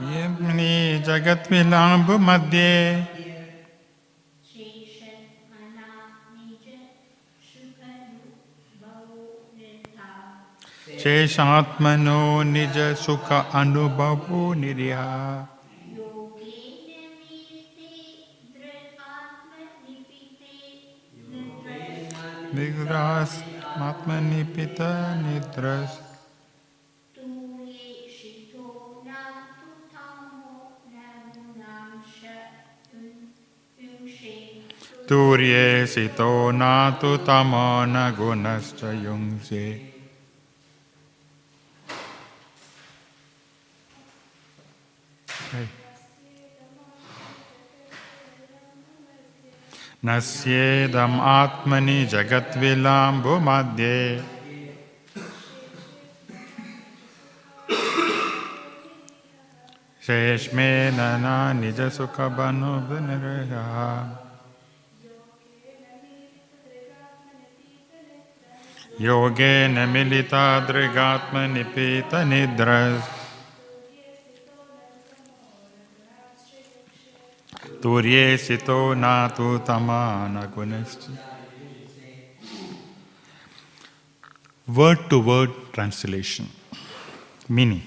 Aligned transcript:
यम्नि 0.00 1.02
जगद्विलाम्ब 1.06 2.10
मध्ये। 2.20 3.06
शेषात्मनो 11.00 12.42
निज 12.42 12.96
सुख 12.96 13.32
अनुभवो 13.32 14.54
निर्या 14.54 15.04
विग्रास्मात्मनिपित 22.54 24.80
निद्रस्। 25.22 26.09
तूर्ये 35.10 35.86
सितो 35.92 36.30
नातु 36.58 37.16
तमो 37.26 37.68
न 37.92 38.10
गुणश्च 38.18 38.82
Okay. 45.50 45.66
नस्येदम् 50.04 51.18
आत्मनि 51.20 51.98
जगद्विलाम्बुमध्ये 52.12 53.96
शेष्मेन 60.06 61.00
न 61.24 61.26
निजसुखबनुभनिर्यः 61.60 62.60
योगे 69.00 69.54
न 69.68 69.88
मिलिता 69.88 70.44
दृगात्म 70.66 71.38
निपीत 71.52 72.14
निद्र। 72.30 72.70
तूर्ये 77.82 78.24
सितो 78.38 78.80
ना 78.94 79.12
तो 79.36 79.46
तमान 79.68 80.34
गुणश्च 80.54 81.06
word 84.68 84.98
to 85.10 85.20
word 85.28 85.50
translation 85.74 86.48
meaning 87.50 87.84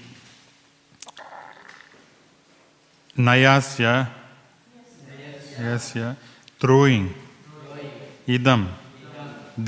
नयास्य 3.18 3.92
यस्य 5.60 6.14
थ्रोइंग 6.60 7.06
इदम 8.36 8.66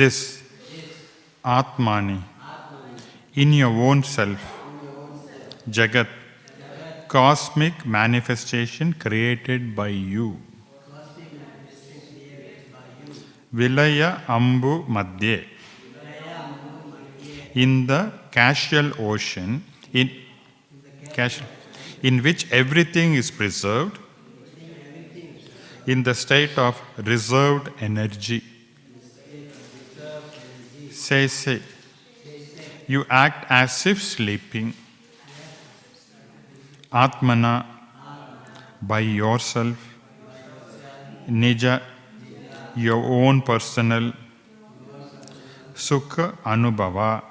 this 0.00 0.18
atmani, 1.46 2.20
in 3.34 3.52
your 3.52 3.70
own 3.70 4.02
self, 4.02 4.40
jagat, 5.70 6.08
cosmic 7.06 7.86
manifestation 7.86 8.92
created 8.92 9.76
by 9.76 9.88
you. 9.88 10.36
Vilaya 13.54 14.24
Ambu 14.26 14.86
Madhye. 14.88 15.44
In 17.54 17.86
the 17.86 18.12
casual 18.32 18.92
ocean, 18.98 19.64
in, 19.92 20.10
which 22.22 22.50
everything 22.52 23.14
is 23.14 23.30
preserved, 23.30 23.98
in 25.86 26.02
the 26.02 26.14
state 26.14 26.58
of 26.58 26.82
reserved 26.98 27.70
energy. 27.80 28.42
Say, 31.06 31.28
say. 31.28 31.62
You 32.88 33.06
act 33.08 33.46
as 33.48 33.86
if 33.86 34.02
sleeping. 34.02 34.74
Atmana 36.92 37.64
by 38.82 38.98
yourself, 38.98 39.76
Nija, 41.28 41.80
your 42.74 43.04
own 43.04 43.42
personal, 43.42 44.12
Sukha 45.76 46.36
Anubhava, 46.42 47.22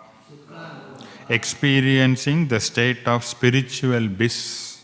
experiencing 1.28 2.48
the 2.48 2.62
state 2.62 3.06
of 3.06 3.26
spiritual 3.26 4.08
bliss. 4.08 4.84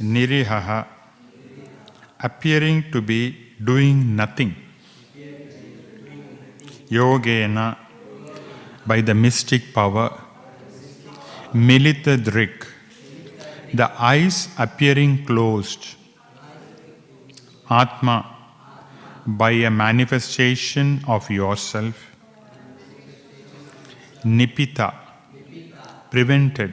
Nirihaha, 0.00 0.86
appearing 2.20 2.90
to 2.90 3.02
be 3.02 3.36
doing 3.62 4.16
nothing. 4.16 4.54
Yogena, 6.90 7.76
by 8.86 9.00
the 9.00 9.14
mystic 9.14 9.74
power. 9.74 10.22
Milita 11.52 12.16
Drik, 12.16 12.66
the 13.74 13.90
eyes 14.00 14.48
appearing 14.58 15.24
closed. 15.24 15.94
Atma, 17.68 18.36
by 19.26 19.50
a 19.50 19.70
manifestation 19.70 21.02
of 21.08 21.28
yourself. 21.30 22.12
Nipita, 24.24 24.94
prevented. 26.10 26.72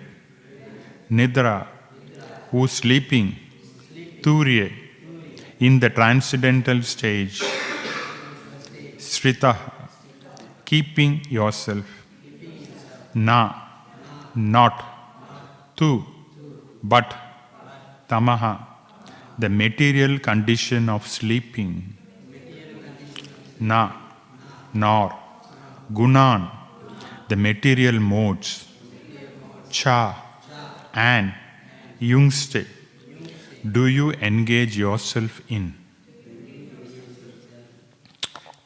Nidra, 1.10 1.68
who 2.52 2.68
sleeping. 2.68 3.36
Turye, 4.22 4.72
in 5.60 5.80
the 5.80 5.90
transcendental 5.90 6.82
stage. 6.84 7.42
Srita, 8.98 9.73
keeping 10.66 11.22
yourself. 11.30 11.86
Na, 13.14 13.54
not. 14.36 14.84
Tu, 15.76 16.04
but. 16.84 17.16
Tamaha, 18.10 18.60
the 19.40 19.50
material 19.50 20.20
condition 20.20 20.90
of 20.90 21.08
sleeping. 21.08 21.96
Na, 23.60 23.92
nor, 24.74 25.18
gunan, 25.92 26.52
the 27.30 27.36
material 27.36 28.00
modes. 28.00 28.68
Cha, 29.70 30.22
and. 30.94 31.34
Yungste, 32.02 32.66
do 33.72 33.88
you 33.88 34.12
engage 34.12 34.78
yourself 34.78 35.42
in? 35.48 35.74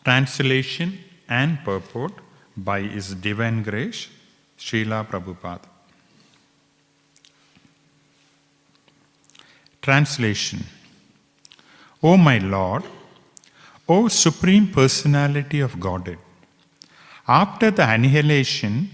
Translation 0.04 0.98
and 1.30 1.64
purport 1.64 2.14
by 2.56 2.82
His 2.82 3.14
Divine 3.14 3.64
Grace, 3.64 4.08
Srila 4.58 5.08
Prabhupada. 5.08 5.66
Translation 9.82 10.64
O 12.04 12.16
my 12.16 12.38
Lord, 12.38 12.84
O 13.88 14.08
Supreme 14.08 14.68
Personality 14.68 15.60
of 15.62 15.80
Godhead, 15.80 16.20
after 17.28 17.72
the 17.72 17.90
annihilation, 17.90 18.90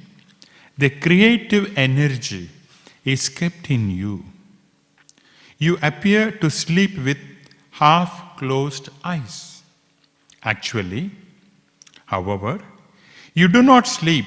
the 0.77 0.89
creative 0.89 1.77
energy 1.77 2.49
is 3.03 3.27
kept 3.29 3.69
in 3.69 3.89
you. 3.89 4.23
You 5.57 5.77
appear 5.81 6.31
to 6.31 6.49
sleep 6.49 6.97
with 6.97 7.17
half 7.71 8.37
closed 8.37 8.89
eyes. 9.03 9.63
Actually, 10.41 11.11
however, 12.13 12.53
you 13.33 13.47
do 13.47 13.61
not 13.71 13.87
sleep 13.87 14.25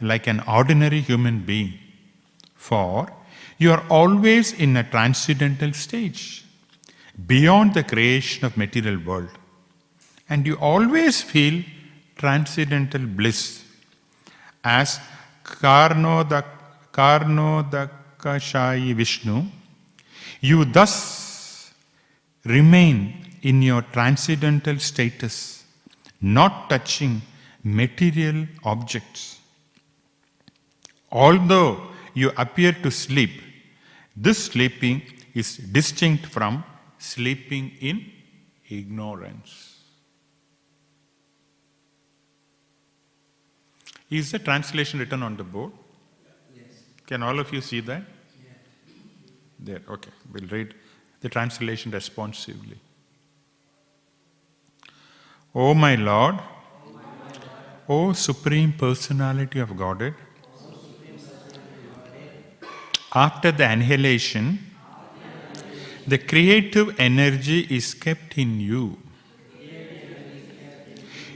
like 0.00 0.26
an 0.26 0.40
ordinary 0.58 1.00
human 1.00 1.40
being, 1.50 1.72
for 2.54 3.12
you 3.58 3.70
are 3.72 3.84
always 3.90 4.52
in 4.64 4.76
a 4.76 4.84
transcendental 4.94 5.72
stage, 5.72 6.44
beyond 7.26 7.74
the 7.74 7.84
creation 7.92 8.44
of 8.46 8.56
material 8.56 8.98
world, 9.08 9.34
and 10.28 10.46
you 10.46 10.56
always 10.72 11.22
feel 11.32 11.56
transcendental 12.16 13.04
bliss, 13.18 13.64
as 14.64 14.98
Karnodak, 15.44 16.46
Karnodakashayi 16.92 18.94
Vishnu. 18.94 19.44
You 20.40 20.64
thus 20.64 21.72
remain 22.44 23.26
in 23.42 23.62
your 23.62 23.82
transcendental 23.82 24.78
status, 24.78 25.59
not 26.20 26.68
touching 26.68 27.22
material 27.62 28.46
objects. 28.64 29.38
Although 31.10 31.88
you 32.14 32.30
appear 32.36 32.72
to 32.72 32.90
sleep, 32.90 33.42
this 34.16 34.44
sleeping 34.44 35.02
is 35.34 35.56
distinct 35.56 36.26
from 36.26 36.64
sleeping 36.98 37.72
in 37.80 38.04
ignorance. 38.68 39.78
Is 44.10 44.32
the 44.32 44.40
translation 44.40 44.98
written 44.98 45.22
on 45.22 45.36
the 45.36 45.44
board? 45.44 45.72
Yes. 46.54 46.64
Can 47.06 47.22
all 47.22 47.38
of 47.38 47.52
you 47.52 47.60
see 47.60 47.80
that? 47.80 48.02
Yes. 48.42 48.56
There, 49.58 49.82
okay. 49.88 50.10
We'll 50.32 50.48
read 50.48 50.74
the 51.20 51.28
translation 51.28 51.92
responsively. 51.92 52.78
O 55.52 55.74
my 55.74 55.96
Lord, 55.96 56.36
O 57.88 58.12
Supreme 58.12 58.72
Personality 58.72 59.58
of 59.58 59.76
Godhead, 59.76 60.14
after 63.12 63.50
the 63.50 63.68
annihilation, 63.68 64.60
the 66.06 66.18
creative 66.18 66.94
energy 67.00 67.66
is 67.68 67.94
kept 67.94 68.38
in 68.38 68.60
you. 68.60 68.96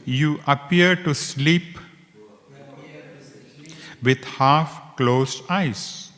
You 0.04 0.40
appear 0.46 0.94
to 0.94 1.12
sleep 1.12 1.76
with 4.00 4.22
half 4.24 4.96
closed 4.96 5.42
eyes. 5.48 6.12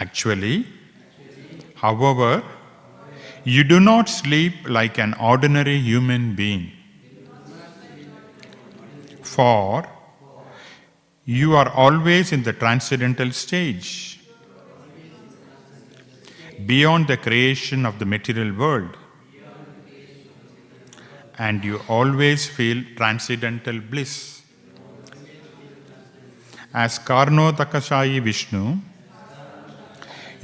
Actually, 0.00 0.66
however, 1.76 2.42
you 3.44 3.62
do 3.62 3.78
not 3.78 4.08
sleep 4.08 4.54
like 4.68 4.98
an 4.98 5.14
ordinary 5.14 5.78
human 5.78 6.34
being. 6.34 6.72
For 9.22 9.86
you 11.26 11.54
are 11.54 11.70
always 11.70 12.32
in 12.32 12.42
the 12.42 12.52
transcendental 12.52 13.30
stage, 13.32 14.20
beyond 16.66 17.06
the 17.08 17.16
creation 17.16 17.84
of 17.84 17.98
the 17.98 18.06
material 18.06 18.54
world. 18.56 18.96
And 21.36 21.64
you 21.64 21.80
always 21.88 22.46
feel 22.46 22.82
transcendental 22.96 23.80
bliss. 23.80 24.42
As 26.72 26.98
Karnodakashayi 26.98 28.22
Vishnu, 28.22 28.78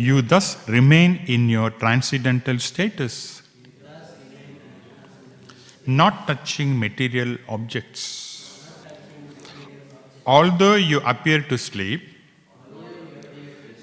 you 0.06 0.22
thus 0.22 0.46
remain 0.66 1.20
in 1.26 1.48
your 1.48 1.70
transcendental 1.70 2.58
status, 2.58 3.42
not 5.86 6.26
touching 6.26 6.78
material 6.78 7.36
objects. 7.48 8.04
Although 10.26 10.76
you 10.76 11.00
appear 11.00 11.42
to 11.42 11.58
sleep, 11.58 12.02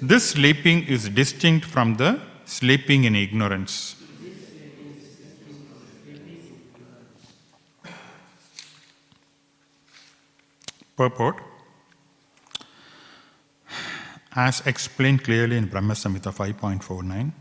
this 0.00 0.30
sleeping 0.30 0.84
is 0.86 1.08
distinct 1.08 1.64
from 1.66 1.94
the 1.96 2.20
sleeping 2.44 3.04
in 3.04 3.14
ignorance. 3.14 3.94
Purport 10.96 11.47
As 14.40 14.62
explained 14.66 15.24
clearly 15.24 15.56
in 15.56 15.66
Brahma 15.66 15.94
Samhita 15.94 16.32
5.49, 16.32 17.32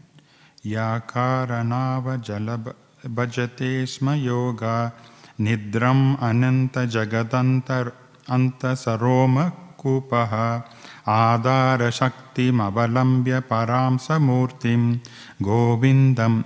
Yakaranava 0.65 2.17
jalabhajate 2.27 3.88
sma 3.88 4.15
yoga 4.15 4.91
nidram 5.39 6.19
ananta 6.19 6.88
jagadantar 6.88 7.94
anta 8.27 8.75
saroma 8.83 9.53
kupaha 9.77 10.65
avalambya 11.05 13.41
param 13.44 13.99
samurtim 13.99 14.99
govindam 15.39 16.44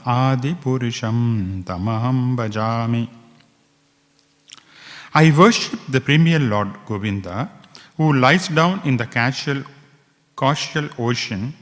purusham 0.61 1.63
tamaham 1.63 2.35
bhajami. 2.35 3.07
I 5.13 5.31
worship 5.31 5.79
the 5.87 6.01
premier 6.01 6.39
Lord 6.39 6.73
Govinda 6.85 7.49
who 7.95 8.11
lies 8.11 8.49
down 8.49 8.81
in 8.83 8.97
the 8.97 9.05
casual 9.05 9.63
causal 10.41 10.89
ocean 10.97 11.53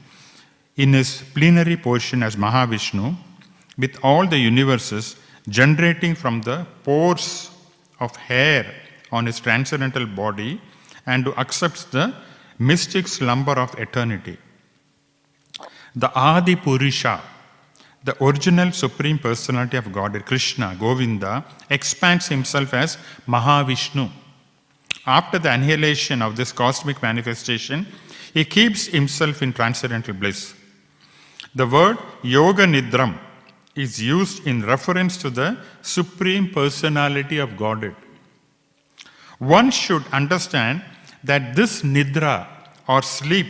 in 0.76 0.92
his 0.98 1.10
plenary 1.34 1.76
portion 1.76 2.22
as 2.22 2.36
Mahavishnu, 2.36 3.14
with 3.76 3.94
all 4.02 4.26
the 4.26 4.38
universes 4.38 5.16
generating 5.48 6.14
from 6.14 6.40
the 6.42 6.66
pores 6.84 7.50
of 7.98 8.14
hair 8.16 8.64
on 9.12 9.26
his 9.26 9.38
transcendental 9.40 10.06
body, 10.06 10.60
and 11.06 11.24
who 11.24 11.34
accepts 11.34 11.84
the 11.84 12.14
mystic 12.58 13.08
slumber 13.08 13.56
of 13.64 13.70
eternity. 13.78 14.36
The 15.96 16.10
Adi 16.14 16.56
Purusha, 16.56 17.20
the 18.04 18.14
original 18.24 18.70
supreme 18.72 19.18
personality 19.18 19.76
of 19.76 19.92
God, 19.92 20.24
Krishna, 20.24 20.76
Govinda, 20.78 21.44
expands 21.68 22.28
himself 22.28 22.72
as 22.72 22.96
Mahavishnu. 23.26 24.08
After 25.06 25.38
the 25.38 25.50
annihilation 25.52 26.22
of 26.22 26.36
this 26.36 26.52
cosmic 26.52 27.02
manifestation, 27.02 27.86
he 28.32 28.44
keeps 28.44 28.86
himself 28.86 29.42
in 29.42 29.52
transcendental 29.52 30.14
bliss. 30.14 30.54
The 31.54 31.66
word 31.66 31.98
Yoga 32.22 32.64
Nidram 32.64 33.18
is 33.74 34.00
used 34.00 34.46
in 34.46 34.62
reference 34.64 35.16
to 35.18 35.30
the 35.30 35.58
supreme 35.82 36.50
personality 36.50 37.38
of 37.38 37.56
Godhead. 37.56 37.96
One 39.38 39.70
should 39.70 40.04
understand 40.12 40.82
that 41.24 41.56
this 41.56 41.82
Nidra 41.82 42.46
or 42.88 43.02
sleep 43.02 43.46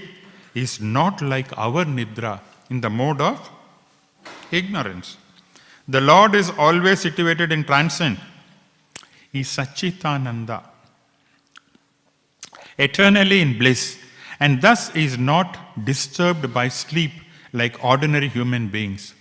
is 0.55 0.81
not 0.81 1.21
like 1.21 1.56
our 1.59 1.85
Nidra 1.85 2.41
in 2.71 2.81
the 2.81 2.91
mode 2.91 3.21
of 3.21 3.50
ignorance. 4.50 5.17
The 5.88 6.00
Lord 6.00 6.35
is 6.35 6.50
always 6.50 7.00
situated 7.00 7.53
in 7.53 7.65
transcend. 7.65 8.19
He 9.33 9.41
is 9.41 9.49
Sachitananda, 9.49 10.62
eternally 12.79 13.41
in 13.41 13.59
bliss 13.59 14.00
and 14.40 14.62
thus 14.62 14.94
is 14.96 15.19
not 15.19 15.58
disturbed 15.84 16.52
by 16.52 16.69
sleep 16.69 17.12
like 17.52 17.84
ordinary 17.84 18.28
human 18.28 18.69
beings. 18.69 19.14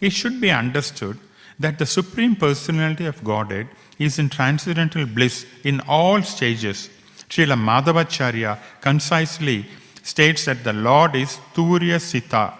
It 0.00 0.12
should 0.12 0.40
be 0.40 0.50
understood 0.50 1.18
that 1.58 1.78
the 1.78 1.86
Supreme 1.86 2.36
Personality 2.36 3.06
of 3.06 3.22
Godhead 3.24 3.68
is 3.98 4.18
in 4.18 4.28
transcendental 4.28 5.06
bliss 5.06 5.44
in 5.64 5.80
all 5.82 6.22
stages. 6.22 6.88
Srila 7.28 7.56
Madhavacharya 7.68 8.58
concisely 8.80 9.66
states 10.02 10.46
that 10.46 10.64
the 10.64 10.72
Lord 10.72 11.14
is 11.14 11.38
Turya 11.54 12.00
Sita, 12.00 12.54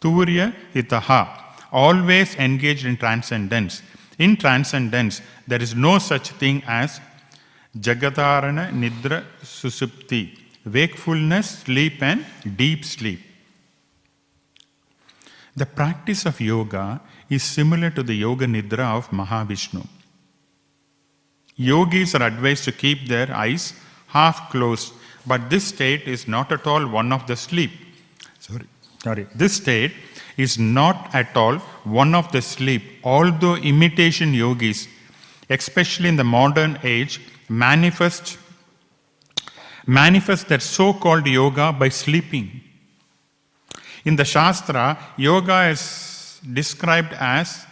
Turya 0.00 0.54
Hitaha, 0.74 1.28
always 1.70 2.34
engaged 2.36 2.86
in 2.86 2.96
transcendence. 2.96 3.82
In 4.18 4.36
transcendence, 4.36 5.20
there 5.46 5.62
is 5.62 5.74
no 5.74 5.98
such 5.98 6.30
thing 6.30 6.62
as 6.66 7.00
Jagadarana 7.78 8.70
Nidra 8.72 9.24
Susupti, 9.42 10.38
wakefulness, 10.64 11.60
sleep, 11.60 12.02
and 12.02 12.24
deep 12.56 12.84
sleep. 12.84 13.20
The 15.54 15.66
practice 15.66 16.24
of 16.24 16.40
yoga 16.40 17.00
is 17.28 17.42
similar 17.42 17.90
to 17.90 18.02
the 18.02 18.14
yoga 18.14 18.46
nidra 18.46 18.96
of 18.96 19.10
Mahavishnu. 19.10 19.86
Yogis 21.56 22.14
are 22.14 22.22
advised 22.22 22.64
to 22.64 22.72
keep 22.72 23.06
their 23.06 23.30
eyes 23.34 23.74
half 24.08 24.50
closed, 24.50 24.94
but 25.26 25.50
this 25.50 25.66
state 25.66 26.02
is 26.08 26.26
not 26.26 26.50
at 26.50 26.66
all 26.66 26.86
one 26.86 27.12
of 27.12 27.26
the 27.26 27.36
sleep. 27.36 27.70
Sorry, 28.38 28.66
sorry. 29.02 29.26
This 29.34 29.54
state 29.56 29.92
is 30.36 30.58
not 30.58 31.14
at 31.14 31.36
all 31.36 31.58
one 31.84 32.14
of 32.14 32.32
the 32.32 32.40
sleep, 32.40 32.82
although 33.04 33.56
imitation 33.56 34.32
yogis, 34.32 34.88
especially 35.50 36.08
in 36.08 36.16
the 36.16 36.24
modern 36.24 36.78
age, 36.82 37.20
manifest 37.48 38.38
manifest 39.86 40.48
that 40.48 40.62
so 40.62 40.92
called 40.92 41.26
yoga 41.26 41.72
by 41.72 41.88
sleeping. 41.88 42.60
In 44.04 44.16
the 44.16 44.24
Shastra, 44.24 44.98
yoga 45.16 45.68
is 45.68 46.40
described 46.52 47.12
as 47.14 47.66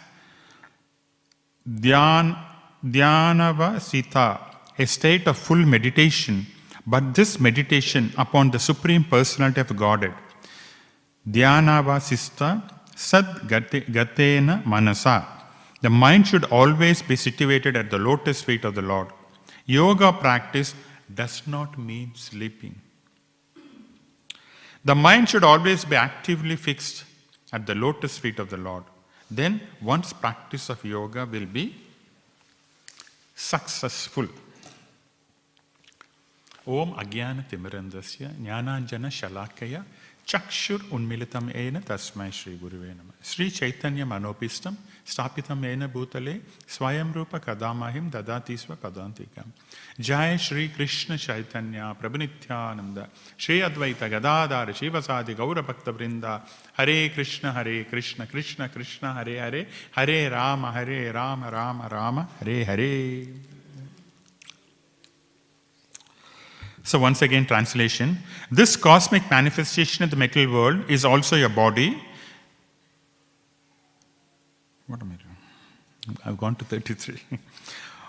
dhyan, 1.67 2.37
dhyanava 2.85 3.79
sita, 3.81 4.39
a 4.77 4.85
state 4.85 5.27
of 5.27 5.37
full 5.37 5.57
meditation, 5.57 6.47
but 6.87 7.13
this 7.13 7.39
meditation 7.39 8.11
upon 8.17 8.51
the 8.51 8.59
Supreme 8.59 9.03
Personality 9.03 9.61
of 9.61 9.75
Godhead. 9.75 10.13
Dhyanava 11.29 11.99
sista 11.99 12.63
sad 12.95 13.25
gatena 13.47 14.65
manasa. 14.65 15.27
The 15.81 15.89
mind 15.89 16.27
should 16.27 16.45
always 16.45 17.01
be 17.01 17.15
situated 17.15 17.75
at 17.75 17.89
the 17.89 17.97
lotus 17.97 18.41
feet 18.41 18.65
of 18.65 18.75
the 18.75 18.81
Lord. 18.81 19.07
Yoga 19.65 20.13
practice 20.13 20.73
does 21.15 21.41
not 21.47 21.77
mean 21.79 22.11
sleeping. 22.15 22.75
The 24.85 24.95
mind 24.95 25.29
should 25.29 25.43
always 25.43 25.85
be 25.85 25.95
actively 25.97 26.55
fixed 26.57 27.03
at 27.53 27.65
the 27.65 27.75
lotus 27.75 28.17
feet 28.17 28.39
of 28.39 28.49
the 28.49 28.57
Lord. 28.59 28.83
Then 29.29 29.53
one's 29.81 30.13
practice 30.13 30.69
of 30.69 30.83
yoga 30.85 31.25
will 31.25 31.49
be 31.49 31.65
successful. 33.37 34.29
Om 36.73 36.89
അജ്ഞാന 37.01 37.37
തിമിരന്തസ്യ 37.51 38.23
ജ്ഞാനാഞ്ജന 38.39 39.05
ശലാക്കയ 39.19 39.75
ചക്ഷുർ 40.31 40.81
ഉന്മിലിതം 40.95 41.45
ഏന 41.61 41.77
തസ്മൈ 41.87 42.27
ശ്രീ 42.39 42.51
ഗുരുവേ 42.63 42.91
നമ 42.99 43.09
ശ്രീ 43.29 43.45
ചൈതന്യ 43.59 44.03
മനോപിഷ്ടം 44.11 44.75
स्थापितम 45.07 45.65
येन 45.65 45.87
भूतले 45.87 46.39
स्वयं 46.69 47.13
रूप 47.13 47.35
कदामहिम 47.35 48.09
ददाति 48.09 48.57
स्व 48.57 48.75
पदांतिकम 48.75 49.51
जय 49.99 50.37
श्री 50.37 50.67
कृष्ण 50.67 51.17
चैतन्य 51.17 51.95
प्रभु 51.99 52.17
नित्यानंद 52.17 53.07
श्री 53.39 53.61
अद्वैत 53.61 54.03
गदाधार 54.03 54.73
शिवसादि 54.73 55.33
गौर 55.33 55.61
भक्त 55.61 55.89
वृंदा 55.89 56.47
हरे 56.77 57.09
कृष्ण 57.09 57.47
हरे 57.47 57.83
कृष्ण 57.83 58.25
कृष्ण 58.25 58.67
कृष्ण 58.67 59.07
हरे 59.07 59.39
हरे। 59.39 59.67
हरे 59.95 60.29
राम 60.29 60.65
हरे 60.65 61.11
Ram 61.11 61.45
Ram 61.45 61.81
Ram 61.81 62.19
Hare 62.19 62.63
Hare. 62.63 63.41
So, 66.83 66.99
once 66.99 67.21
again, 67.21 67.45
translation. 67.45 68.17
This 68.51 68.75
cosmic 68.75 69.29
manifestation 69.29 70.03
of 70.03 70.09
the 70.09 70.15
material 70.15 70.51
world 70.51 70.89
is 70.89 71.05
also 71.05 71.35
your 71.35 71.49
body. 71.49 71.89
What 74.91 75.01
am 75.01 75.17
I 75.17 75.23
doing? 75.23 76.17
I've 76.25 76.37
gone 76.37 76.55
to 76.55 76.65
33. 76.65 77.17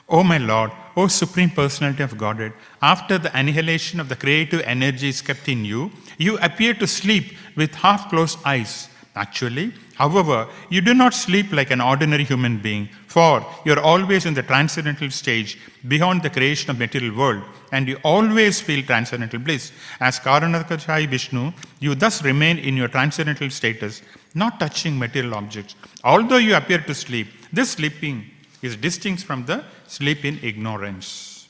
oh, 0.08 0.24
my 0.24 0.38
Lord, 0.38 0.72
O 0.96 1.06
Supreme 1.06 1.50
Personality 1.50 2.02
of 2.02 2.18
Godhead, 2.18 2.54
after 2.82 3.18
the 3.18 3.30
annihilation 3.38 4.00
of 4.00 4.08
the 4.08 4.16
creative 4.16 4.62
energy 4.62 5.08
is 5.08 5.22
kept 5.22 5.48
in 5.48 5.64
you, 5.64 5.92
you 6.18 6.38
appear 6.38 6.74
to 6.74 6.88
sleep 6.88 7.36
with 7.54 7.72
half 7.76 8.10
closed 8.10 8.40
eyes. 8.44 8.88
Actually, 9.14 9.72
however, 9.94 10.48
you 10.70 10.80
do 10.80 10.92
not 10.92 11.14
sleep 11.14 11.52
like 11.52 11.70
an 11.70 11.80
ordinary 11.80 12.24
human 12.24 12.58
being, 12.58 12.88
for 13.06 13.46
you 13.64 13.74
are 13.74 13.80
always 13.80 14.26
in 14.26 14.34
the 14.34 14.42
transcendental 14.42 15.10
stage 15.10 15.58
beyond 15.86 16.22
the 16.22 16.30
creation 16.30 16.70
of 16.70 16.78
material 16.80 17.14
world, 17.14 17.42
and 17.70 17.86
you 17.86 17.96
always 18.02 18.60
feel 18.60 18.82
transcendental 18.84 19.38
bliss. 19.38 19.70
As 20.00 20.18
Karanodakashayi 20.18 21.08
Vishnu, 21.08 21.52
you 21.78 21.94
thus 21.94 22.24
remain 22.24 22.58
in 22.58 22.76
your 22.76 22.88
transcendental 22.88 23.50
status, 23.50 24.02
not 24.34 24.60
touching 24.60 24.98
material 24.98 25.34
objects. 25.34 25.74
Although 26.04 26.38
you 26.38 26.54
appear 26.54 26.78
to 26.78 26.94
sleep, 26.94 27.28
this 27.52 27.72
sleeping 27.72 28.30
is 28.62 28.76
distinct 28.76 29.24
from 29.24 29.44
the 29.44 29.64
sleep 29.86 30.24
in 30.24 30.38
ignorance. 30.42 31.48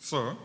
So, 0.00 0.36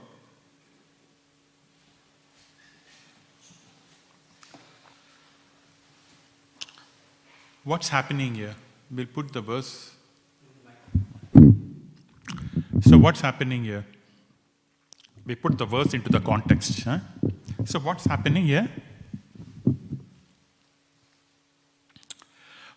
What's 7.66 7.88
happening 7.88 8.36
here? 8.36 8.56
We'll 8.92 9.06
put 9.06 9.32
the 9.32 9.40
verse. 9.40 9.92
So, 12.82 12.98
what's 12.98 13.22
happening 13.22 13.64
here? 13.64 13.86
We 15.26 15.36
put 15.36 15.58
the 15.58 15.66
verse 15.66 15.94
into 15.94 16.10
the 16.10 16.20
context. 16.20 16.84
Huh? 16.84 17.00
So, 17.66 17.80
what's 17.80 18.06
happening 18.06 18.46
here? 18.46 18.70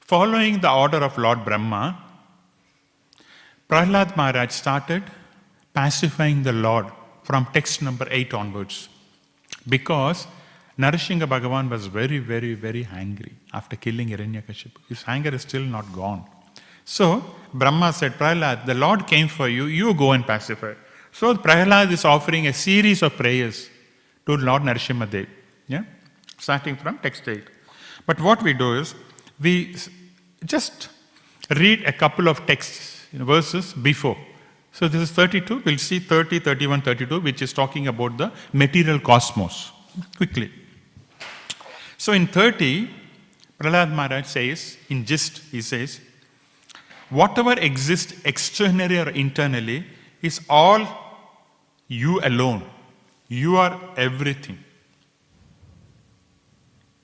Following 0.00 0.60
the 0.60 0.70
order 0.70 0.98
of 0.98 1.18
Lord 1.18 1.44
Brahma, 1.44 1.98
Prahlad 3.68 4.16
Maharaj 4.16 4.52
started 4.52 5.02
pacifying 5.74 6.44
the 6.44 6.52
Lord 6.52 6.86
from 7.24 7.48
text 7.52 7.82
number 7.82 8.06
8 8.08 8.32
onwards 8.34 8.88
because 9.68 10.28
Narasingha 10.78 11.26
Bhagavan 11.26 11.68
was 11.68 11.86
very, 11.86 12.18
very, 12.18 12.54
very 12.54 12.86
angry 12.92 13.32
after 13.52 13.74
killing 13.74 14.08
Hiranyakashipu. 14.08 14.78
His 14.88 15.02
anger 15.08 15.34
is 15.34 15.42
still 15.42 15.64
not 15.64 15.92
gone. 15.92 16.24
So 16.84 17.24
Brahma 17.52 17.92
said, 17.92 18.12
Prahlad, 18.12 18.66
the 18.66 18.74
Lord 18.74 19.08
came 19.08 19.26
for 19.26 19.48
you, 19.48 19.64
you 19.64 19.94
go 19.94 20.12
and 20.12 20.24
pacify. 20.24 20.74
So 21.10 21.34
Prahlad 21.34 21.90
is 21.90 22.04
offering 22.04 22.46
a 22.46 22.52
series 22.52 23.02
of 23.02 23.16
prayers 23.16 23.70
to 24.26 24.36
Lord 24.36 24.62
Narasimhadev, 24.62 25.26
yeah? 25.68 25.84
starting 26.38 26.76
from 26.76 26.98
text 26.98 27.28
8. 27.28 27.42
But 28.06 28.20
what 28.20 28.42
we 28.42 28.52
do 28.52 28.74
is, 28.74 28.94
we 29.40 29.76
just 30.44 30.88
read 31.50 31.84
a 31.84 31.92
couple 31.92 32.28
of 32.28 32.46
texts, 32.46 33.06
you 33.12 33.20
know, 33.20 33.24
verses 33.24 33.72
before. 33.72 34.16
So 34.72 34.88
this 34.88 35.00
is 35.00 35.10
32, 35.10 35.62
we'll 35.64 35.78
see 35.78 35.98
30, 36.00 36.40
31, 36.40 36.82
32, 36.82 37.20
which 37.20 37.40
is 37.40 37.52
talking 37.52 37.88
about 37.88 38.18
the 38.18 38.30
material 38.52 39.00
cosmos. 39.00 39.72
Quickly. 40.16 40.50
So 41.96 42.12
in 42.12 42.26
30, 42.26 42.90
Prahlad 43.58 43.90
Maharaj 43.90 44.26
says, 44.26 44.76
in 44.90 45.06
gist, 45.06 45.38
he 45.50 45.62
says, 45.62 46.00
whatever 47.08 47.52
exists 47.54 48.14
externally 48.24 48.98
or 48.98 49.08
internally 49.10 49.86
is 50.20 50.40
all 50.50 50.86
you 51.88 52.20
alone. 52.20 52.62
You 53.28 53.56
are 53.56 53.80
everything. 53.96 54.58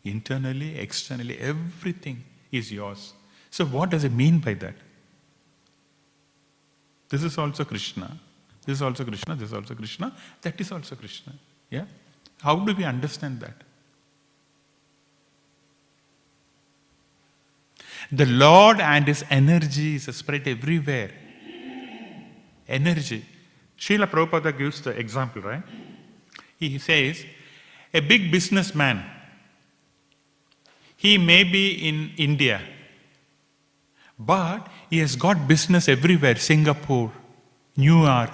Internally, 0.05 0.79
externally, 0.79 1.39
everything 1.39 2.25
is 2.51 2.73
yours. 2.73 3.13
So, 3.51 3.65
what 3.65 3.91
does 3.91 4.05
it 4.05 4.13
mean 4.13 4.39
by 4.39 4.55
that? 4.55 4.75
This 7.09 7.23
is 7.23 7.37
also 7.39 7.65
Krishna. 7.65 8.19
This 8.65 8.77
is 8.77 8.83
also 8.83 9.05
Krishna. 9.05 9.35
This 9.35 9.49
is 9.49 9.55
also 9.55 9.75
Krishna. 9.75 10.13
That 10.41 10.61
is 10.61 10.73
also 10.73 10.97
Krishna. 10.97 11.35
Yeah? 11.71 11.85
How 12.41 12.57
do 12.57 12.75
we 12.75 12.85
understand 12.85 13.41
that? 13.41 13.55
The 18.11 18.27
Lord 18.27 18.81
and 18.81 19.07
His 19.07 19.25
energy 19.31 19.97
is 19.97 20.05
spread 20.17 20.47
everywhere. 20.49 21.11
Energy. 22.69 23.25
Srila 23.79 24.07
Prabhupada 24.07 24.57
gives 24.57 24.81
the 24.81 24.91
example, 24.91 25.43
right? 25.43 25.63
He 26.69 26.79
says, 26.79 27.25
a 27.95 28.01
big 28.01 28.31
businessman, 28.31 29.05
he 30.97 31.19
may 31.19 31.45
be 31.45 31.89
in 31.89 32.13
India, 32.17 32.61
but 34.19 34.69
he 34.89 34.99
has 34.99 35.17
got 35.17 35.49
business 35.49 35.89
everywhere 35.89 36.37
Singapore, 36.37 37.13
New 37.77 38.05
York, 38.05 38.31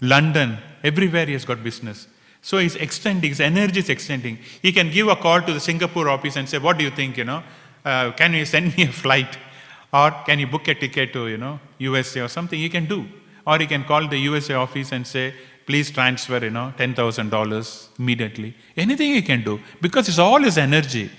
London, 0.00 0.58
everywhere 0.82 1.26
he 1.26 1.32
has 1.32 1.44
got 1.44 1.62
business. 1.62 2.08
So 2.40 2.58
he's 2.58 2.76
extending, 2.76 3.30
his 3.30 3.40
energy 3.40 3.80
is 3.80 3.88
extending. 3.88 4.38
He 4.62 4.72
can 4.72 4.90
give 4.90 5.08
a 5.08 5.16
call 5.16 5.42
to 5.42 5.52
the 5.52 5.60
Singapore 5.60 6.08
office 6.08 6.36
and 6.36 6.48
say, 6.48 6.58
What 6.58 6.78
do 6.78 6.84
you 6.84 6.90
think? 6.90 7.16
You 7.16 7.24
know, 7.24 7.42
uh, 7.84 8.12
can 8.12 8.32
you 8.34 8.44
send 8.44 8.74
me 8.76 8.84
a 8.84 8.92
flight? 8.92 9.38
Or 9.92 10.10
can 10.26 10.38
you 10.38 10.46
book 10.46 10.68
a 10.68 10.74
ticket 10.74 11.12
to, 11.14 11.28
you 11.28 11.38
know, 11.38 11.60
USA 11.78 12.20
or 12.20 12.28
something? 12.28 12.58
He 12.58 12.68
can 12.68 12.86
do. 12.86 13.06
Or 13.46 13.58
he 13.58 13.66
can 13.66 13.84
call 13.84 14.06
the 14.06 14.18
USA 14.18 14.54
office 14.54 14.92
and 14.92 15.06
say, 15.06 15.34
please 15.68 15.90
transfer, 15.90 16.38
you 16.42 16.50
know, 16.50 16.72
$10,000 16.78 17.88
immediately. 17.98 18.54
Anything 18.74 19.12
he 19.12 19.20
can 19.20 19.42
do 19.44 19.60
because 19.82 20.08
it's 20.08 20.18
all 20.18 20.42
his 20.42 20.56
energy. 20.56 21.10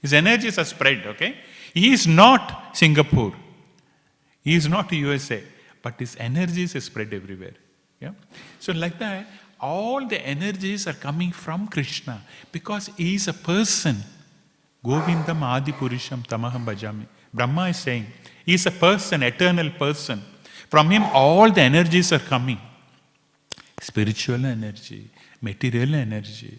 His 0.00 0.14
energies 0.14 0.56
are 0.58 0.64
spread, 0.64 1.06
okay? 1.06 1.36
He 1.74 1.92
is 1.92 2.06
not 2.06 2.74
Singapore. 2.74 3.34
He 4.42 4.54
is 4.54 4.66
not 4.66 4.90
USA, 4.92 5.42
but 5.82 5.98
his 5.98 6.16
energies 6.18 6.74
are 6.74 6.80
spread 6.80 7.12
everywhere. 7.12 7.56
Yeah? 8.00 8.12
So, 8.58 8.72
like 8.72 8.98
that, 8.98 9.26
all 9.60 10.06
the 10.06 10.20
energies 10.34 10.86
are 10.86 10.94
coming 10.94 11.30
from 11.30 11.68
Krishna 11.68 12.22
because 12.50 12.90
he 12.96 13.16
is 13.16 13.28
a 13.28 13.34
person. 13.34 13.96
Govindam 14.82 15.42
Adi 15.42 15.72
Purusham 15.72 16.26
Tamaham 16.26 16.64
Bhajami. 16.64 17.06
Brahma 17.34 17.68
is 17.68 17.76
saying, 17.76 18.06
he 18.46 18.54
is 18.54 18.64
a 18.64 18.70
person, 18.70 19.22
eternal 19.22 19.68
person. 19.70 20.22
From 20.70 20.88
him, 20.88 21.02
all 21.12 21.50
the 21.50 21.60
energies 21.60 22.10
are 22.12 22.20
coming 22.20 22.58
spiritual 23.80 24.44
energy, 24.44 25.10
material 25.40 25.94
energy, 25.94 26.58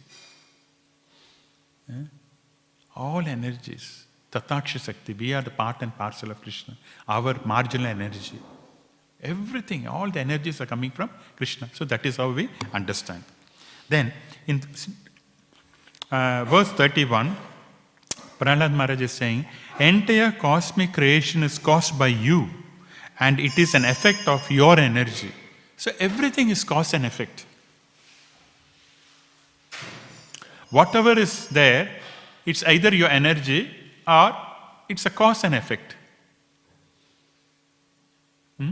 eh? 1.89 2.03
all 2.95 3.25
energies. 3.27 4.05
Tatastha 4.31 4.79
Sakti, 4.79 5.13
we 5.13 5.33
are 5.33 5.41
the 5.41 5.49
part 5.49 5.81
and 5.81 5.95
parcel 5.97 6.31
of 6.31 6.41
Krishna, 6.41 6.77
our 7.07 7.35
marginal 7.45 7.87
energy. 7.87 8.39
Everything, 9.21 9.87
all 9.87 10.09
the 10.09 10.19
energies 10.19 10.61
are 10.61 10.65
coming 10.65 10.91
from 10.91 11.09
Krishna. 11.35 11.69
So 11.73 11.83
that 11.85 12.05
is 12.05 12.17
how 12.17 12.31
we 12.31 12.47
understand. 12.73 13.23
Then, 13.89 14.13
in 14.47 14.61
uh, 16.11 16.45
verse 16.45 16.69
31, 16.69 17.35
Prahlad 18.39 18.73
Maharaj 18.73 19.01
is 19.01 19.11
saying, 19.11 19.45
entire 19.79 20.31
cosmic 20.31 20.93
creation 20.93 21.43
is 21.43 21.57
caused 21.57 21.97
by 21.99 22.07
you 22.07 22.49
and 23.19 23.39
it 23.39 23.57
is 23.57 23.73
an 23.73 23.83
effect 23.83 24.27
of 24.27 24.49
your 24.49 24.79
energy. 24.79 25.31
So 25.79 25.91
everything 25.97 26.49
is 26.49 26.65
cause 26.65 26.93
and 26.93 27.05
effect. 27.05 27.45
Whatever 30.71 31.17
is 31.17 31.47
there, 31.47 31.89
it's 32.45 32.63
either 32.63 32.93
your 32.93 33.07
energy 33.07 33.71
or 34.05 34.35
it's 34.89 35.05
a 35.05 35.09
cause 35.09 35.45
and 35.45 35.55
effect. 35.55 35.95
Hmm? 38.57 38.71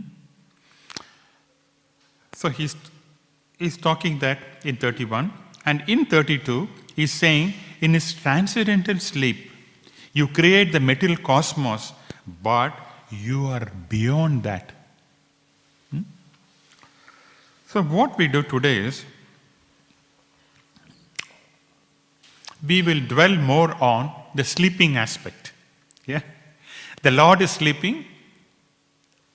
So 2.33 2.49
he's, 2.49 2.75
he's 3.57 3.77
talking 3.77 4.19
that 4.19 4.39
in 4.65 4.75
31. 4.75 5.31
And 5.65 5.85
in 5.87 6.05
32, 6.07 6.67
he's 6.93 7.13
saying, 7.13 7.53
in 7.79 7.93
his 7.93 8.13
transcendental 8.13 8.99
sleep, 8.99 9.49
you 10.11 10.27
create 10.27 10.73
the 10.73 10.81
material 10.81 11.17
cosmos, 11.19 11.93
but 12.43 12.73
you 13.09 13.45
are 13.45 13.71
beyond 13.87 14.43
that. 14.43 14.73
So, 17.67 17.83
what 17.83 18.17
we 18.17 18.27
do 18.27 18.43
today 18.43 18.77
is 18.77 19.03
we 22.65 22.81
will 22.81 23.01
dwell 23.07 23.35
more 23.35 23.75
on 23.83 24.11
the 24.33 24.43
sleeping 24.43 24.95
aspect. 24.95 25.51
Yeah? 26.05 26.21
The 27.01 27.11
Lord 27.11 27.41
is 27.41 27.51
sleeping. 27.51 28.05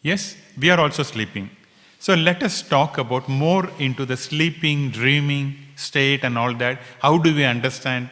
Yes, 0.01 0.37
we 0.59 0.71
are 0.71 0.81
also 0.81 1.03
sleeping. 1.03 1.51
So 1.99 2.15
let 2.15 2.43
us 2.43 2.63
talk 2.63 2.99
about 2.99 3.29
more 3.29 3.69
into 3.79 4.05
the 4.05 4.17
sleeping, 4.17 4.91
dreaming 4.91 5.57
state 5.77 6.25
and 6.25 6.37
all 6.37 6.55
that. 6.55 6.81
How 7.01 7.19
do 7.19 7.33
we 7.35 7.45
understand 7.45 8.11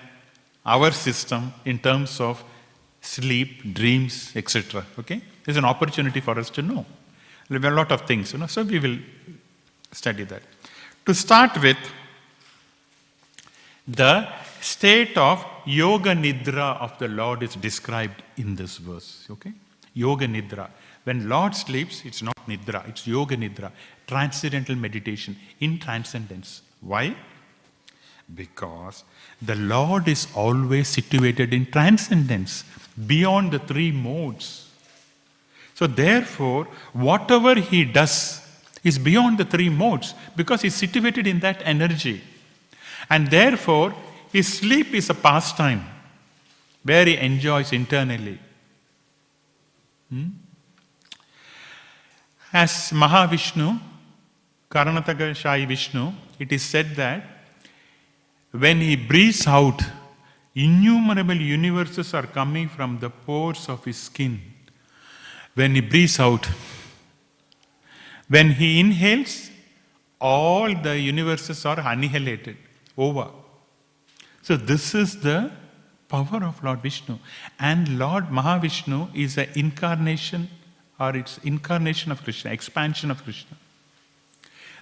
our 0.64 0.92
system 0.92 1.52
in 1.64 1.78
terms 1.78 2.20
of 2.20 2.44
sleep, 3.00 3.74
dreams, 3.74 4.30
etc. 4.36 4.86
Okay? 4.98 5.20
There's 5.44 5.56
an 5.56 5.64
opportunity 5.64 6.20
for 6.20 6.38
us 6.38 6.50
to 6.50 6.62
know. 6.62 6.86
There 7.48 7.68
are 7.68 7.74
a 7.74 7.76
lot 7.76 7.90
of 7.90 8.02
things, 8.02 8.32
you 8.32 8.38
know, 8.38 8.46
so 8.46 8.62
we 8.62 8.78
will 8.78 8.98
study 9.92 10.24
that. 10.24 10.42
To 11.06 11.14
start 11.14 11.60
with, 11.62 11.78
the 13.86 14.28
state 14.60 15.16
of 15.16 15.44
yoga 15.66 16.14
nidra 16.14 16.80
of 16.80 16.98
the 16.98 17.08
Lord 17.08 17.42
is 17.42 17.54
described 17.54 18.22
in 18.36 18.54
this 18.54 18.76
verse. 18.76 19.26
Okay? 19.30 19.52
Yoga 19.94 20.26
nidra. 20.26 20.68
When 21.04 21.28
Lord 21.28 21.54
sleeps, 21.54 22.04
it's 22.04 22.22
not 22.22 22.36
nidra, 22.46 22.86
it's 22.88 23.06
yoga 23.06 23.36
nidra, 23.36 23.72
transcendental 24.06 24.76
meditation 24.76 25.36
in 25.60 25.78
transcendence. 25.78 26.62
Why? 26.80 27.16
Because 28.34 29.04
the 29.42 29.56
Lord 29.56 30.06
is 30.06 30.28
always 30.34 30.88
situated 30.88 31.52
in 31.52 31.66
transcendence, 31.70 32.64
beyond 33.06 33.52
the 33.52 33.58
three 33.58 33.90
modes. 33.90 34.68
So, 35.74 35.86
therefore, 35.86 36.68
whatever 36.92 37.54
he 37.54 37.84
does 37.84 38.42
is 38.82 38.98
beyond 38.98 39.38
the 39.38 39.44
three 39.44 39.68
modes 39.68 40.14
because 40.36 40.62
he's 40.62 40.74
situated 40.74 41.26
in 41.26 41.40
that 41.40 41.60
energy. 41.64 42.22
And 43.08 43.28
therefore, 43.28 43.94
his 44.32 44.48
sleep 44.58 44.94
is 44.94 45.10
a 45.10 45.14
pastime 45.14 45.84
where 46.82 47.04
he 47.04 47.16
enjoys 47.16 47.72
internally. 47.72 48.38
Hmm? 50.08 50.28
As 52.52 52.90
Mahavishnu, 52.90 53.80
Karanodakashayi 54.70 55.66
Vishnu, 55.66 56.12
it 56.38 56.50
is 56.52 56.62
said 56.62 56.96
that 56.96 57.22
when 58.50 58.80
he 58.80 58.96
breathes 58.96 59.46
out, 59.46 59.82
innumerable 60.54 61.36
universes 61.36 62.12
are 62.14 62.26
coming 62.26 62.68
from 62.68 62.98
the 62.98 63.10
pores 63.10 63.68
of 63.68 63.84
his 63.84 63.96
skin. 63.96 64.40
When 65.54 65.74
he 65.74 65.80
breathes 65.80 66.18
out, 66.18 66.48
when 68.30 68.52
he 68.52 68.78
inhales, 68.78 69.50
all 70.20 70.72
the 70.72 70.96
universes 70.96 71.66
are 71.66 71.80
annihilated, 71.80 72.56
over. 72.96 73.28
So, 74.42 74.56
this 74.56 74.94
is 74.94 75.20
the 75.20 75.50
power 76.08 76.44
of 76.44 76.62
Lord 76.62 76.80
Vishnu. 76.80 77.18
And 77.58 77.98
Lord 77.98 78.26
Mahavishnu 78.26 79.14
is 79.14 79.36
an 79.36 79.48
incarnation 79.56 80.48
or 81.00 81.16
it's 81.16 81.38
incarnation 81.38 82.12
of 82.12 82.22
Krishna, 82.22 82.52
expansion 82.52 83.10
of 83.10 83.24
Krishna. 83.24 83.56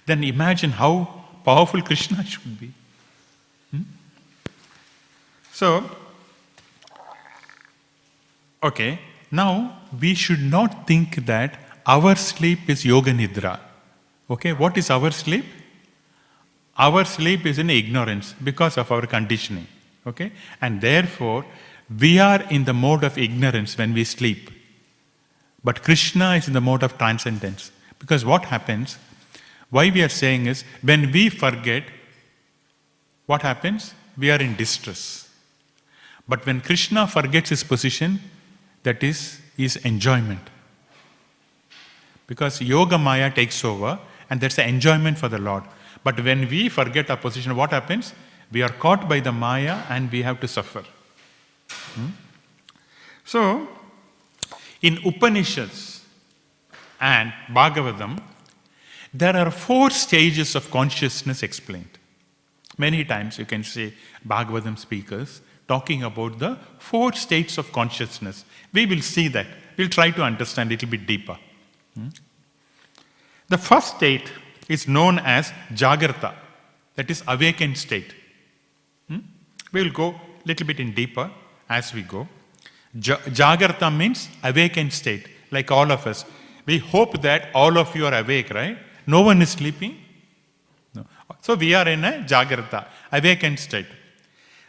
Then 0.05 0.23
imagine 0.23 0.71
how 0.71 1.23
powerful 1.43 1.81
Krishna 1.81 2.23
should 2.33 2.59
be. 2.59 2.71
Hmm? 3.71 3.81
So, 5.53 5.89
okay, 8.61 8.99
now 9.31 9.79
we 9.99 10.13
should 10.13 10.41
not 10.41 10.85
think 10.85 11.25
that 11.25 11.68
our 11.95 12.15
sleep 12.15 12.69
is 12.73 12.85
yoga 12.85 13.11
nidra. 13.11 13.59
Okay, 14.29 14.53
what 14.53 14.77
is 14.77 14.89
our 14.91 15.11
sleep? 15.11 15.45
Our 16.77 17.03
sleep 17.03 17.45
is 17.45 17.57
in 17.57 17.69
ignorance 17.69 18.35
because 18.43 18.77
of 18.77 18.91
our 18.91 19.05
conditioning. 19.07 19.67
Okay, 20.05 20.31
and 20.61 20.79
therefore 20.79 21.45
we 22.03 22.19
are 22.19 22.41
in 22.49 22.65
the 22.65 22.73
mode 22.73 23.03
of 23.03 23.17
ignorance 23.17 23.77
when 23.77 23.93
we 23.93 24.03
sleep. 24.03 24.51
But 25.63 25.81
Krishna 25.83 26.35
is 26.35 26.47
in 26.47 26.53
the 26.53 26.61
mode 26.61 26.83
of 26.83 26.97
transcendence. 26.97 27.71
Because 27.97 28.23
what 28.23 28.45
happens, 28.45 28.97
why 29.71 29.89
we 29.89 30.03
are 30.03 30.15
saying 30.23 30.45
is, 30.45 30.63
when 30.81 31.11
we 31.11 31.29
forget, 31.29 31.83
what 33.25 33.41
happens? 33.41 33.93
We 34.17 34.31
are 34.31 34.39
in 34.39 34.55
distress. 34.55 35.27
But 36.27 36.45
when 36.45 36.61
Krishna 36.61 37.07
forgets 37.07 37.49
his 37.49 37.63
position, 37.63 38.21
that 38.83 39.03
is 39.03 39.41
his 39.57 39.75
enjoyment. 39.77 40.41
Because 42.29 42.61
Yoga 42.61 42.99
Maya 42.99 43.31
takes 43.31 43.65
over, 43.65 43.97
and 44.29 44.39
that's 44.39 44.55
the 44.55 44.67
enjoyment 44.67 45.17
for 45.17 45.27
the 45.27 45.39
Lord. 45.39 45.63
But 46.03 46.23
when 46.23 46.47
we 46.47 46.69
forget 46.69 47.09
our 47.09 47.17
position, 47.17 47.55
what 47.55 47.71
happens? 47.71 48.13
We 48.51 48.61
are 48.61 48.69
caught 48.69 49.09
by 49.09 49.19
the 49.19 49.31
Maya 49.31 49.81
and 49.89 50.11
we 50.11 50.21
have 50.21 50.39
to 50.41 50.47
suffer. 50.47 50.83
Hmm? 51.95 52.09
So, 53.25 53.67
in 54.83 54.99
Upanishads 55.03 56.05
and 57.01 57.33
Bhagavatam, 57.47 58.21
there 59.11 59.35
are 59.35 59.49
four 59.49 59.89
stages 59.89 60.53
of 60.53 60.69
consciousness 60.69 61.41
explained. 61.41 61.97
Many 62.77 63.05
times 63.05 63.39
you 63.39 63.45
can 63.45 63.63
see 63.63 63.95
Bhagavatam 64.27 64.77
speakers 64.77 65.41
talking 65.67 66.03
about 66.03 66.37
the 66.37 66.59
four 66.77 67.11
states 67.13 67.57
of 67.57 67.71
consciousness. 67.71 68.45
We 68.71 68.85
will 68.85 69.01
see 69.01 69.29
that. 69.29 69.47
We'll 69.77 69.89
try 69.89 70.11
to 70.11 70.21
understand 70.21 70.69
a 70.69 70.73
little 70.73 70.89
bit 70.89 71.07
deeper. 71.07 71.39
The 73.49 73.57
first 73.57 73.97
state 73.97 74.31
is 74.67 74.87
known 74.87 75.19
as 75.19 75.51
Jagrata, 75.73 76.33
that 76.95 77.09
is 77.09 77.23
awakened 77.27 77.77
state. 77.77 78.13
Hmm? 79.07 79.19
We 79.71 79.83
will 79.83 79.91
go 79.91 80.09
a 80.09 80.45
little 80.45 80.67
bit 80.67 80.79
in 80.79 80.93
deeper 80.93 81.29
as 81.67 81.93
we 81.93 82.03
go. 82.03 82.27
Jagrata 82.95 83.95
means 83.95 84.29
awakened 84.43 84.93
state, 84.93 85.27
like 85.51 85.71
all 85.71 85.91
of 85.91 86.05
us. 86.07 86.25
We 86.65 86.77
hope 86.77 87.21
that 87.21 87.49
all 87.53 87.77
of 87.77 87.95
you 87.95 88.05
are 88.05 88.13
awake, 88.13 88.51
right? 88.51 88.77
No 89.07 89.21
one 89.21 89.41
is 89.41 89.49
sleeping. 89.49 89.97
No. 90.93 91.05
So 91.41 91.55
we 91.55 91.73
are 91.73 91.87
in 91.87 92.03
a 92.03 92.23
Jagrata, 92.27 92.85
awakened 93.11 93.59
state. 93.59 93.87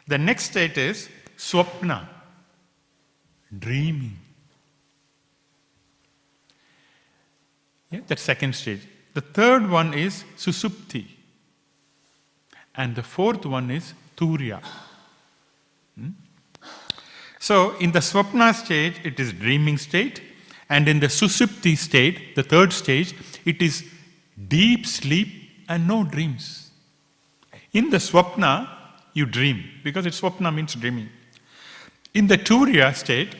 The 0.06 0.18
next 0.18 0.44
state 0.44 0.78
is 0.78 1.08
Swapna, 1.36 2.06
dreaming. 3.58 4.16
Yeah, 7.90 8.00
that 8.06 8.18
second 8.18 8.54
stage. 8.54 8.82
The 9.14 9.20
third 9.20 9.68
one 9.68 9.94
is 9.94 10.24
Susupti. 10.36 11.06
And 12.74 12.94
the 12.94 13.02
fourth 13.02 13.44
one 13.44 13.70
is 13.70 13.94
Turiya. 14.16 14.62
Hmm? 15.98 16.10
So, 17.40 17.76
in 17.78 17.92
the 17.92 17.98
Swapna 17.98 18.54
stage, 18.54 18.94
it 19.02 19.18
is 19.18 19.32
dreaming 19.32 19.78
state. 19.78 20.22
And 20.68 20.88
in 20.88 21.00
the 21.00 21.08
Susupti 21.08 21.76
state, 21.76 22.36
the 22.36 22.44
third 22.44 22.72
stage, 22.72 23.14
it 23.44 23.60
is 23.60 23.84
deep 24.48 24.86
sleep 24.86 25.28
and 25.68 25.88
no 25.88 26.04
dreams. 26.04 26.70
In 27.72 27.90
the 27.90 27.96
Swapna, 27.96 28.68
you 29.14 29.26
dream 29.26 29.64
because 29.82 30.06
it's 30.06 30.20
Swapna 30.20 30.54
means 30.54 30.74
dreaming. 30.74 31.08
In 32.14 32.28
the 32.28 32.38
Turiya 32.38 32.94
state, 32.94 33.34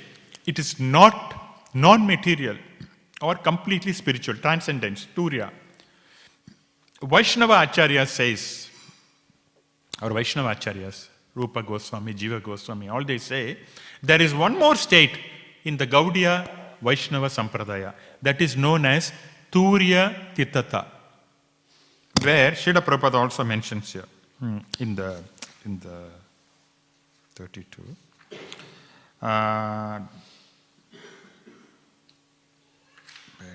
it 0.46 0.58
is 0.58 0.80
not 0.80 1.70
non 1.72 2.06
material 2.06 2.56
or 3.20 3.37
completely 3.37 3.92
spiritual, 3.92 4.37
transcendence, 4.37 5.06
Turiya. 5.14 5.50
Vaishnava 7.02 7.62
Acharya 7.62 8.06
says, 8.06 8.68
or 10.02 10.11
Vaishnava 10.11 10.54
Acharyas, 10.54 11.09
Rupa 11.35 11.62
Goswami, 11.62 12.14
Jiva 12.14 12.42
Goswami, 12.42 12.88
all 12.88 13.04
they 13.04 13.18
say, 13.18 13.59
there 14.02 14.20
is 14.20 14.35
one 14.35 14.59
more 14.59 14.76
state 14.76 15.18
in 15.64 15.76
the 15.76 15.87
Gaudiya 15.87 16.48
Vaishnava 16.83 17.26
Sampradaya 17.26 17.94
that 18.22 18.40
is 18.40 18.56
known 18.56 18.85
as 18.85 19.12
Turiya 19.50 20.35
Titata, 20.35 20.87
where 22.22 22.52
Srila 22.52 22.80
Prabhupada 22.80 23.14
also 23.14 23.44
mentions 23.44 23.92
here 23.92 24.04
hmm, 24.38 24.59
in 24.78 24.94
the, 24.94 25.22
in 25.64 25.78
the 25.78 26.04
32. 27.35 27.83
Uh, 29.22 30.00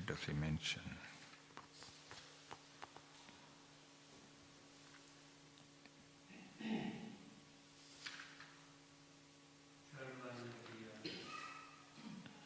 does 0.06 0.18
he 0.26 0.34
mention? 0.34 0.82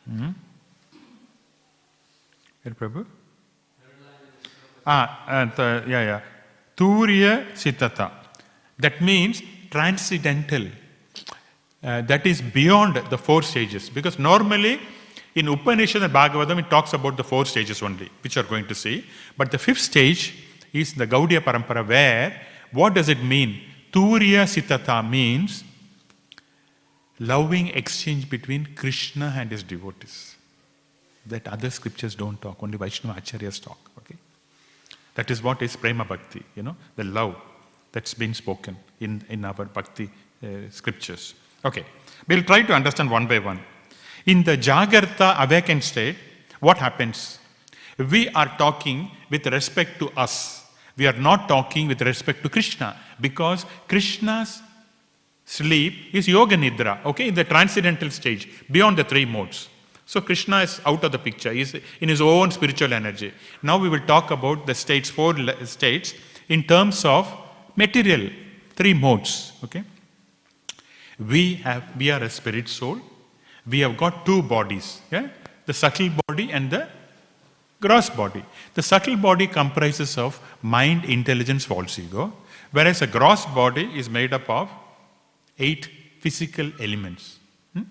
Hmm? 0.05 0.29
Here, 2.63 2.73
Prabhu? 2.73 3.05
Ah, 4.85 5.25
uh, 5.27 5.45
the, 5.55 5.83
yeah, 5.87 6.03
yeah. 6.03 6.21
Turiya 6.75 7.51
Sitata. 7.53 8.11
That 8.79 9.01
means 9.01 9.43
transcendental. 9.69 10.67
Uh, 11.83 12.01
that 12.01 12.25
is 12.25 12.41
beyond 12.41 12.95
the 13.09 13.17
four 13.17 13.43
stages. 13.43 13.89
Because 13.89 14.17
normally 14.17 14.79
in 15.39 15.47
Upanishad 15.47 16.03
and 16.03 16.13
Bhagavatam 16.13 16.59
it 16.59 16.69
talks 16.69 16.93
about 16.93 17.15
the 17.15 17.23
four 17.23 17.45
stages 17.45 17.81
only, 17.81 18.09
which 18.21 18.35
you 18.35 18.41
are 18.41 18.49
going 18.53 18.67
to 18.67 18.75
see. 18.75 19.05
But 19.37 19.51
the 19.51 19.57
fifth 19.57 19.79
stage 19.79 20.21
is 20.73 20.93
the 20.93 21.07
Gaudiya 21.07 21.39
Parampara, 21.39 21.87
where 21.87 22.41
what 22.71 22.93
does 22.93 23.09
it 23.09 23.23
mean? 23.23 23.61
Turiya 23.91 24.43
Sitata 24.53 24.97
means 25.09 25.63
loving 27.19 27.69
exchange 27.69 28.29
between 28.29 28.67
Krishna 28.75 29.33
and 29.37 29.49
his 29.49 29.63
devotees. 29.63 30.35
That 31.25 31.47
other 31.47 31.69
scriptures 31.69 32.15
don't 32.15 32.41
talk, 32.41 32.61
only 32.61 32.77
Vaishnava 32.77 33.19
Acharyas 33.21 33.61
talk. 33.61 33.79
Okay? 33.99 34.15
That 35.15 35.31
is 35.31 35.41
what 35.41 35.61
is 35.61 35.75
Prema 35.75 36.05
Bhakti, 36.05 36.43
you 36.55 36.63
know, 36.63 36.75
the 36.95 37.03
love 37.03 37.35
that's 37.91 38.13
been 38.13 38.33
spoken 38.33 38.77
in, 38.99 39.23
in 39.29 39.45
our 39.45 39.65
Bhakti 39.65 40.09
uh, 40.43 40.47
scriptures. 40.69 41.33
Okay, 41.65 41.85
we'll 42.27 42.43
try 42.43 42.61
to 42.61 42.73
understand 42.73 43.09
one 43.09 43.27
by 43.27 43.39
one. 43.39 43.59
In 44.31 44.43
the 44.43 44.55
Jagrata 44.55 45.29
awakened 45.43 45.83
state, 45.83 46.15
what 46.59 46.77
happens? 46.77 47.39
We 47.97 48.29
are 48.29 48.49
talking 48.59 49.09
with 49.31 49.47
respect 49.47 49.97
to 50.01 50.11
us. 50.25 50.65
We 50.95 51.07
are 51.07 51.19
not 51.27 51.47
talking 51.47 51.87
with 51.87 52.01
respect 52.03 52.43
to 52.43 52.49
Krishna 52.49 52.95
because 53.19 53.65
Krishna's 53.87 54.61
sleep 55.45 55.93
is 56.13 56.27
yoga 56.27 56.55
nidra, 56.55 57.03
okay, 57.05 57.29
in 57.29 57.33
the 57.33 57.43
transcendental 57.43 58.11
stage, 58.11 58.47
beyond 58.69 58.97
the 58.99 59.03
three 59.03 59.25
modes. 59.25 59.67
So 60.05 60.21
Krishna 60.21 60.57
is 60.57 60.79
out 60.85 61.03
of 61.03 61.11
the 61.11 61.17
picture, 61.17 61.51
he's 61.51 61.73
in 61.99 62.09
his 62.09 62.21
own 62.21 62.51
spiritual 62.51 62.93
energy. 62.93 63.33
Now 63.63 63.79
we 63.79 63.89
will 63.89 64.05
talk 64.05 64.29
about 64.29 64.67
the 64.67 64.75
states, 64.75 65.09
four 65.09 65.33
states, 65.65 66.13
in 66.49 66.61
terms 66.63 67.03
of 67.03 67.35
material, 67.75 68.29
three 68.75 68.93
modes, 68.93 69.53
okay. 69.63 69.83
We 71.17 71.55
have, 71.55 71.83
we 71.97 72.11
are 72.11 72.21
a 72.21 72.29
spirit 72.29 72.69
soul. 72.69 72.99
We 73.69 73.79
have 73.81 73.97
got 73.97 74.25
two 74.25 74.41
bodies, 74.41 75.01
yeah, 75.11 75.29
the 75.65 75.73
subtle 75.73 76.09
body 76.27 76.51
and 76.51 76.71
the 76.71 76.87
gross 77.79 78.09
body. 78.09 78.43
The 78.73 78.81
subtle 78.81 79.17
body 79.17 79.47
comprises 79.47 80.17
of 80.17 80.39
mind, 80.61 81.05
intelligence, 81.05 81.65
false 81.65 81.99
ego, 81.99 82.33
whereas 82.71 83.01
a 83.01 83.07
gross 83.07 83.45
body 83.45 83.85
is 83.97 84.09
made 84.09 84.33
up 84.33 84.49
of 84.49 84.69
eight 85.57 85.89
physical 86.19 86.71
elements. 86.79 87.39
Hmm? 87.73 87.83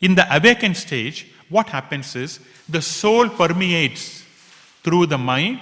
In 0.00 0.14
the 0.14 0.26
awakened 0.34 0.76
stage, 0.76 1.26
what 1.48 1.68
happens 1.68 2.16
is 2.16 2.40
the 2.68 2.80
soul 2.80 3.28
permeates 3.28 4.24
through 4.82 5.06
the 5.06 5.18
mind, 5.18 5.60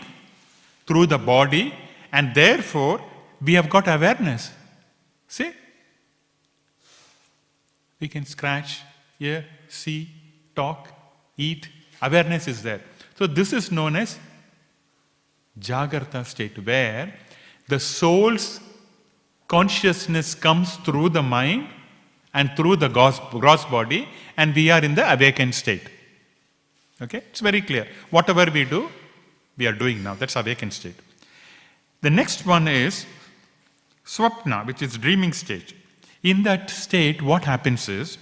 through 0.87 1.07
the 1.07 1.19
body, 1.19 1.75
and 2.13 2.35
therefore 2.35 3.01
we 3.41 3.55
have 3.55 3.69
got 3.69 3.89
awareness. 3.89 4.51
See? 5.27 5.53
We 8.01 8.09
can 8.09 8.25
scratch, 8.25 8.83
hear, 9.19 9.45
see, 9.69 10.09
talk, 10.55 10.89
eat. 11.37 11.69
Awareness 12.01 12.49
is 12.49 12.63
there. 12.63 12.81
So, 13.17 13.27
this 13.27 13.53
is 13.53 13.73
known 13.73 13.97
as 13.97 14.19
Jagrata 15.59 16.25
state, 16.25 16.65
where 16.65 17.13
the 17.67 17.81
soul's 17.81 18.61
consciousness 19.49 20.35
comes 20.35 20.77
through 20.77 21.09
the 21.09 21.23
mind 21.23 21.69
and 22.35 22.51
through 22.57 22.77
the 22.77 22.89
gross, 22.89 23.65
body, 23.65 24.09
and 24.37 24.55
we 24.55 24.71
are 24.71 24.85
in 24.85 24.95
the 24.95 25.13
awakened 25.13 25.55
state. 25.55 25.89
Okay? 27.01 27.19
It's 27.31 27.41
very 27.41 27.63
clear. 27.63 27.89
Whatever 28.11 28.47
we 28.53 28.65
do, 28.65 28.89
we 29.57 29.67
are 29.67 29.73
doing 29.73 30.03
now. 30.03 30.15
That's 30.15 30.37
awakened 30.37 30.73
state. 30.73 30.95
The 32.03 32.11
next 32.11 32.47
one 32.47 32.69
is 32.69 33.07
Swapna, 34.05 34.65
which 34.67 34.83
is 34.83 34.97
dreaming 34.97 35.33
stage. 35.33 35.75
In 36.23 36.43
that 36.45 36.71
state, 36.71 37.23
what 37.23 37.45
happens 37.45 37.89
is 37.89 38.19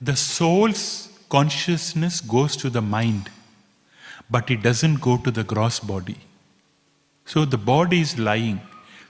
the 0.00 0.16
soul's 0.16 1.08
consciousness 1.28 2.20
goes 2.20 2.56
to 2.56 2.70
the 2.70 2.82
mind, 2.82 3.30
but 4.30 4.50
it 4.50 4.62
doesn't 4.62 5.00
go 5.00 5.16
to 5.16 5.30
the 5.30 5.44
gross 5.44 5.80
body. 5.80 6.18
So 7.24 7.44
the 7.44 7.58
body 7.58 8.00
is 8.00 8.18
lying. 8.18 8.60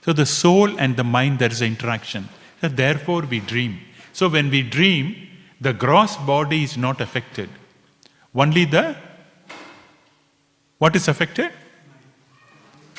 So 0.03 0.13
the 0.13 0.25
soul 0.25 0.79
and 0.79 0.95
the 0.95 1.03
mind, 1.03 1.39
there 1.39 1.51
is 1.51 1.61
an 1.61 1.67
interaction. 1.67 2.29
So 2.61 2.69
therefore, 2.69 3.21
we 3.21 3.39
dream. 3.39 3.79
So 4.13 4.29
when 4.29 4.49
we 4.49 4.61
dream, 4.61 5.27
the 5.59 5.73
gross 5.73 6.15
body 6.17 6.63
is 6.63 6.77
not 6.77 7.01
affected. 7.01 7.49
Only 8.33 8.65
the 8.65 8.95
what 10.77 10.95
is 10.95 11.07
affected? 11.07 11.51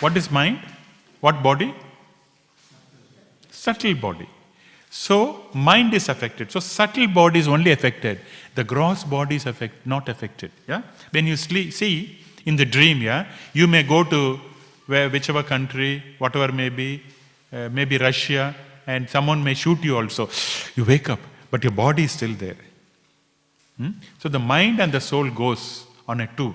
What 0.01 0.17
is 0.17 0.31
mind? 0.31 0.61
What 1.21 1.43
body? 1.43 1.75
Subtle 3.51 3.95
body. 3.95 4.29
So 4.91 5.47
mind 5.53 5.95
is 5.95 6.09
affected. 6.09 6.51
So 6.51 6.61
subtle 6.61 7.09
body 7.09 7.41
is 7.41 7.49
only 7.49 7.71
affected. 7.71 8.21
The 8.55 8.65
gross 8.65 9.05
body 9.05 9.37
is 9.37 9.47
affect, 9.47 9.87
not 9.87 10.09
affected. 10.09 10.51
Yeah. 10.69 10.83
When 11.11 11.27
you 11.27 11.37
sleep, 11.37 11.73
see 11.73 12.19
in 12.45 12.57
the 12.57 12.65
dream, 12.65 13.03
yeah, 13.03 13.27
you 13.53 13.67
may 13.67 13.83
go 13.83 14.05
to 14.05 14.41
where 14.87 15.11
whichever 15.11 15.43
country, 15.43 16.03
whatever 16.19 16.53
may 16.53 16.69
be, 16.69 17.03
uh, 17.53 17.69
maybe 17.71 17.99
Russia, 17.99 18.55
and 18.87 19.11
someone 19.11 19.43
may 19.43 19.55
shoot 19.55 19.83
you 19.83 19.97
also. 19.97 20.29
You 20.77 20.85
wake 20.85 21.11
up, 21.11 21.19
but 21.51 21.65
your 21.65 21.73
body 21.73 22.05
is 22.05 22.13
still 22.13 22.35
there. 22.35 22.57
Hmm? 23.77 23.91
So 24.19 24.29
the 24.29 24.39
mind 24.39 24.81
and 24.81 24.93
the 24.93 25.01
soul 25.01 25.29
goes 25.31 25.85
on 26.09 26.21
a 26.21 26.27
tour. 26.37 26.55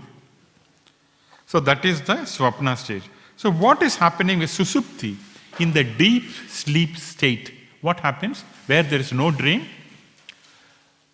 So 1.45 1.59
that 1.59 1.83
is 1.83 2.01
the 2.01 2.15
swapna 2.15 2.77
stage. 2.77 3.03
So 3.35 3.51
what 3.51 3.81
is 3.83 3.97
happening 3.97 4.39
with 4.39 4.49
susupti 4.49 5.17
in 5.59 5.73
the 5.73 5.83
deep 5.83 6.23
sleep 6.47 6.97
state? 6.97 7.53
What 7.81 7.99
happens 7.99 8.43
where 8.67 8.83
there 8.83 8.99
is 8.99 9.11
no 9.11 9.31
dream? 9.31 9.65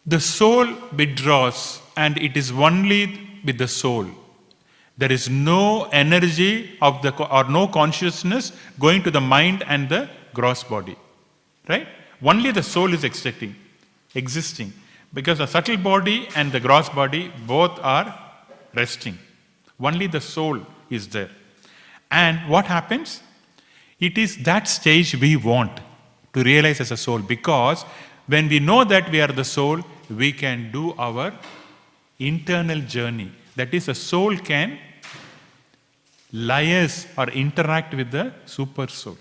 The 0.06 0.19
soul 0.19 0.67
withdraws, 0.95 1.82
and 1.95 2.17
it 2.17 2.38
is 2.38 2.51
only 2.51 3.19
with 3.43 3.58
the 3.58 3.67
soul. 3.67 4.06
There 4.97 5.12
is 5.12 5.30
no 5.30 5.86
energy 5.86 6.77
of 6.82 7.01
the 7.01 7.13
or 7.23 7.43
no 7.45 7.67
consciousness 7.67 8.51
going 8.80 9.03
to 9.03 9.12
the 9.12 9.21
mind 9.21 9.63
and 9.67 9.89
the 9.89 10.10
gross 10.34 10.63
body. 10.63 10.95
Right? 11.67 11.88
Only 12.21 12.51
the 12.51 12.63
soul 12.63 12.93
is 12.93 13.03
existing, 13.03 13.56
existing. 14.15 14.73
Because 15.13 15.38
the 15.38 15.45
subtle 15.45 15.77
body 15.77 16.27
and 16.36 16.51
the 16.51 16.60
gross 16.60 16.89
body 16.89 17.32
both 17.45 17.80
are 17.80 18.17
resting. 18.73 19.17
Only 19.80 20.08
the 20.08 20.21
soul 20.21 20.60
is 20.89 21.08
there. 21.10 21.30
And 22.10 22.49
what 22.49 22.65
happens? 22.65 23.21
It 23.99 24.17
is 24.17 24.38
that 24.43 24.67
stage 24.67 25.15
we 25.15 25.36
want 25.36 25.80
to 26.34 26.44
realize 26.44 26.80
as 26.82 26.92
a 26.92 26.98
soul 26.98 27.20
because 27.20 27.84
when 28.28 28.50
we 28.50 28.60
know 28.60 28.84
that 28.84 29.10
we 29.10 29.22
are 29.22 29.32
the 29.32 29.44
soul, 29.44 29.82
we 30.10 30.32
can 30.32 30.72
do 30.72 30.94
our 30.98 31.34
internal 32.20 32.82
journey. 32.82 33.32
That 33.56 33.74
is, 33.74 33.88
a 33.88 33.96
soul 33.96 34.38
can 34.38 34.78
liaise 36.34 37.08
or 37.18 37.30
interact 37.32 37.94
with 37.94 38.12
the 38.12 38.34
super 38.46 38.88
soul. 38.88 39.18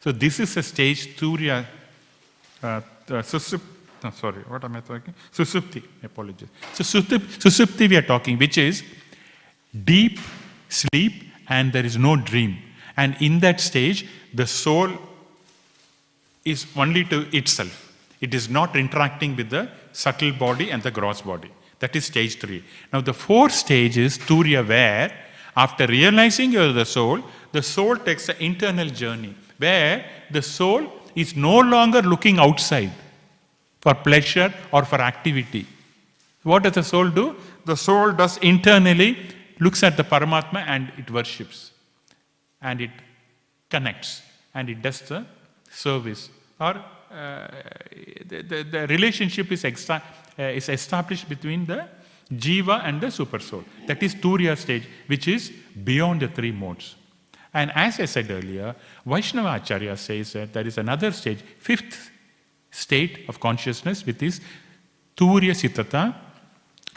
So, 0.00 0.12
this 0.12 0.38
is 0.40 0.56
a 0.56 0.62
stage 0.62 1.16
Turiya, 1.16 1.66
uh, 2.62 2.66
uh, 2.66 2.80
susup, 3.22 3.60
no, 4.04 4.10
sorry, 4.10 4.42
what 4.46 4.62
am 4.64 4.76
I 4.76 4.80
talking? 4.80 5.14
Susupti, 5.32 5.82
apologies. 6.02 6.48
So, 6.74 6.84
susup, 6.84 7.20
susupti 7.38 7.88
we 7.88 7.96
are 7.96 8.02
talking, 8.02 8.38
which 8.38 8.56
is 8.56 8.84
deep 9.84 10.20
sleep 10.68 11.24
and 11.48 11.72
there 11.72 11.84
is 11.84 11.96
no 11.96 12.16
dream. 12.16 12.58
And 12.96 13.16
in 13.20 13.40
that 13.40 13.60
stage, 13.60 14.06
the 14.32 14.46
soul 14.46 14.90
is 16.46 16.66
only 16.76 17.04
to 17.04 17.18
itself. 17.36 17.92
It 18.20 18.32
is 18.32 18.48
not 18.48 18.76
interacting 18.76 19.36
with 19.36 19.50
the 19.50 19.68
subtle 19.92 20.32
body 20.32 20.70
and 20.70 20.82
the 20.82 20.90
gross 20.90 21.20
body. 21.20 21.50
That 21.80 21.94
is 21.94 22.06
stage 22.06 22.38
three. 22.38 22.64
Now, 22.92 23.00
the 23.02 23.12
fourth 23.12 23.52
stage 23.52 23.98
is 23.98 24.16
Turiya, 24.18 24.66
where 24.66 25.12
after 25.56 25.86
realizing 25.86 26.52
you 26.52 26.62
are 26.62 26.72
the 26.72 26.84
soul, 26.84 27.20
the 27.52 27.62
soul 27.62 27.96
takes 27.96 28.28
an 28.28 28.36
internal 28.38 28.88
journey 28.88 29.34
where 29.58 30.04
the 30.30 30.42
soul 30.42 30.86
is 31.14 31.34
no 31.34 31.58
longer 31.58 32.02
looking 32.02 32.38
outside 32.38 32.92
for 33.80 33.94
pleasure 33.94 34.52
or 34.72 34.84
for 34.84 35.00
activity. 35.00 35.66
What 36.42 36.62
does 36.62 36.72
the 36.72 36.82
soul 36.82 37.08
do? 37.08 37.36
The 37.64 37.76
soul 37.76 38.12
does 38.12 38.36
internally, 38.38 39.16
looks 39.58 39.82
at 39.82 39.96
the 39.96 40.04
Paramatma 40.04 40.64
and 40.66 40.92
it 40.96 41.10
worships. 41.10 41.72
And 42.60 42.80
it 42.80 42.90
connects 43.70 44.22
and 44.54 44.68
it 44.68 44.82
does 44.82 45.00
the 45.02 45.24
service. 45.70 46.28
Or 46.58 46.82
uh, 47.10 47.48
the, 48.24 48.42
the, 48.42 48.62
the, 48.62 48.86
relationship 48.88 49.52
is, 49.52 49.64
extra, 49.64 50.02
uh, 50.38 50.42
is 50.42 50.68
established 50.68 51.28
between 51.28 51.66
the 51.66 51.86
jiva 52.32 52.82
and 52.84 53.00
the 53.00 53.10
super 53.10 53.38
soul. 53.38 53.64
That 53.86 54.02
is 54.02 54.14
Turiya 54.14 54.56
stage, 54.56 54.88
which 55.06 55.28
is 55.28 55.52
beyond 55.84 56.22
the 56.22 56.28
three 56.28 56.52
modes. 56.52 56.96
And 57.52 57.70
as 57.74 58.00
I 58.00 58.04
said 58.06 58.30
earlier, 58.30 58.74
Vaishnava 59.04 59.56
Acharya 59.56 59.96
says 59.96 60.32
that 60.32 60.52
there 60.52 60.66
is 60.66 60.78
another 60.78 61.12
stage, 61.12 61.38
fifth 61.58 62.10
state 62.70 63.26
of 63.28 63.40
consciousness, 63.40 64.04
which 64.04 64.22
is 64.22 64.40
Turiya 65.16 65.54
Sitata, 65.54 66.14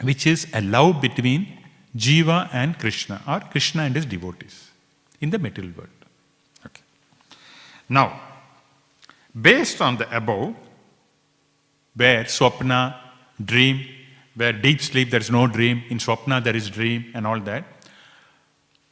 which 0.02 0.26
is 0.26 0.46
a 0.52 0.60
love 0.60 1.00
between 1.00 1.58
Jiva 1.96 2.48
and 2.52 2.78
Krishna, 2.78 3.22
or 3.26 3.40
Krishna 3.40 3.82
and 3.82 3.96
his 3.96 4.06
devotees 4.06 4.70
in 5.20 5.30
the 5.30 5.38
material 5.38 5.72
world. 5.76 5.88
Okay. 6.66 6.82
Now, 7.88 8.20
based 9.38 9.80
on 9.80 9.96
the 9.96 10.16
above, 10.16 10.54
where 11.94 12.24
Swapna, 12.24 12.96
dream, 13.44 13.86
where 14.34 14.52
deep 14.52 14.80
sleep 14.80 15.10
there 15.10 15.20
is 15.20 15.30
no 15.30 15.46
dream, 15.46 15.82
in 15.88 15.98
Swapna 15.98 16.42
there 16.42 16.56
is 16.56 16.70
dream, 16.70 17.10
and 17.14 17.26
all 17.26 17.40
that, 17.40 17.64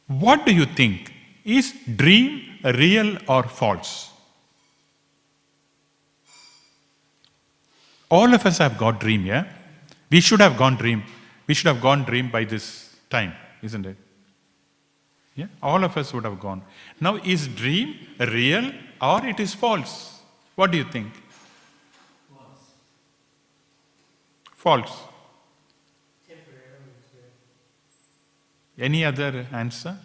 what 0.07 0.45
do 0.45 0.53
you 0.53 0.65
think? 0.65 1.13
Is 1.45 1.73
dream 1.95 2.59
real 2.63 3.17
or 3.27 3.43
false? 3.43 4.11
All 8.09 8.33
of 8.33 8.45
us 8.45 8.57
have 8.57 8.77
got 8.77 8.99
dream, 8.99 9.25
yeah? 9.25 9.45
We 10.09 10.19
should 10.19 10.39
have 10.41 10.57
gone 10.57 10.75
dream. 10.75 11.03
We 11.47 11.53
should 11.53 11.67
have 11.67 11.81
gone 11.81 12.03
dream 12.03 12.29
by 12.29 12.43
this 12.43 12.95
time, 13.09 13.33
isn't 13.61 13.85
it? 13.85 13.97
Yeah? 15.35 15.47
All 15.61 15.83
of 15.83 15.95
us 15.95 16.11
would 16.13 16.25
have 16.25 16.39
gone. 16.39 16.63
Now, 16.99 17.17
is 17.17 17.47
dream 17.47 17.95
real 18.19 18.71
or 19.01 19.25
it 19.25 19.39
is 19.39 19.53
false? 19.53 20.18
What 20.59 20.71
do 20.71 20.77
you 20.77 20.83
think? 20.83 21.13
False. 24.55 24.95
Any 28.77 29.05
other 29.05 29.45
answer? 29.53 29.97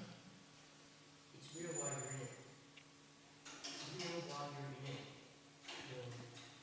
It's 1.34 1.48
real 1.56 1.70
while 1.80 1.90
you're 1.90 2.12
in 2.12 2.22
it. 2.22 2.30
It's 3.64 3.82
real 3.98 4.22
while 4.28 4.48
you're 4.54 4.70
in 4.78 4.86
it. 4.94 5.00
You're 5.90 6.06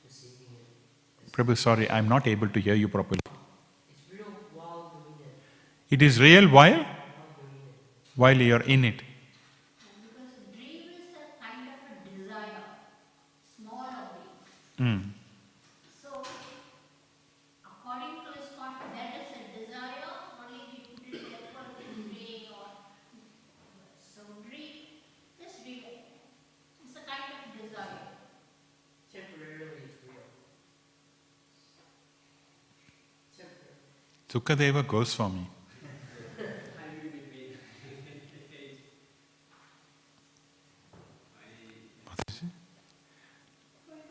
receiving 0.06 0.56
it. 1.26 1.32
Prabhu, 1.34 1.58
sorry, 1.58 1.86
I'm 1.90 2.08
not 2.08 2.28
able 2.28 2.48
to 2.48 2.60
hear 2.62 2.76
you 2.76 2.88
properly. 2.88 3.20
It's 3.90 4.04
real 4.14 4.34
while 4.54 5.04
you're 5.20 5.28
it. 5.90 6.02
It 6.02 6.06
is 6.06 6.20
real 6.22 6.48
while? 6.48 6.86
While 8.16 8.38
you're 8.38 8.62
in 8.62 8.86
it. 8.86 8.86
While 8.86 8.86
you're 8.86 8.86
in 8.86 8.86
it. 8.86 9.04
Because 10.02 10.34
dream 10.54 10.84
is 10.96 11.16
a 11.16 11.26
kind 11.44 11.62
of 11.68 11.76
a 11.92 11.96
desire, 12.10 12.64
small 13.58 13.80
of 13.80 14.08
it. 14.16 14.84
Mm. 14.84 15.02
So, 16.02 16.10
according 17.64 18.16
to 18.26 18.30
ISKCON, 18.42 18.74
that 18.96 19.12
is 19.22 19.30
a 19.38 19.44
desire, 19.54 20.10
only 20.42 20.62
we 20.74 20.80
put 20.98 21.14
it 21.14 21.22
therefore 21.30 21.70
in 21.86 22.10
dream 22.10 22.50
or. 22.50 22.66
So, 24.02 24.22
dream 24.50 25.06
is 25.38 25.54
real. 25.64 26.02
It's 26.82 26.96
a 26.98 27.04
kind 27.06 27.30
of 27.30 27.54
desire. 27.62 28.18
Temporarily, 29.14 29.86
it's 29.86 30.02
real. 30.02 30.26
Temporary. 33.38 33.78
Sukadeva 34.52 34.86
Goswami. 34.86 35.48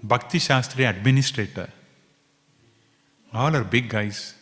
Bhakti 0.03 0.39
Shastri 0.39 0.89
administrator. 0.89 1.69
All 3.33 3.55
are 3.55 3.65
big 3.65 3.89
guys. 3.89 4.35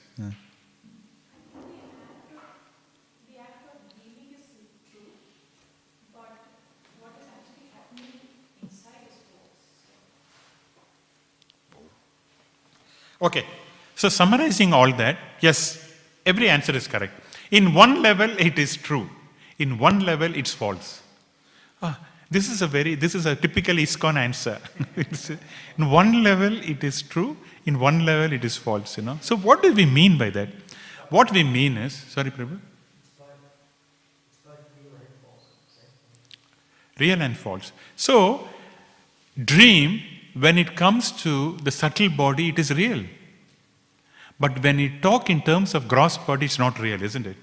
Okay. 13.21 13.45
So 13.97 14.09
summarizing 14.09 14.73
all 14.73 14.93
that, 14.93 15.19
yes, 15.41 15.88
every 16.33 16.49
answer 16.57 16.75
is 16.81 16.87
correct. 16.87 17.15
In 17.51 17.75
one 17.75 18.03
level, 18.03 18.31
it 18.49 18.59
is 18.59 18.77
true. 18.77 19.09
In 19.59 19.79
one 19.79 20.01
level, 20.11 20.35
it's 20.41 20.53
false. 20.53 21.03
Ah, 21.83 21.99
this 22.31 22.49
is 22.51 22.61
a 22.63 22.67
very, 22.67 22.95
this 22.95 23.15
is 23.15 23.27
a 23.27 23.35
typical 23.35 23.77
ISKCON 23.77 24.17
answer. 24.17 24.59
In 25.79 25.91
one 25.91 26.23
level, 26.23 26.55
it 26.73 26.85
is 26.85 27.01
true. 27.03 27.37
In 27.65 27.79
one 27.79 28.05
level, 28.05 28.33
it 28.33 28.45
is 28.45 28.57
false. 28.57 28.97
You 28.99 29.05
know. 29.05 29.19
So 29.21 29.37
what 29.37 29.63
do 29.63 29.73
we 29.73 29.87
mean 29.87 30.19
by 30.19 30.31
that? 30.31 30.49
What 31.11 31.33
we 31.33 31.43
mean 31.43 31.79
is, 31.79 31.95
sorry, 31.95 32.31
Prabhu. 32.31 32.59
Real 36.99 37.23
and 37.23 37.37
false. 37.37 37.71
So, 37.97 38.49
dream, 39.43 40.03
when 40.35 40.59
it 40.59 40.75
comes 40.75 41.13
to 41.23 41.57
the 41.59 41.71
subtle 41.71 42.09
body, 42.09 42.49
it 42.49 42.59
is 42.59 42.73
real. 42.73 43.05
But 44.41 44.63
when 44.63 44.77
we 44.77 44.99
talk 45.01 45.31
in 45.31 45.43
terms 45.43 45.75
of 45.75 45.89
gross 45.89 46.17
body, 46.17 46.47
it's 46.47 46.59
not 46.59 46.79
real, 46.79 47.03
isn't 47.03 47.27
it? 47.27 47.37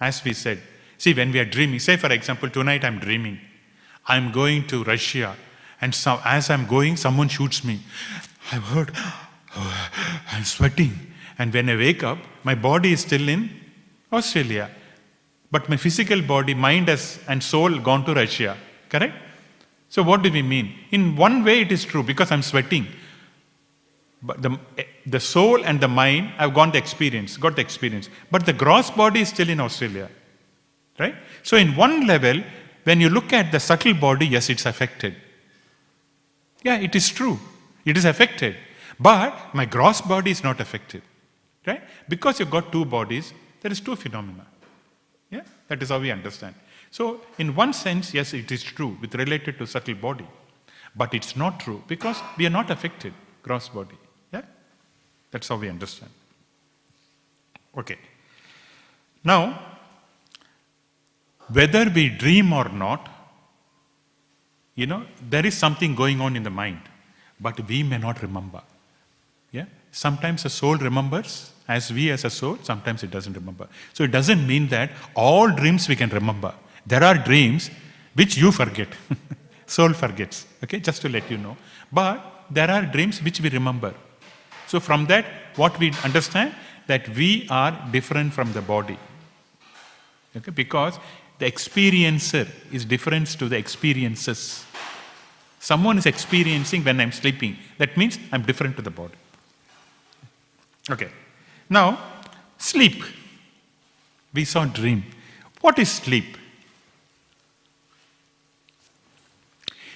As 0.00 0.24
we 0.24 0.32
said. 0.32 0.60
See, 0.96 1.12
when 1.14 1.32
we 1.32 1.38
are 1.38 1.44
dreaming, 1.44 1.78
say 1.78 1.96
for 1.96 2.10
example, 2.12 2.48
tonight 2.48 2.84
I'm 2.84 2.98
dreaming. 2.98 3.38
I'm 4.06 4.32
going 4.32 4.66
to 4.68 4.82
Russia, 4.84 5.36
and 5.80 5.94
so, 5.94 6.20
as 6.24 6.50
I'm 6.50 6.66
going, 6.66 6.96
someone 6.96 7.28
shoots 7.28 7.64
me. 7.64 7.80
I've 8.52 8.64
heard, 8.64 8.92
I'm 9.54 10.44
sweating. 10.44 10.92
And 11.38 11.52
when 11.54 11.70
I 11.70 11.76
wake 11.76 12.02
up, 12.02 12.18
my 12.44 12.54
body 12.54 12.92
is 12.92 13.00
still 13.00 13.28
in 13.28 13.50
Australia. 14.12 14.70
But 15.50 15.68
my 15.68 15.76
physical 15.76 16.20
body, 16.20 16.54
mind 16.54 16.88
has, 16.88 17.18
and 17.28 17.42
soul 17.42 17.78
gone 17.78 18.04
to 18.04 18.14
Russia. 18.14 18.56
Correct? 18.88 19.14
So, 19.88 20.02
what 20.02 20.22
do 20.22 20.30
we 20.30 20.42
mean? 20.42 20.74
In 20.90 21.16
one 21.16 21.44
way, 21.44 21.62
it 21.62 21.72
is 21.72 21.84
true 21.84 22.02
because 22.02 22.30
I'm 22.30 22.42
sweating. 22.42 22.86
But 24.22 24.42
the, 24.42 24.58
the 25.06 25.20
soul 25.20 25.64
and 25.64 25.80
the 25.80 25.88
mind 25.88 26.28
have 26.36 26.52
gone 26.52 26.72
the 26.72 26.78
experience, 26.78 27.36
got 27.36 27.56
the 27.56 27.62
experience. 27.62 28.10
But 28.30 28.44
the 28.44 28.52
gross 28.52 28.90
body 28.90 29.22
is 29.22 29.30
still 29.30 29.48
in 29.48 29.60
Australia. 29.60 30.10
Right? 30.98 31.14
So, 31.42 31.56
in 31.56 31.74
one 31.74 32.06
level, 32.06 32.42
when 32.84 33.00
you 33.00 33.08
look 33.08 33.32
at 33.32 33.50
the 33.50 33.60
subtle 33.60 33.94
body, 33.94 34.26
yes, 34.26 34.50
it's 34.50 34.66
affected. 34.66 35.16
Yeah, 36.62 36.76
it 36.76 36.94
is 36.94 37.08
true. 37.08 37.38
It 37.86 37.96
is 37.96 38.04
affected. 38.04 38.56
But 38.98 39.54
my 39.54 39.64
gross 39.64 40.02
body 40.02 40.30
is 40.30 40.44
not 40.44 40.60
affected. 40.60 41.02
Right? 41.66 41.82
Because 42.08 42.38
you've 42.38 42.50
got 42.50 42.70
two 42.70 42.84
bodies, 42.84 43.32
there 43.62 43.72
is 43.72 43.80
two 43.80 43.96
phenomena. 43.96 44.46
Yeah? 45.30 45.42
That 45.68 45.82
is 45.82 45.88
how 45.88 46.00
we 46.00 46.10
understand. 46.10 46.54
So, 46.90 47.20
in 47.38 47.54
one 47.54 47.72
sense, 47.72 48.12
yes, 48.12 48.34
it 48.34 48.52
is 48.52 48.62
true 48.62 48.98
with 49.00 49.14
related 49.14 49.56
to 49.58 49.66
subtle 49.66 49.94
body. 49.94 50.26
But 50.94 51.14
it's 51.14 51.36
not 51.36 51.60
true 51.60 51.82
because 51.86 52.20
we 52.36 52.46
are 52.46 52.50
not 52.50 52.68
affected, 52.70 53.14
gross 53.42 53.68
body. 53.68 53.96
That's 55.30 55.48
how 55.48 55.56
we 55.56 55.68
understand. 55.68 56.10
Okay. 57.76 57.98
Now, 59.24 59.58
whether 61.52 61.88
we 61.90 62.08
dream 62.08 62.52
or 62.52 62.68
not, 62.68 63.08
you 64.74 64.86
know, 64.86 65.04
there 65.28 65.44
is 65.44 65.56
something 65.56 65.94
going 65.94 66.20
on 66.20 66.36
in 66.36 66.42
the 66.42 66.50
mind, 66.50 66.80
but 67.38 67.60
we 67.68 67.82
may 67.82 67.98
not 67.98 68.22
remember. 68.22 68.62
Yeah? 69.52 69.66
Sometimes 69.92 70.44
a 70.44 70.50
soul 70.50 70.76
remembers, 70.76 71.52
as 71.68 71.92
we 71.92 72.10
as 72.10 72.24
a 72.24 72.30
soul, 72.30 72.58
sometimes 72.62 73.02
it 73.02 73.10
doesn't 73.10 73.34
remember. 73.34 73.68
So 73.92 74.04
it 74.04 74.10
doesn't 74.10 74.46
mean 74.46 74.68
that 74.68 74.90
all 75.14 75.50
dreams 75.50 75.88
we 75.88 75.96
can 75.96 76.10
remember. 76.10 76.54
There 76.86 77.02
are 77.02 77.14
dreams 77.14 77.70
which 78.14 78.36
you 78.36 78.52
forget. 78.52 78.88
soul 79.66 79.92
forgets. 79.92 80.46
Okay, 80.64 80.80
just 80.80 81.02
to 81.02 81.08
let 81.08 81.30
you 81.30 81.38
know. 81.38 81.56
But 81.92 82.46
there 82.50 82.70
are 82.70 82.82
dreams 82.82 83.22
which 83.22 83.40
we 83.40 83.48
remember. 83.50 83.94
So 84.70 84.78
from 84.78 85.06
that, 85.06 85.24
what 85.56 85.76
we 85.80 85.92
understand 86.04 86.54
that 86.86 87.08
we 87.08 87.48
are 87.50 87.76
different 87.90 88.32
from 88.32 88.52
the 88.52 88.62
body. 88.62 88.96
Okay, 90.36 90.52
because 90.52 90.96
the 91.40 91.50
experiencer 91.50 92.48
is 92.70 92.84
different 92.84 93.26
to 93.40 93.48
the 93.48 93.56
experiences. 93.56 94.64
Someone 95.58 95.98
is 95.98 96.06
experiencing 96.06 96.84
when 96.84 97.00
I'm 97.00 97.10
sleeping. 97.10 97.56
That 97.78 97.96
means 97.96 98.16
I'm 98.30 98.42
different 98.42 98.76
to 98.76 98.82
the 98.82 98.92
body. 98.92 99.16
Okay. 100.88 101.08
Now, 101.68 101.98
sleep. 102.56 103.02
We 104.32 104.44
saw 104.44 104.66
dream. 104.66 105.02
What 105.62 105.80
is 105.80 105.90
sleep? 105.90 106.36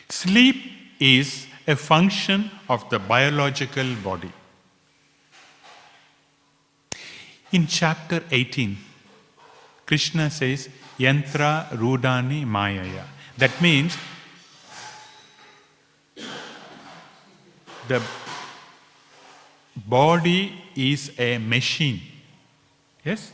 Sleep 0.08 0.56
is 0.98 1.46
a 1.68 1.76
function 1.76 2.50
of 2.68 2.90
the 2.90 2.98
biological 2.98 3.94
body. 4.02 4.32
In 7.56 7.68
chapter 7.68 8.20
18, 8.32 8.76
Krishna 9.86 10.28
says, 10.28 10.68
Yantrarudhani 10.98 12.44
Mayaya. 12.44 13.04
That 13.38 13.60
means 13.60 13.96
the 17.86 18.02
body 19.76 20.52
is 20.74 21.12
a 21.16 21.38
machine. 21.38 22.00
Yes? 23.04 23.30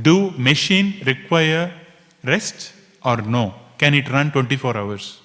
Do 0.00 0.30
machine 0.30 1.02
require 1.04 1.74
rest 2.24 2.72
or 3.04 3.18
no? 3.18 3.54
Can 3.76 3.92
it 3.92 4.08
run 4.10 4.32
24 4.32 4.78
hours? 4.78 5.20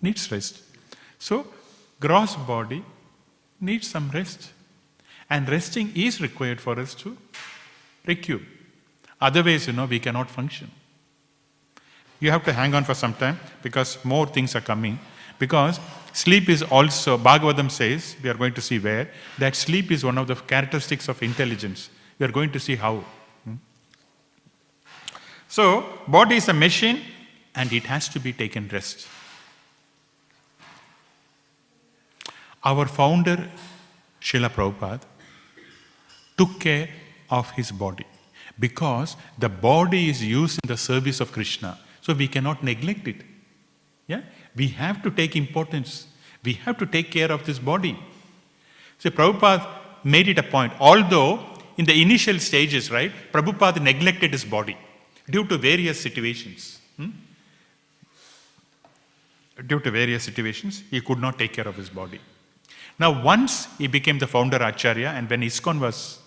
Needs 0.00 0.30
rest. 0.30 0.62
So, 1.18 1.44
gross 1.98 2.36
body 2.36 2.84
needs 3.60 3.88
some 3.88 4.10
rest. 4.10 4.52
And 5.28 5.48
resting 5.48 5.92
is 5.96 6.20
required 6.20 6.60
for 6.60 6.78
us 6.78 6.94
to 7.02 7.16
recoup. 8.08 8.42
Otherwise, 9.20 9.66
you 9.66 9.72
know, 9.72 9.84
we 9.84 10.00
cannot 10.00 10.30
function. 10.30 10.70
You 12.20 12.30
have 12.32 12.44
to 12.44 12.52
hang 12.52 12.74
on 12.74 12.84
for 12.84 12.94
some 12.94 13.14
time 13.14 13.38
because 13.62 14.04
more 14.04 14.26
things 14.26 14.56
are 14.56 14.60
coming. 14.60 14.98
Because 15.38 15.78
sleep 16.12 16.48
is 16.48 16.62
also, 16.62 17.16
Bhagavatam 17.16 17.70
says, 17.70 18.16
we 18.22 18.28
are 18.28 18.34
going 18.34 18.54
to 18.54 18.60
see 18.60 18.78
where, 18.78 19.08
that 19.38 19.54
sleep 19.54 19.92
is 19.92 20.04
one 20.04 20.18
of 20.18 20.26
the 20.26 20.34
characteristics 20.34 21.08
of 21.08 21.22
intelligence. 21.22 21.90
We 22.18 22.26
are 22.26 22.32
going 22.32 22.50
to 22.52 22.58
see 22.58 22.74
how. 22.74 23.04
Hmm? 23.44 23.54
So, 25.48 25.84
body 26.08 26.36
is 26.36 26.48
a 26.48 26.52
machine 26.52 27.02
and 27.54 27.72
it 27.72 27.84
has 27.84 28.08
to 28.08 28.18
be 28.18 28.32
taken 28.32 28.68
rest. 28.72 29.06
Our 32.64 32.86
founder, 32.86 33.48
Srila 34.20 34.50
Prabhupada, 34.50 35.02
took 36.36 36.58
care 36.58 36.88
of 37.30 37.50
his 37.52 37.70
body 37.70 38.06
because 38.58 39.16
the 39.38 39.48
body 39.48 40.08
is 40.08 40.24
used 40.24 40.58
in 40.62 40.68
the 40.68 40.76
service 40.76 41.20
of 41.20 41.32
Krishna. 41.32 41.78
So 42.00 42.12
we 42.14 42.28
cannot 42.28 42.62
neglect 42.62 43.06
it. 43.06 43.22
Yeah? 44.06 44.22
We 44.56 44.68
have 44.68 45.02
to 45.02 45.10
take 45.10 45.36
importance. 45.36 46.06
We 46.44 46.54
have 46.54 46.78
to 46.78 46.86
take 46.86 47.10
care 47.10 47.30
of 47.30 47.44
this 47.44 47.58
body. 47.58 47.98
So 48.98 49.10
Prabhupada 49.10 49.66
made 50.04 50.28
it 50.28 50.38
a 50.38 50.42
point. 50.42 50.72
Although 50.80 51.40
in 51.76 51.84
the 51.84 52.00
initial 52.00 52.38
stages, 52.38 52.90
right, 52.90 53.12
Prabhupada 53.32 53.80
neglected 53.80 54.32
his 54.32 54.44
body 54.44 54.76
due 55.30 55.46
to 55.46 55.58
various 55.58 56.00
situations. 56.00 56.80
hmm? 56.96 57.10
Due 59.66 59.80
to 59.80 59.90
various 59.90 60.22
situations, 60.24 60.82
he 60.90 61.00
could 61.00 61.18
not 61.18 61.38
take 61.38 61.52
care 61.52 61.68
of 61.68 61.76
his 61.76 61.90
body. 61.90 62.20
Now, 62.98 63.22
once 63.22 63.68
he 63.76 63.86
became 63.86 64.18
the 64.18 64.26
founder 64.26 64.56
Acharya, 64.56 65.10
and 65.10 65.30
when 65.30 65.42
ISKCON 65.42 65.80
was 65.80 66.18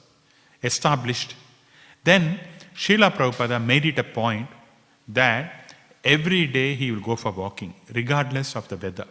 established, 0.64 1.36
then 2.04 2.40
Srila 2.76 3.12
Prabhupada 3.12 3.64
made 3.64 3.86
it 3.86 4.00
a 4.00 4.04
point 4.04 4.48
that 5.08 5.74
every 6.04 6.48
day 6.48 6.74
he 6.76 6.92
will 6.92 7.02
go 7.02 7.16
for 7.16 7.32
walking, 7.32 7.74
regardless 7.94 8.56
of 8.56 8.68
the 8.68 8.78
weather. 8.78 9.08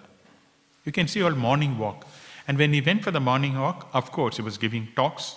You 0.85 0.93
can 0.93 1.09
see 1.09 1.23
all 1.23 1.31
morning 1.33 1.79
walk. 1.79 2.07
And 2.49 2.59
when 2.59 2.73
he 2.73 2.81
went 2.81 3.05
for 3.05 3.11
the 3.11 3.21
morning 3.21 3.59
walk, 3.59 3.89
of 3.93 4.11
course, 4.11 4.37
he 4.37 4.43
was 4.43 4.59
giving 4.59 4.89
talks 4.97 5.37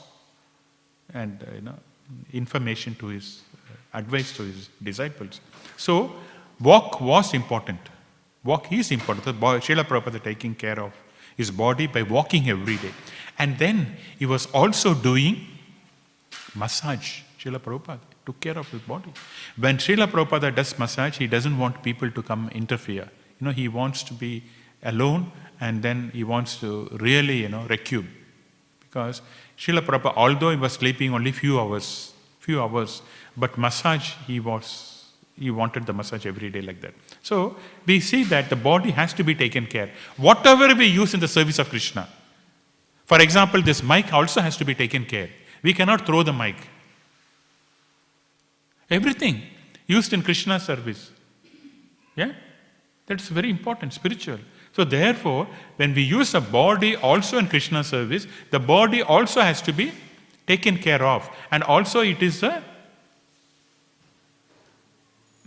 and 1.13 1.43
uh, 1.43 1.56
you 1.56 1.62
know 1.62 1.76
information 2.32 2.95
to 2.95 3.08
his 3.08 3.41
uh, 3.54 3.97
advice 3.99 4.36
to 4.38 4.43
his 4.43 4.69
disciples. 4.82 5.41
So 5.78 6.13
walk 6.60 7.02
was 7.02 7.34
important. 7.34 7.80
Walk 8.43 8.71
is 8.71 8.91
important. 8.91 9.39
Srila 9.39 9.84
Prabhupada 9.84 10.23
taking 10.23 10.56
care 10.56 10.80
of 10.80 10.93
his 11.38 11.52
body 11.52 11.88
by 11.88 12.04
walking 12.04 12.49
every 12.49 12.78
day. 12.78 12.91
And 13.38 13.58
then 13.58 13.97
he 14.17 14.26
was 14.26 14.45
also 14.47 14.93
doing 14.93 15.47
massage. 16.56 17.22
Srila 17.39 17.60
Prabhupada 17.60 18.00
took 18.26 18.39
care 18.39 18.58
of 18.58 18.69
his 18.69 18.82
body. 18.82 19.12
When 19.58 19.78
Srila 19.78 20.08
Prabhupada 20.08 20.56
does 20.56 20.78
massage, 20.80 21.17
he 21.17 21.28
doesn't 21.28 21.58
want 21.58 21.84
people 21.84 22.10
to 22.10 22.24
come 22.24 22.50
interfere. 22.54 23.10
You 23.39 23.48
know, 23.48 23.52
he 23.52 23.67
wants 23.67 24.04
to 24.04 24.13
be 24.13 24.43
alone 24.84 25.32
and 25.60 25.82
then 25.82 26.12
he 26.13 26.24
wants 26.24 26.58
to 26.62 26.88
really, 26.93 27.41
you 27.41 27.50
know, 27.50 27.65
recoup. 27.65 28.06
Because 28.80 29.22
Srila 29.58 29.82
Prabhupada, 29.82 30.13
although 30.15 30.52
he 30.52 30.58
was 30.58 30.74
sleeping 30.74 31.13
only 31.13 31.32
few 31.32 31.60
hours, 31.60 32.13
few 32.39 32.62
hours, 32.62 33.02
but 33.36 33.58
massage 33.58 34.13
he 34.28 34.39
was 34.39 34.93
he 35.36 35.50
wanted 35.50 35.86
the 35.88 35.93
massage 35.93 36.26
every 36.26 36.50
day 36.50 36.62
like 36.62 36.80
that. 36.82 36.93
So 37.24 37.56
we 37.88 38.00
see 38.00 38.24
that 38.26 38.50
the 38.50 38.56
body 38.56 38.91
has 38.91 39.13
to 39.13 39.24
be 39.24 39.34
taken 39.34 39.65
care. 39.65 39.89
Whatever 40.17 40.76
we 40.76 40.86
use 40.86 41.13
in 41.13 41.19
the 41.19 41.28
service 41.28 41.58
of 41.58 41.69
Krishna. 41.69 42.08
For 43.06 43.19
example, 43.19 43.62
this 43.62 43.82
mic 43.82 44.13
also 44.13 44.41
has 44.41 44.58
to 44.58 44.65
be 44.65 44.76
taken 44.76 45.06
care. 45.06 45.30
We 45.63 45.73
cannot 45.73 46.06
throw 46.06 46.21
the 46.23 46.34
mic. 46.34 46.56
Everything 48.89 49.41
used 49.88 50.13
in 50.13 50.21
Krishna 50.21 50.60
service. 50.60 51.12
Yeah? 52.15 52.34
That's 53.08 53.30
very 53.30 53.49
important, 53.49 53.93
spiritual. 53.93 54.39
So 54.73 54.84
therefore, 54.84 55.47
when 55.78 55.93
we 55.93 56.02
use 56.02 56.34
a 56.34 56.41
body 56.41 56.95
also 56.95 57.38
in 57.38 57.47
Krishna 57.47 57.84
service, 57.84 58.28
the 58.52 58.60
body 58.60 59.02
also 59.02 59.41
has 59.41 59.62
to 59.63 59.73
be 59.73 59.91
taken 60.45 60.78
care 60.78 61.04
of. 61.04 61.30
And 61.52 61.63
also 61.63 62.02
it 62.02 62.21
is 62.21 62.43
a 62.43 62.63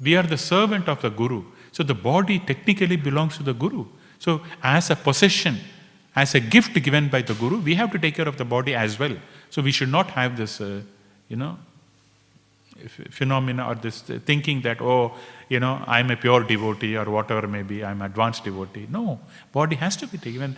we 0.03 0.15
are 0.17 0.23
the 0.23 0.39
servant 0.39 0.89
of 0.89 1.01
the 1.01 1.11
Guru. 1.11 1.45
So 1.73 1.83
the 1.83 1.95
body 1.95 2.39
technically 2.39 2.97
belongs 2.97 3.37
to 3.39 3.43
the 3.43 3.55
Guru. 3.55 3.87
So, 4.19 4.43
as 4.63 4.91
a 4.91 4.97
possession, 4.97 5.59
as 6.15 6.35
a 6.35 6.41
gift 6.41 6.75
given 6.83 7.09
by 7.09 7.23
the 7.23 7.35
Guru, 7.35 7.59
we 7.59 7.75
have 7.75 7.93
to 7.93 7.99
take 7.99 8.15
care 8.15 8.29
of 8.29 8.37
the 8.39 8.45
body 8.45 8.75
as 8.75 8.99
well. 8.99 9.17
So, 9.51 9.63
we 9.63 9.73
should 9.73 9.91
not 9.91 10.11
have 10.11 10.37
this, 10.37 10.61
uh, 10.61 10.83
you 11.29 11.37
know, 11.37 11.59
ph- 12.77 13.09
phenomena 13.11 13.69
or 13.69 13.75
this 13.75 14.03
thinking 14.03 14.63
that, 14.63 14.81
oh, 14.81 15.15
you 15.49 15.61
know, 15.61 15.83
I'm 15.87 16.11
a 16.11 16.17
pure 16.17 16.45
devotee 16.45 16.97
or 16.97 17.05
whatever 17.05 17.47
maybe, 17.47 17.85
I'm 17.85 18.03
advanced 18.03 18.45
devotee. 18.45 18.87
No, 18.91 19.21
body 19.53 19.77
has 19.77 19.97
to 19.97 20.07
be 20.07 20.19
taken. 20.19 20.57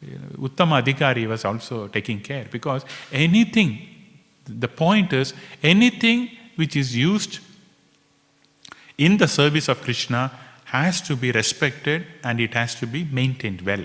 You 0.00 0.18
know, 0.18 0.48
Uttama 0.48 0.82
Adhikari 0.82 1.26
was 1.28 1.44
also 1.44 1.88
taking 1.88 2.20
care 2.20 2.46
because 2.50 2.84
anything, 3.12 3.86
the 4.46 4.68
point 4.68 5.12
is, 5.12 5.34
anything 5.62 6.30
which 6.56 6.76
is 6.76 6.96
used 6.96 7.38
in 8.98 9.16
the 9.16 9.28
service 9.28 9.68
of 9.68 9.80
Krishna 9.82 10.30
has 10.64 11.00
to 11.02 11.16
be 11.16 11.30
respected 11.32 12.06
and 12.24 12.40
it 12.40 12.54
has 12.54 12.74
to 12.76 12.86
be 12.86 13.04
maintained 13.04 13.62
well. 13.62 13.84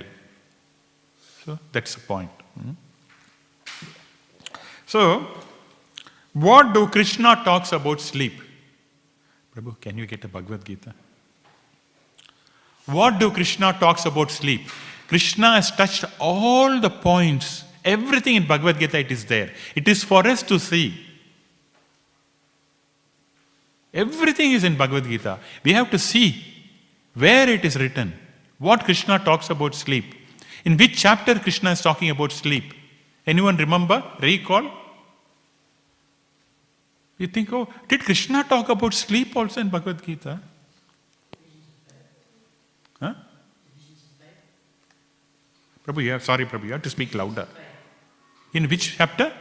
So 1.46 1.60
that's 1.72 1.96
the 1.96 2.02
point. 2.02 2.32
Hmm? 2.60 2.72
So, 4.88 5.28
what 6.32 6.74
do 6.74 6.88
Krishna 6.88 7.42
talks 7.44 7.74
about 7.74 8.00
sleep? 8.00 8.42
Prabhu, 9.54 9.80
can 9.82 9.98
you 9.98 10.06
get 10.06 10.24
a 10.24 10.30
Bhagavad 10.30 10.64
Gita? 10.64 10.94
What 12.86 13.20
do 13.20 13.30
Krishna 13.30 13.74
talks 13.74 14.06
about 14.06 14.32
sleep? 14.32 14.62
Krishna 15.10 15.56
has 15.56 15.72
touched 15.72 16.06
all 16.20 16.80
the 16.80 16.90
points. 16.90 17.66
Everything 17.84 18.36
in 18.36 18.48
Bhagavad 18.48 18.80
Gita 18.80 19.00
it 19.00 19.12
is 19.12 19.26
there. 19.26 19.52
It 19.76 19.90
is 19.90 20.06
for 20.06 20.26
us 20.26 20.42
to 20.44 20.58
see. 20.58 21.06
Everything 23.94 24.54
is 24.54 24.64
in 24.64 24.78
Bhagavad 24.78 25.04
Gita. 25.04 25.38
We 25.66 25.74
have 25.74 25.92
to 25.92 26.00
see 26.00 26.46
where 27.14 27.50
it 27.50 27.66
is 27.66 27.76
written, 27.76 28.14
what 28.58 28.86
Krishna 28.86 29.20
talks 29.20 29.50
about 29.50 29.76
sleep. 29.76 30.16
In 30.64 30.78
which 30.78 30.98
chapter 30.98 31.38
Krishna 31.40 31.72
is 31.72 31.82
talking 31.82 32.10
about 32.10 32.32
sleep? 32.32 32.74
Anyone 33.28 33.58
remember? 33.58 34.02
Recall? 34.22 34.72
You 37.18 37.28
think, 37.28 37.52
oh, 37.52 37.68
did 37.90 38.02
Krishna 38.02 38.46
talk 38.46 38.70
about 38.70 38.94
sleep 38.94 39.36
also 39.36 39.60
in 39.60 39.70
Bhagavad 39.70 40.02
Gita? 40.04 40.40
Huh? 43.02 43.14
Prabhu, 45.86 46.10
have, 46.12 46.24
sorry, 46.24 46.46
Prabhu, 46.46 46.66
you 46.66 46.72
have 46.72 46.82
to 46.84 46.90
speak 46.90 47.14
louder. 47.14 47.48
In 48.54 48.70
which 48.70 48.96
chapter? 48.98 49.34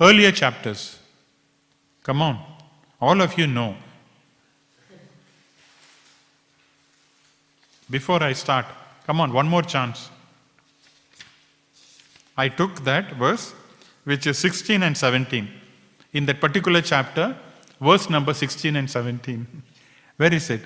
Earlier 0.00 0.32
chapters. 0.32 0.98
Come 2.02 2.22
on. 2.22 2.38
All 3.00 3.20
of 3.20 3.36
you 3.38 3.46
know. 3.46 3.74
Before 7.90 8.22
I 8.22 8.32
start, 8.32 8.66
come 9.06 9.20
on, 9.20 9.32
one 9.32 9.48
more 9.48 9.62
chance. 9.62 10.10
I 12.36 12.48
took 12.48 12.84
that 12.84 13.12
verse, 13.12 13.54
which 14.04 14.26
is 14.26 14.38
16 14.38 14.82
and 14.82 14.96
17. 14.96 15.48
In 16.12 16.26
that 16.26 16.40
particular 16.40 16.82
chapter, 16.82 17.36
verse 17.80 18.10
number 18.10 18.34
16 18.34 18.76
and 18.76 18.90
17. 18.90 19.46
Where 20.16 20.34
is 20.34 20.50
it? 20.50 20.60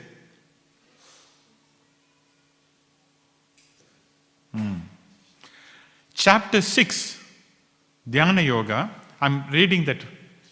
Hmm. 4.53 4.79
Chapter 6.15 6.61
6, 6.61 7.19
Dhyana 8.09 8.45
Yoga. 8.45 8.91
I'm 9.21 9.49
reading 9.51 9.85
that 9.85 9.99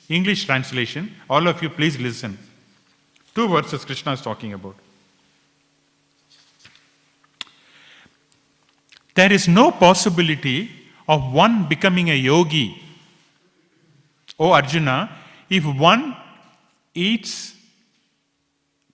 English 0.08 0.44
translation. 0.44 1.14
All 1.28 1.46
of 1.48 1.62
you, 1.62 1.68
please 1.68 1.98
listen. 1.98 2.38
Two 3.34 3.48
verses 3.48 3.84
Krishna 3.84 4.12
is 4.12 4.20
talking 4.20 4.52
about. 4.52 4.76
There 9.18 9.32
is 9.32 9.48
no 9.48 9.72
possibility 9.72 10.70
of 11.08 11.32
one 11.32 11.68
becoming 11.68 12.08
a 12.10 12.14
yogi, 12.14 12.80
O 14.38 14.52
Arjuna, 14.52 15.10
if 15.50 15.64
one 15.64 16.16
eats 16.94 17.56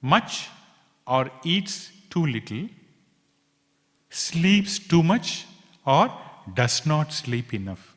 much 0.01 0.49
or 1.07 1.31
eats 1.45 1.91
too 2.09 2.25
little, 2.25 2.69
sleeps 4.09 4.79
too 4.79 5.03
much, 5.03 5.44
or 5.85 6.11
does 6.55 6.87
not 6.87 7.13
sleep 7.13 7.53
enough. 7.53 7.94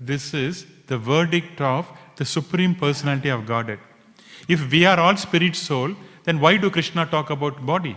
This 0.00 0.32
is 0.32 0.64
the 0.86 0.96
verdict 0.96 1.60
of 1.60 1.86
the 2.16 2.24
Supreme 2.24 2.74
Personality 2.74 3.28
of 3.28 3.44
Godhead. 3.44 3.80
If 4.48 4.70
we 4.70 4.86
are 4.86 4.98
all 4.98 5.18
spirit 5.18 5.56
soul, 5.56 5.94
then 6.24 6.40
why 6.40 6.56
do 6.56 6.70
Krishna 6.70 7.04
talk 7.04 7.28
about 7.28 7.66
body? 7.66 7.96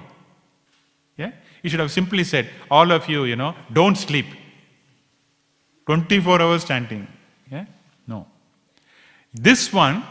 He 1.65 1.69
should 1.69 1.79
have 1.79 1.89
simply 1.89 2.23
said, 2.23 2.47
all 2.69 2.91
of 2.91 3.09
you, 3.09 3.23
you 3.23 3.35
know, 3.35 3.55
don't 3.73 3.95
sleep. 3.95 4.27
24 5.87 6.39
hours 6.39 6.63
chanting. 6.63 7.07
Yeah? 7.51 7.65
No. 8.05 8.27
This 9.33 9.73
one, 9.73 10.03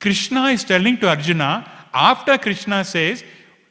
Krishna 0.00 0.46
is 0.46 0.64
telling 0.64 0.98
to 0.98 1.08
Arjuna, 1.08 1.70
after 1.94 2.36
Krishna 2.36 2.84
says 2.84 3.22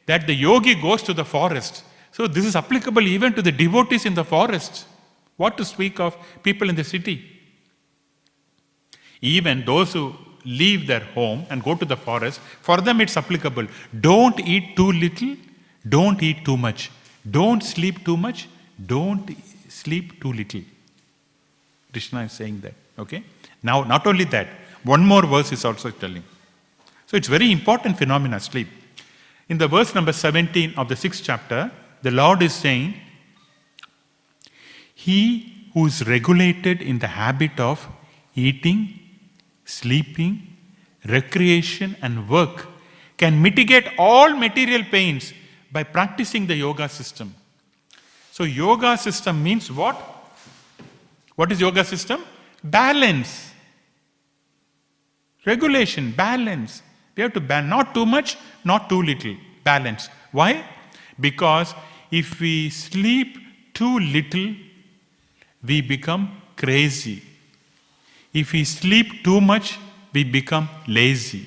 that 0.06 0.26
the 0.26 0.32
yogi 0.32 0.74
goes 0.74 1.02
to 1.02 1.12
the 1.12 1.22
forest. 1.22 1.84
So 2.12 2.26
this 2.26 2.46
is 2.46 2.56
applicable 2.56 3.06
even 3.06 3.34
to 3.34 3.42
the 3.42 3.52
devotees 3.52 4.06
in 4.06 4.14
the 4.14 4.24
forest. 4.24 4.86
What 5.36 5.58
to 5.58 5.66
speak 5.66 6.00
of 6.00 6.16
people 6.42 6.70
in 6.70 6.76
the 6.76 6.84
city? 6.84 7.22
Even 9.20 9.66
those 9.66 9.92
who 9.92 10.14
leave 10.46 10.86
their 10.86 11.00
home 11.00 11.44
and 11.50 11.62
go 11.62 11.74
to 11.74 11.84
the 11.84 11.98
forest, 11.98 12.40
for 12.62 12.78
them 12.80 13.02
it's 13.02 13.18
applicable. 13.18 13.66
Don't 14.00 14.40
eat 14.40 14.76
too 14.76 14.92
little, 14.92 15.36
Don't 15.88 16.22
eat 16.22 16.44
too 16.44 16.56
much. 16.56 16.90
Don't 17.28 17.62
sleep 17.62 18.04
too 18.04 18.16
much. 18.16 18.48
Don't 18.86 19.30
sleep 19.68 20.20
too 20.20 20.32
little. 20.32 20.62
Krishna 21.92 22.22
is 22.22 22.32
saying 22.32 22.60
that. 22.60 22.74
Okay? 22.98 23.22
Now, 23.62 23.82
not 23.82 24.06
only 24.06 24.24
that, 24.24 24.48
one 24.84 25.04
more 25.04 25.26
verse 25.26 25.52
is 25.52 25.64
also 25.64 25.90
telling. 25.90 26.22
So 27.06 27.16
it's 27.16 27.28
very 27.28 27.50
important 27.50 27.98
phenomena, 27.98 28.40
sleep. 28.40 28.68
In 29.48 29.58
the 29.58 29.68
verse 29.68 29.94
number 29.94 30.12
17 30.12 30.74
of 30.76 30.88
the 30.88 30.96
sixth 30.96 31.22
chapter, 31.24 31.70
the 32.02 32.10
Lord 32.10 32.42
is 32.42 32.54
saying, 32.54 32.94
He 34.94 35.68
who 35.74 35.86
is 35.86 36.06
regulated 36.06 36.82
in 36.82 36.98
the 36.98 37.08
habit 37.08 37.58
of 37.58 37.88
eating, 38.34 39.00
sleeping, 39.64 40.56
recreation, 41.06 41.96
and 42.00 42.28
work 42.28 42.66
can 43.16 43.40
mitigate 43.42 43.88
all 43.98 44.34
material 44.34 44.84
pains 44.84 45.32
by 45.72 45.82
practicing 45.82 46.46
the 46.46 46.54
yoga 46.54 46.88
system. 46.88 47.34
So, 48.32 48.44
yoga 48.44 48.96
system 48.96 49.42
means 49.42 49.70
what? 49.70 49.96
What 51.36 51.52
is 51.52 51.60
yoga 51.60 51.84
system? 51.84 52.22
Balance. 52.62 53.52
Regulation, 55.44 56.12
balance. 56.12 56.82
We 57.16 57.22
have 57.22 57.32
to 57.34 57.40
ban 57.40 57.68
not 57.68 57.94
too 57.94 58.06
much, 58.06 58.36
not 58.64 58.88
too 58.88 59.02
little. 59.02 59.36
Balance. 59.64 60.08
Why? 60.32 60.64
Because 61.18 61.74
if 62.10 62.40
we 62.40 62.70
sleep 62.70 63.38
too 63.74 63.98
little, 63.98 64.54
we 65.62 65.80
become 65.80 66.42
crazy. 66.56 67.22
If 68.32 68.52
we 68.52 68.64
sleep 68.64 69.24
too 69.24 69.40
much, 69.40 69.78
we 70.12 70.24
become 70.24 70.68
lazy. 70.86 71.46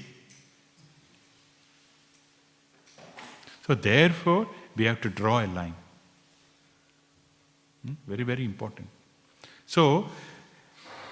So, 3.65 3.75
therefore, 3.75 4.47
we 4.75 4.85
have 4.85 4.99
to 5.01 5.09
draw 5.09 5.39
a 5.39 5.47
line. 5.47 5.75
Hmm? 7.85 7.93
Very, 8.07 8.23
very 8.23 8.45
important. 8.45 8.87
So, 9.65 10.07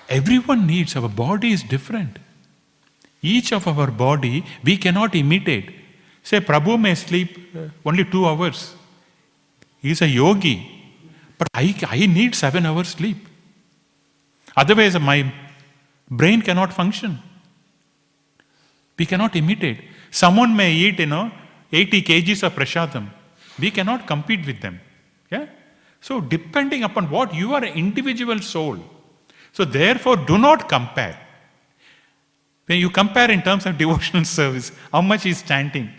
everyone 0.10 0.68
needs, 0.68 0.96
our 0.96 1.08
body 1.08 1.52
is 1.52 1.64
different. 1.64 2.20
Each 3.22 3.54
of 3.54 3.68
our 3.68 3.90
body, 3.90 4.44
we 4.64 4.78
cannot 4.78 5.16
imitate. 5.16 5.74
Say, 6.24 6.40
Prabhu 6.40 6.80
may 6.80 6.96
sleep 6.96 7.56
uh, 7.56 7.70
only 7.86 8.04
two 8.04 8.26
hours. 8.26 8.76
He 9.82 9.92
is 9.92 10.02
a 10.02 10.08
yogi. 10.08 10.68
But 11.38 11.48
I, 11.54 11.76
I 11.88 12.06
need 12.06 12.36
seven 12.36 12.66
hours 12.66 12.90
sleep. 12.90 13.18
Otherwise, 14.56 15.00
my 15.00 15.34
brain 16.10 16.42
cannot 16.42 16.74
function. 16.74 17.18
We 18.98 19.06
cannot 19.06 19.36
imitate. 19.36 19.82
Someone 20.12 20.56
may 20.56 20.74
eat, 20.74 21.00
you 21.00 21.06
know, 21.06 21.32
80 21.72 22.02
kgs 22.02 22.44
of 22.44 22.54
prashadam. 22.54 23.10
We 23.60 23.72
cannot 23.72 24.08
compete 24.08 24.46
with 24.46 24.62
them. 24.62 24.80
Yeah? 25.32 25.48
So, 26.00 26.20
depending 26.20 26.84
upon 26.84 27.10
what 27.10 27.34
you 27.34 27.54
are 27.54 27.64
an 27.64 27.74
individual 27.74 28.40
soul. 28.40 28.78
So, 29.54 29.66
therefore, 29.66 30.16
do 30.18 30.38
not 30.38 30.68
compare. 30.68 31.18
When 32.66 32.80
you 32.80 32.90
compare 32.90 33.30
in 33.30 33.42
terms 33.42 33.66
of 33.66 33.78
devotional 33.84 34.26
service, 34.26 34.72
how 34.92 35.02
much 35.02 35.26
is 35.26 35.44
chanting? 35.44 35.90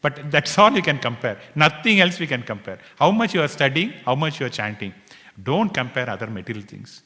But 0.00 0.30
that's 0.30 0.58
all 0.58 0.72
you 0.72 0.82
can 0.82 0.98
compare. 0.98 1.38
Nothing 1.54 2.00
else 2.00 2.18
we 2.18 2.26
can 2.26 2.42
compare. 2.42 2.78
How 2.96 3.10
much 3.10 3.34
you 3.34 3.42
are 3.42 3.48
studying, 3.48 3.92
how 4.04 4.16
much 4.16 4.40
you 4.40 4.46
are 4.46 4.50
chanting. 4.50 4.92
Don't 5.42 5.72
compare 5.72 6.10
other 6.10 6.26
material 6.26 6.64
things. 6.64 7.02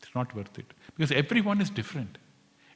It's 0.00 0.14
not 0.14 0.34
worth 0.34 0.56
it. 0.58 0.66
Because 0.96 1.10
everyone 1.10 1.60
is 1.60 1.70
different. 1.70 2.18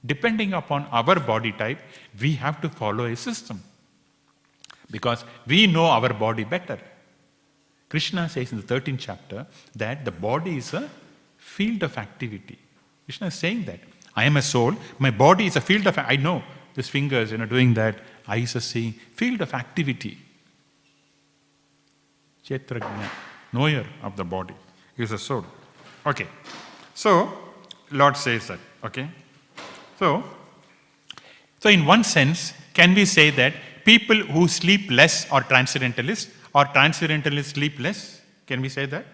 Depending 0.05 0.55
upon 0.55 0.87
our 0.87 1.21
body 1.21 1.53
type, 1.53 1.81
we 2.21 2.33
have 2.35 2.61
to 2.63 2.69
follow 2.69 3.05
a 3.05 3.15
system. 3.15 3.63
Because 4.91 5.25
we 5.47 5.67
know 5.67 5.87
our 5.87 6.13
body 6.13 6.45
better. 6.45 6.79
Krishna 7.89 8.29
says 8.29 8.53
in 8.53 8.61
the 8.61 8.67
13th 8.67 8.99
chapter 8.99 9.47
that 9.75 10.05
the 10.05 10.11
body 10.11 10.57
is 10.59 10.73
a 10.75 10.89
field 11.37 11.83
of 11.83 11.97
activity. 11.99 12.59
Krishna 13.05 13.29
is 13.29 13.35
saying 13.35 13.65
that. 13.65 13.81
I 14.15 14.25
am 14.25 14.37
a 14.37 14.43
soul, 14.43 14.75
my 14.99 15.11
body 15.11 15.47
is 15.47 15.57
a 15.57 15.61
field 15.61 15.87
of 15.87 15.97
I 15.99 16.17
know 16.17 16.43
this 16.75 16.89
fingers, 16.89 17.33
you 17.33 17.39
know, 17.39 17.47
doing 17.47 17.75
that, 17.75 17.97
eyes 18.29 18.55
are 18.57 18.61
seeing, 18.61 18.93
field 18.93 19.41
of 19.41 19.53
activity. 19.55 20.19
Kshetrajna, 22.45 23.09
knower 23.53 23.85
of 24.03 24.17
the 24.17 24.25
body, 24.25 24.55
is 24.97 25.13
a 25.13 25.19
soul. 25.19 25.45
Okay. 26.07 26.27
So, 26.95 27.33
Lord 27.91 28.17
says 28.17 28.49
that. 28.49 28.59
Okay. 28.85 29.09
So, 29.99 30.23
so 31.59 31.69
in 31.69 31.85
one 31.85 32.05
sense, 32.05 32.53
can 32.73 32.95
we 32.95 33.05
say 33.05 33.31
that 33.31 33.55
people 33.85 34.17
who 34.17 34.49
sleep 34.49 34.91
less 34.91 35.31
are 35.31 35.43
transcendentalists 35.43 36.33
or 36.55 36.65
transcendentalists 36.67 37.55
sleep 37.55 37.79
less? 37.79 38.21
Can 38.47 38.61
we 38.61 38.69
say 38.69 38.87
that? 38.87 39.07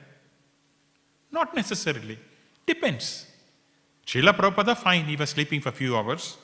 Not 1.30 1.54
necessarily. 1.54 2.18
Depends. 2.66 3.26
Srila 4.06 4.36
Prabhupada, 4.36 4.76
fine, 4.76 5.04
he 5.04 5.16
was 5.16 5.30
sleeping 5.30 5.60
for 5.60 5.70
a 5.70 5.72
few 5.72 5.96
hours. 5.96 6.36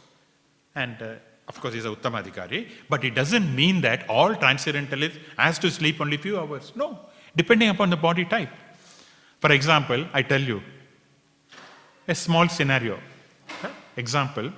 And 0.74 1.00
uh, 1.00 1.14
of 1.48 1.60
course, 1.60 1.74
he's 1.74 1.84
a 1.84 1.90
Uttamadhikari. 1.90 2.68
But 2.88 3.04
it 3.04 3.14
doesn't 3.14 3.54
mean 3.54 3.80
that 3.82 4.08
all 4.08 4.34
transcendentalists 4.34 5.18
has 5.36 5.58
to 5.60 5.70
sleep 5.70 6.00
only 6.00 6.16
a 6.16 6.18
few 6.18 6.38
hours. 6.38 6.72
No. 6.74 6.98
Depending 7.36 7.68
upon 7.68 7.90
the 7.90 7.96
body 7.96 8.24
type. 8.24 8.50
For 9.40 9.52
example, 9.52 10.06
I 10.12 10.22
tell 10.22 10.40
you 10.40 10.62
a 12.06 12.14
small 12.14 12.48
scenario. 12.48 12.98
Example, 13.96 14.52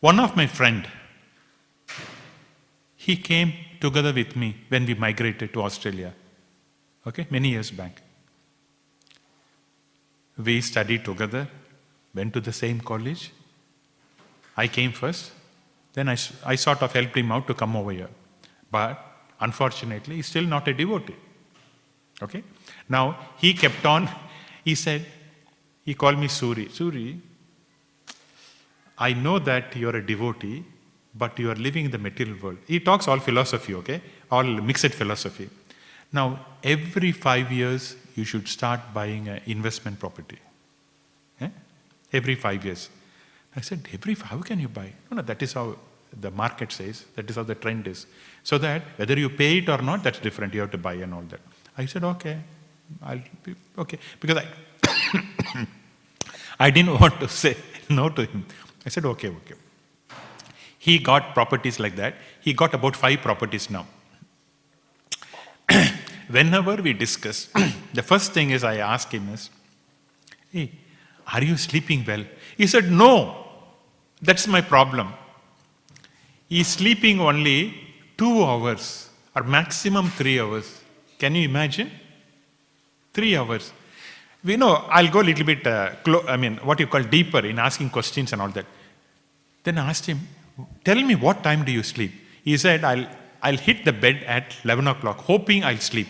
one 0.00 0.18
of 0.20 0.36
my 0.36 0.46
friend, 0.46 0.86
he 3.10 3.16
came 3.16 3.52
together 3.84 4.12
with 4.20 4.36
me 4.40 4.48
when 4.68 4.86
we 4.88 4.94
migrated 5.04 5.52
to 5.54 5.62
Australia. 5.68 6.12
Okay, 7.08 7.26
many 7.36 7.48
years 7.56 7.70
back. 7.80 8.02
We 10.48 10.60
studied 10.60 11.04
together, 11.04 11.48
went 12.14 12.32
to 12.34 12.40
the 12.48 12.52
same 12.52 12.80
college. 12.90 13.32
I 14.56 14.66
came 14.68 14.92
first, 14.92 15.32
then 15.94 16.08
I, 16.08 16.16
I 16.52 16.54
sort 16.66 16.82
of 16.82 16.92
helped 16.92 17.16
him 17.16 17.32
out 17.32 17.46
to 17.48 17.54
come 17.54 17.76
over 17.76 17.90
here. 17.90 18.10
But 18.70 18.98
unfortunately, 19.40 20.16
he's 20.16 20.26
still 20.26 20.48
not 20.54 20.68
a 20.68 20.74
devotee. 20.74 21.16
Okay? 22.22 22.42
Now, 22.88 23.04
he 23.38 23.54
kept 23.54 23.84
on, 23.86 24.08
he 24.64 24.74
said, 24.74 25.06
he 25.84 25.94
called 25.94 26.18
me 26.18 26.28
Suri. 26.28 26.68
Suri, 26.78 27.18
I 28.98 29.14
know 29.14 29.38
that 29.38 29.74
you're 29.74 29.96
a 29.96 30.06
devotee, 30.06 30.64
but 31.14 31.38
you 31.38 31.50
are 31.50 31.56
living 31.56 31.84
in 31.84 31.90
the 31.90 31.98
material 31.98 32.36
world. 32.40 32.58
He 32.66 32.80
talks 32.80 33.08
all 33.08 33.18
philosophy, 33.18 33.74
okay? 33.74 34.00
All 34.30 34.44
mixed 34.44 34.94
philosophy. 34.94 35.48
Now, 36.12 36.46
every 36.62 37.12
five 37.12 37.50
years, 37.50 37.96
you 38.14 38.24
should 38.24 38.48
start 38.48 38.80
buying 38.92 39.28
an 39.28 39.40
investment 39.46 39.98
property. 39.98 40.38
Eh? 41.40 41.48
Every 42.12 42.34
five 42.34 42.64
years. 42.64 42.90
I 43.56 43.60
said, 43.60 43.88
every 43.92 44.14
five. 44.14 44.30
how 44.30 44.38
can 44.40 44.60
you 44.60 44.68
buy? 44.68 44.92
No, 45.10 45.16
no, 45.16 45.22
that 45.22 45.42
is 45.42 45.52
how 45.52 45.76
the 46.18 46.30
market 46.30 46.72
says. 46.72 47.04
That 47.16 47.28
is 47.28 47.36
how 47.36 47.42
the 47.42 47.54
trend 47.54 47.86
is. 47.86 48.06
So 48.42 48.58
that 48.58 48.82
whether 48.96 49.18
you 49.18 49.30
pay 49.30 49.58
it 49.58 49.68
or 49.68 49.78
not, 49.78 50.02
that's 50.02 50.18
different. 50.18 50.54
You 50.54 50.60
have 50.60 50.70
to 50.72 50.78
buy 50.78 50.94
and 50.94 51.14
all 51.14 51.22
that. 51.28 51.40
I 51.76 51.86
said, 51.86 52.04
okay, 52.04 52.38
I'll 53.02 53.22
be 53.44 53.54
okay 53.78 53.98
because 54.20 54.38
I 54.38 55.66
I 56.60 56.70
didn't 56.70 57.00
want 57.00 57.18
to 57.20 57.28
say 57.28 57.56
no 57.88 58.08
to 58.10 58.26
him. 58.26 58.44
I 58.84 58.90
said, 58.90 59.04
okay, 59.06 59.28
okay. 59.28 59.54
He 60.80 60.98
got 60.98 61.34
properties 61.34 61.78
like 61.78 61.94
that. 61.96 62.14
He 62.40 62.54
got 62.54 62.72
about 62.72 62.96
five 62.96 63.20
properties 63.20 63.68
now. 63.68 63.86
Whenever 66.30 66.76
we 66.76 66.94
discuss, 66.94 67.48
the 67.92 68.02
first 68.02 68.32
thing 68.32 68.48
is 68.48 68.64
I 68.64 68.76
ask 68.78 69.12
him 69.12 69.28
is, 69.28 69.50
hey, 70.50 70.72
are 71.30 71.42
you 71.42 71.58
sleeping 71.58 72.02
well? 72.06 72.24
He 72.56 72.66
said, 72.66 72.90
no, 72.90 73.46
that's 74.22 74.46
my 74.46 74.62
problem. 74.62 75.12
He's 76.48 76.68
sleeping 76.68 77.20
only 77.20 77.74
two 78.16 78.42
hours 78.42 79.10
or 79.36 79.42
maximum 79.42 80.08
three 80.08 80.40
hours. 80.40 80.80
Can 81.18 81.34
you 81.34 81.44
imagine? 81.46 81.90
Three 83.12 83.36
hours. 83.36 83.70
We 84.42 84.56
know, 84.56 84.76
I'll 84.88 85.10
go 85.10 85.20
a 85.20 85.28
little 85.30 85.44
bit, 85.44 85.66
uh, 85.66 85.90
clo- 86.02 86.24
I 86.26 86.38
mean, 86.38 86.56
what 86.64 86.80
you 86.80 86.86
call 86.86 87.02
deeper 87.02 87.40
in 87.44 87.58
asking 87.58 87.90
questions 87.90 88.32
and 88.32 88.40
all 88.40 88.48
that. 88.48 88.64
Then 89.62 89.76
I 89.76 89.90
asked 89.90 90.06
him, 90.06 90.20
tell 90.84 91.00
me 91.02 91.14
what 91.14 91.42
time 91.42 91.64
do 91.64 91.72
you 91.72 91.82
sleep? 91.82 92.12
He 92.44 92.56
said, 92.56 92.84
I'll, 92.84 93.06
I'll 93.42 93.56
hit 93.56 93.84
the 93.84 93.92
bed 93.92 94.24
at 94.26 94.56
11 94.64 94.86
o'clock, 94.86 95.18
hoping 95.18 95.64
I'll 95.64 95.78
sleep. 95.78 96.08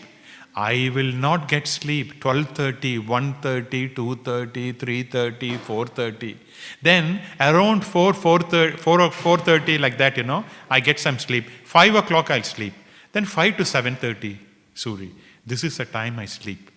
I 0.55 0.91
will 0.95 1.13
not 1.13 1.49
get 1.49 1.69
sleep 1.69 2.21
12.30, 2.21 3.07
1.30, 3.07 3.95
2.30, 3.95 4.75
3.30, 4.75 5.59
4.30. 5.59 6.37
Then 6.83 7.21
around 7.39 7.85
4, 7.85 8.13
4.30, 8.13 8.79
4, 8.79 9.01
or 9.01 9.11
4.30 9.11 9.81
like 9.81 9.97
that, 9.99 10.17
you 10.17 10.25
know, 10.25 10.45
I 10.69 10.81
get 10.81 10.99
some 10.99 11.19
sleep. 11.19 11.49
5 11.65 11.95
o'clock 11.95 12.31
I'll 12.31 12.43
sleep. 12.43 12.75
Then 13.13 13.25
5 13.25 13.57
to 13.59 13.63
7.30, 13.63 14.39
Suri. 14.75 15.13
This 15.47 15.63
is 15.65 15.77
the 15.77 15.85
time 15.85 16.19
I 16.19 16.27
sleep. 16.27 16.71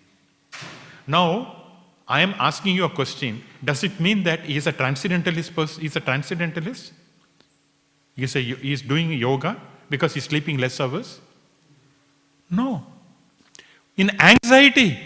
Now, 1.07 1.63
I 2.07 2.21
am 2.21 2.36
asking 2.38 2.76
you 2.76 2.86
a 2.86 2.89
question. 2.89 3.43
Does 3.63 3.84
it 3.84 3.99
mean 3.99 4.24
that 4.24 4.41
he 4.41 4.57
is 4.57 4.67
a 4.67 4.71
transcendentalist 4.71 5.55
person? 5.55 5.82
He 5.82 5.88
is 5.88 5.95
a 5.95 5.99
transcendentalist? 5.99 6.93
He 8.16 8.28
say 8.28 8.39
a, 8.39 8.55
he 8.55 8.74
is 8.74 8.82
doing 8.82 9.11
yoga 9.11 9.59
because 9.89 10.14
he's 10.14 10.26
sleeping 10.26 10.57
less 10.57 10.80
hours? 10.80 11.20
No. 12.49 12.86
In 13.97 14.11
anxiety, 14.22 14.99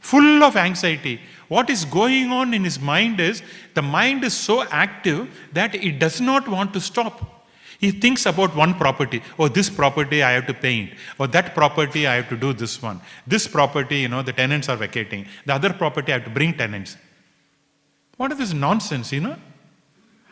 full 0.00 0.42
of 0.42 0.56
anxiety. 0.56 1.20
What 1.48 1.70
is 1.70 1.84
going 1.84 2.32
on 2.32 2.54
in 2.54 2.64
his 2.64 2.80
mind 2.80 3.20
is 3.20 3.42
the 3.74 3.82
mind 3.82 4.24
is 4.24 4.34
so 4.34 4.64
active 4.64 5.28
that 5.52 5.74
it 5.74 5.98
does 5.98 6.20
not 6.20 6.48
want 6.48 6.72
to 6.72 6.80
stop. 6.80 7.44
He 7.78 7.90
thinks 7.90 8.24
about 8.24 8.56
one 8.56 8.74
property. 8.74 9.22
Oh, 9.38 9.48
this 9.48 9.68
property 9.68 10.22
I 10.22 10.32
have 10.32 10.46
to 10.46 10.54
paint. 10.54 10.92
Or 11.18 11.26
that 11.28 11.54
property 11.54 12.06
I 12.06 12.14
have 12.14 12.28
to 12.30 12.36
do 12.36 12.52
this 12.52 12.80
one. 12.80 13.00
This 13.26 13.46
property, 13.46 13.98
you 13.98 14.08
know, 14.08 14.22
the 14.22 14.32
tenants 14.32 14.68
are 14.68 14.76
vacating. 14.76 15.26
The 15.44 15.54
other 15.54 15.72
property 15.72 16.12
I 16.12 16.16
have 16.16 16.24
to 16.24 16.30
bring 16.30 16.56
tenants. 16.56 16.96
What 18.16 18.32
is 18.32 18.38
this 18.38 18.54
nonsense, 18.54 19.12
you 19.12 19.20
know? 19.20 19.36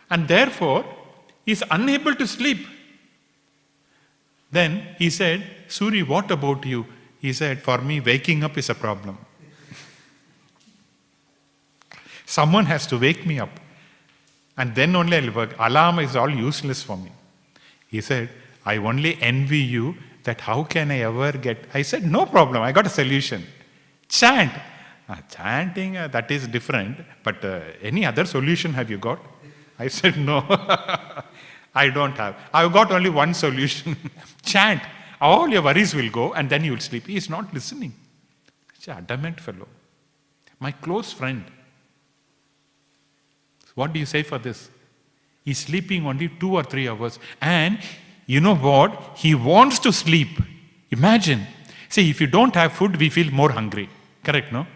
And 0.08 0.26
therefore, 0.26 0.84
he 0.84 0.93
is 1.46 1.62
unable 1.70 2.14
to 2.14 2.26
sleep. 2.26 2.66
Then 4.50 4.86
he 4.98 5.10
said, 5.10 5.44
Suri, 5.68 6.06
what 6.06 6.30
about 6.30 6.64
you? 6.64 6.86
He 7.20 7.32
said, 7.32 7.62
For 7.62 7.78
me, 7.78 8.00
waking 8.00 8.44
up 8.44 8.56
is 8.56 8.70
a 8.70 8.74
problem. 8.74 9.18
Someone 12.26 12.66
has 12.66 12.86
to 12.88 12.98
wake 12.98 13.26
me 13.26 13.38
up. 13.40 13.50
And 14.56 14.74
then 14.74 14.94
only 14.94 15.16
I'll 15.16 15.32
work. 15.32 15.54
Alarm 15.58 15.98
is 15.98 16.14
all 16.16 16.30
useless 16.30 16.82
for 16.82 16.96
me. 16.96 17.10
He 17.88 18.00
said, 18.00 18.28
I 18.64 18.76
only 18.76 19.20
envy 19.20 19.58
you 19.58 19.96
that 20.22 20.40
how 20.40 20.64
can 20.64 20.90
I 20.90 21.00
ever 21.00 21.32
get. 21.32 21.66
I 21.74 21.82
said, 21.82 22.04
No 22.04 22.26
problem. 22.26 22.62
I 22.62 22.72
got 22.72 22.86
a 22.86 22.90
solution. 22.90 23.44
Chant. 24.08 24.52
Ah, 25.08 25.20
chanting, 25.28 25.96
uh, 25.98 26.08
that 26.08 26.30
is 26.30 26.46
different. 26.48 26.98
But 27.22 27.44
uh, 27.44 27.60
any 27.82 28.06
other 28.06 28.24
solution 28.24 28.72
have 28.72 28.90
you 28.90 28.98
got? 28.98 29.18
I 29.78 29.88
said, 29.88 30.16
No. 30.16 30.44
I 31.74 31.88
don't 31.88 32.16
have. 32.16 32.36
I've 32.52 32.72
got 32.72 32.92
only 32.92 33.10
one 33.10 33.34
solution. 33.34 33.96
Chant. 34.42 34.82
All 35.20 35.48
your 35.48 35.62
worries 35.62 35.94
will 35.94 36.10
go 36.10 36.32
and 36.34 36.48
then 36.48 36.64
you 36.64 36.72
will 36.72 36.80
sleep. 36.80 37.06
He 37.06 37.16
is 37.16 37.28
not 37.28 37.52
listening. 37.52 37.94
Such 38.78 38.88
an 38.88 38.98
adamant 38.98 39.40
fellow. 39.40 39.66
My 40.60 40.70
close 40.70 41.12
friend. 41.12 41.44
What 43.74 43.92
do 43.92 43.98
you 43.98 44.06
say 44.06 44.22
for 44.22 44.38
this? 44.38 44.70
He's 45.44 45.58
sleeping 45.58 46.06
only 46.06 46.28
two 46.28 46.54
or 46.54 46.62
three 46.62 46.88
hours. 46.88 47.18
And 47.40 47.78
you 48.26 48.40
know 48.40 48.54
what? 48.54 49.16
He 49.16 49.34
wants 49.34 49.78
to 49.80 49.92
sleep. 49.92 50.38
Imagine. 50.90 51.46
See, 51.88 52.08
if 52.08 52.20
you 52.20 52.26
don't 52.26 52.54
have 52.54 52.72
food, 52.72 52.96
we 52.96 53.10
feel 53.10 53.30
more 53.32 53.50
hungry. 53.50 53.88
Correct, 54.22 54.52
no? 54.52 54.66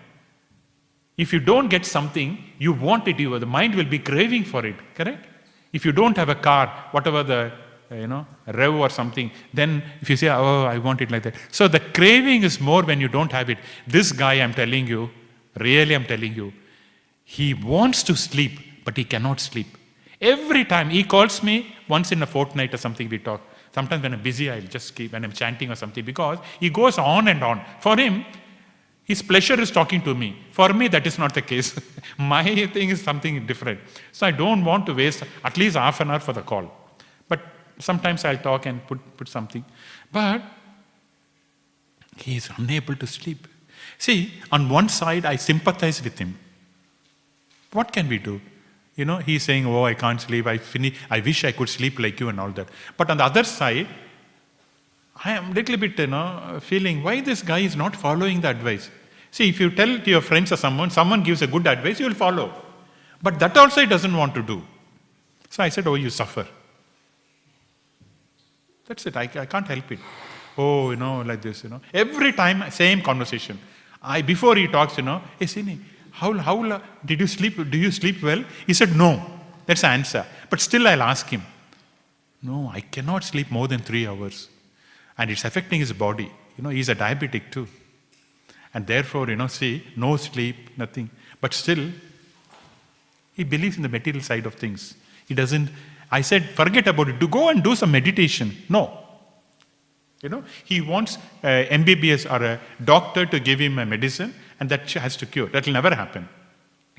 If 1.18 1.32
you 1.32 1.40
don't 1.40 1.68
get 1.68 1.84
something, 1.84 2.38
you 2.58 2.72
want 2.72 3.08
it, 3.08 3.18
you, 3.18 3.38
the 3.38 3.44
mind 3.44 3.74
will 3.74 3.90
be 3.96 3.98
craving 3.98 4.44
for 4.44 4.64
it. 4.64 4.76
Correct? 4.94 5.26
If 5.72 5.84
you 5.84 5.92
don't 5.92 6.16
have 6.16 6.28
a 6.28 6.36
car, 6.36 6.72
whatever 6.92 7.22
the, 7.22 7.52
you 7.90 8.06
know, 8.06 8.24
rev 8.46 8.74
or 8.74 8.88
something, 8.88 9.30
then 9.52 9.82
if 10.00 10.08
you 10.08 10.16
say, 10.16 10.28
oh, 10.28 10.64
I 10.64 10.78
want 10.78 11.00
it 11.00 11.10
like 11.10 11.24
that. 11.24 11.34
So 11.50 11.66
the 11.66 11.80
craving 11.80 12.44
is 12.44 12.60
more 12.60 12.82
when 12.84 13.00
you 13.00 13.08
don't 13.08 13.32
have 13.32 13.50
it. 13.50 13.58
This 13.86 14.12
guy, 14.12 14.34
I'm 14.34 14.54
telling 14.54 14.86
you, 14.86 15.10
really, 15.56 15.94
I'm 15.94 16.04
telling 16.04 16.34
you, 16.34 16.52
he 17.24 17.52
wants 17.52 18.02
to 18.04 18.16
sleep, 18.16 18.84
but 18.84 18.96
he 18.96 19.04
cannot 19.04 19.40
sleep. 19.40 19.66
Every 20.20 20.64
time 20.64 20.88
he 20.88 21.02
calls 21.04 21.42
me, 21.42 21.74
once 21.88 22.12
in 22.12 22.22
a 22.22 22.26
fortnight 22.26 22.72
or 22.72 22.78
something, 22.78 23.08
we 23.08 23.18
talk. 23.18 23.40
Sometimes 23.74 24.02
when 24.02 24.14
I'm 24.14 24.22
busy, 24.22 24.50
I'll 24.50 24.62
just 24.62 24.94
keep, 24.94 25.12
when 25.12 25.24
I'm 25.24 25.32
chanting 25.32 25.70
or 25.70 25.74
something, 25.74 26.04
because 26.04 26.38
he 26.60 26.70
goes 26.70 26.96
on 26.96 27.28
and 27.28 27.42
on. 27.42 27.60
For 27.80 27.96
him, 27.96 28.24
his 29.08 29.22
pleasure 29.22 29.58
is 29.58 29.70
talking 29.70 30.02
to 30.02 30.14
me. 30.14 30.36
For 30.52 30.74
me, 30.74 30.86
that 30.88 31.06
is 31.06 31.18
not 31.18 31.32
the 31.32 31.40
case. 31.40 31.74
My 32.18 32.44
thing 32.66 32.90
is 32.90 33.02
something 33.02 33.46
different. 33.46 33.80
So 34.12 34.26
I 34.26 34.30
don't 34.30 34.62
want 34.62 34.84
to 34.84 34.92
waste 34.92 35.24
at 35.42 35.56
least 35.56 35.76
half 35.76 36.00
an 36.00 36.10
hour 36.10 36.20
for 36.20 36.34
the 36.34 36.42
call. 36.42 36.70
But 37.26 37.40
sometimes 37.78 38.26
I'll 38.26 38.36
talk 38.36 38.66
and 38.66 38.86
put, 38.86 38.98
put 39.16 39.28
something. 39.28 39.64
But 40.12 40.42
he 42.18 42.36
is 42.36 42.50
unable 42.58 42.96
to 42.96 43.06
sleep. 43.06 43.48
See, 43.96 44.34
on 44.52 44.68
one 44.68 44.90
side, 44.90 45.24
I 45.24 45.36
sympathize 45.36 46.02
with 46.04 46.18
him. 46.18 46.38
What 47.72 47.92
can 47.94 48.08
we 48.08 48.18
do? 48.18 48.42
You 48.94 49.06
know, 49.06 49.18
he's 49.18 49.44
saying, 49.44 49.64
Oh, 49.64 49.84
I 49.84 49.94
can't 49.94 50.20
sleep. 50.20 50.46
I, 50.46 50.58
finish, 50.58 50.94
I 51.08 51.20
wish 51.20 51.44
I 51.44 51.52
could 51.52 51.70
sleep 51.70 51.98
like 51.98 52.20
you 52.20 52.28
and 52.28 52.38
all 52.38 52.50
that. 52.50 52.68
But 52.98 53.08
on 53.08 53.16
the 53.16 53.24
other 53.24 53.44
side, 53.44 53.88
I 55.24 55.32
am 55.32 55.54
little 55.54 55.78
bit, 55.78 55.98
you 55.98 56.08
know, 56.08 56.58
feeling 56.60 57.02
why 57.02 57.22
this 57.22 57.42
guy 57.42 57.60
is 57.60 57.74
not 57.74 57.96
following 57.96 58.42
the 58.42 58.50
advice. 58.50 58.90
See, 59.30 59.48
if 59.48 59.60
you 59.60 59.70
tell 59.70 59.98
to 59.98 60.10
your 60.10 60.20
friends 60.20 60.52
or 60.52 60.56
someone, 60.56 60.90
someone 60.90 61.22
gives 61.22 61.42
a 61.42 61.46
good 61.46 61.66
advice, 61.66 62.00
you 62.00 62.06
will 62.06 62.14
follow. 62.14 62.52
But 63.22 63.38
that 63.40 63.56
also 63.56 63.80
he 63.80 63.86
doesn't 63.86 64.16
want 64.16 64.34
to 64.34 64.42
do. 64.42 64.62
So 65.50 65.62
I 65.62 65.68
said, 65.68 65.86
Oh, 65.86 65.94
you 65.94 66.10
suffer. 66.10 66.46
That's 68.86 69.06
it. 69.06 69.16
I, 69.16 69.22
I 69.22 69.46
can't 69.46 69.66
help 69.66 69.92
it. 69.92 69.98
Oh, 70.56 70.90
you 70.90 70.96
know, 70.96 71.20
like 71.20 71.42
this, 71.42 71.62
you 71.64 71.70
know. 71.70 71.80
Every 71.92 72.32
time, 72.32 72.70
same 72.70 73.02
conversation. 73.02 73.58
I 74.02 74.22
before 74.22 74.56
he 74.56 74.66
talks, 74.66 74.96
you 74.96 75.02
know, 75.04 75.20
hey 75.38 75.46
Sini, 75.46 75.78
how 76.12 76.32
how 76.34 76.82
did 77.04 77.20
you 77.20 77.26
sleep? 77.26 77.56
Do 77.70 77.78
you 77.78 77.90
sleep 77.90 78.22
well? 78.22 78.44
He 78.66 78.74
said, 78.74 78.96
No. 78.96 79.34
That's 79.66 79.82
the 79.82 79.88
answer. 79.88 80.24
But 80.48 80.60
still 80.60 80.88
I'll 80.88 81.02
ask 81.02 81.28
him. 81.28 81.42
No, 82.42 82.70
I 82.72 82.80
cannot 82.80 83.22
sleep 83.22 83.50
more 83.50 83.68
than 83.68 83.80
three 83.80 84.06
hours. 84.06 84.48
And 85.18 85.30
it's 85.30 85.44
affecting 85.44 85.80
his 85.80 85.92
body. 85.92 86.32
You 86.56 86.64
know, 86.64 86.70
he's 86.70 86.88
a 86.88 86.94
diabetic 86.94 87.50
too. 87.50 87.68
And 88.74 88.86
therefore, 88.86 89.28
you 89.28 89.36
know, 89.36 89.46
see, 89.46 89.84
no 89.96 90.16
sleep, 90.16 90.56
nothing. 90.76 91.10
But 91.40 91.54
still, 91.54 91.90
he 93.34 93.44
believes 93.44 93.76
in 93.76 93.82
the 93.82 93.88
material 93.88 94.22
side 94.22 94.46
of 94.46 94.54
things. 94.54 94.94
He 95.26 95.34
doesn't, 95.34 95.70
I 96.10 96.20
said, 96.22 96.50
forget 96.50 96.86
about 96.86 97.08
it. 97.08 97.18
Do 97.18 97.28
go 97.28 97.48
and 97.48 97.62
do 97.62 97.74
some 97.74 97.90
meditation. 97.90 98.56
No. 98.68 99.04
You 100.22 100.28
know, 100.28 100.44
he 100.64 100.80
wants 100.80 101.16
a 101.44 101.68
MBBS 101.70 102.30
or 102.30 102.44
a 102.44 102.60
doctor 102.84 103.24
to 103.26 103.38
give 103.38 103.60
him 103.60 103.78
a 103.78 103.86
medicine 103.86 104.34
and 104.58 104.68
that 104.68 104.90
has 104.92 105.16
to 105.16 105.26
cure. 105.26 105.46
That 105.46 105.66
will 105.66 105.74
never 105.74 105.94
happen. 105.94 106.28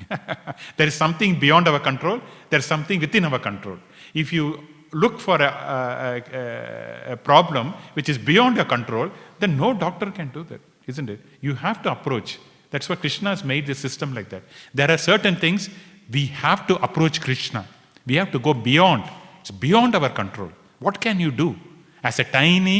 there 0.77 0.87
is 0.87 0.93
something 0.93 1.37
beyond 1.39 1.67
our 1.67 1.79
control, 1.79 2.21
there 2.49 2.59
is 2.59 2.65
something 2.65 2.99
within 2.99 3.25
our 3.25 3.39
control. 3.39 3.77
If 4.13 4.31
you 4.31 4.63
look 4.93 5.19
for 5.19 5.35
a, 5.35 5.43
a, 5.43 6.23
a, 6.33 7.13
a 7.13 7.17
problem 7.17 7.73
which 7.93 8.09
is 8.09 8.17
beyond 8.17 8.55
your 8.55 8.65
control, 8.65 9.11
then 9.39 9.57
no 9.57 9.73
doctor 9.73 10.11
can 10.11 10.29
do 10.29 10.43
that, 10.43 10.61
isn't 10.89 11.09
it? 11.09 11.21
You 11.39 11.53
have 11.53 11.81
to 11.83 11.91
approach. 11.91 12.39
That's 12.71 12.89
why 12.89 12.95
Krishna 12.95 13.29
has 13.29 13.43
made 13.43 13.67
the 13.67 13.75
system 13.75 14.13
like 14.13 14.29
that. 14.29 14.43
There 14.73 14.89
are 14.91 14.97
certain 14.97 15.35
things 15.35 15.69
we 16.11 16.25
have 16.27 16.67
to 16.67 16.75
approach 16.83 17.21
Krishna. 17.21 17.65
We 18.05 18.15
have 18.15 18.31
to 18.31 18.39
go 18.39 18.53
beyond. 18.53 19.03
It's 19.41 19.51
beyond 19.51 19.95
our 19.95 20.09
control. 20.09 20.51
What 20.79 20.99
can 20.99 21.19
you 21.19 21.31
do 21.31 21.55
as 22.03 22.19
a 22.19 22.23
tiny, 22.23 22.79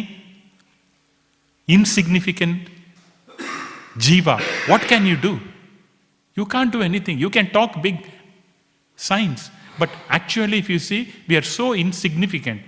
insignificant 1.67 2.69
jiva? 3.97 4.41
What 4.67 4.81
can 4.81 5.05
you 5.05 5.15
do? 5.15 5.39
You 6.33 6.45
can't 6.45 6.71
do 6.71 6.81
anything. 6.81 7.19
You 7.19 7.29
can 7.29 7.51
talk 7.51 7.81
big 7.81 8.09
science, 8.95 9.51
but 9.77 9.89
actually, 10.09 10.57
if 10.57 10.69
you 10.69 10.79
see, 10.79 11.13
we 11.27 11.37
are 11.37 11.41
so 11.41 11.73
insignificant. 11.73 12.61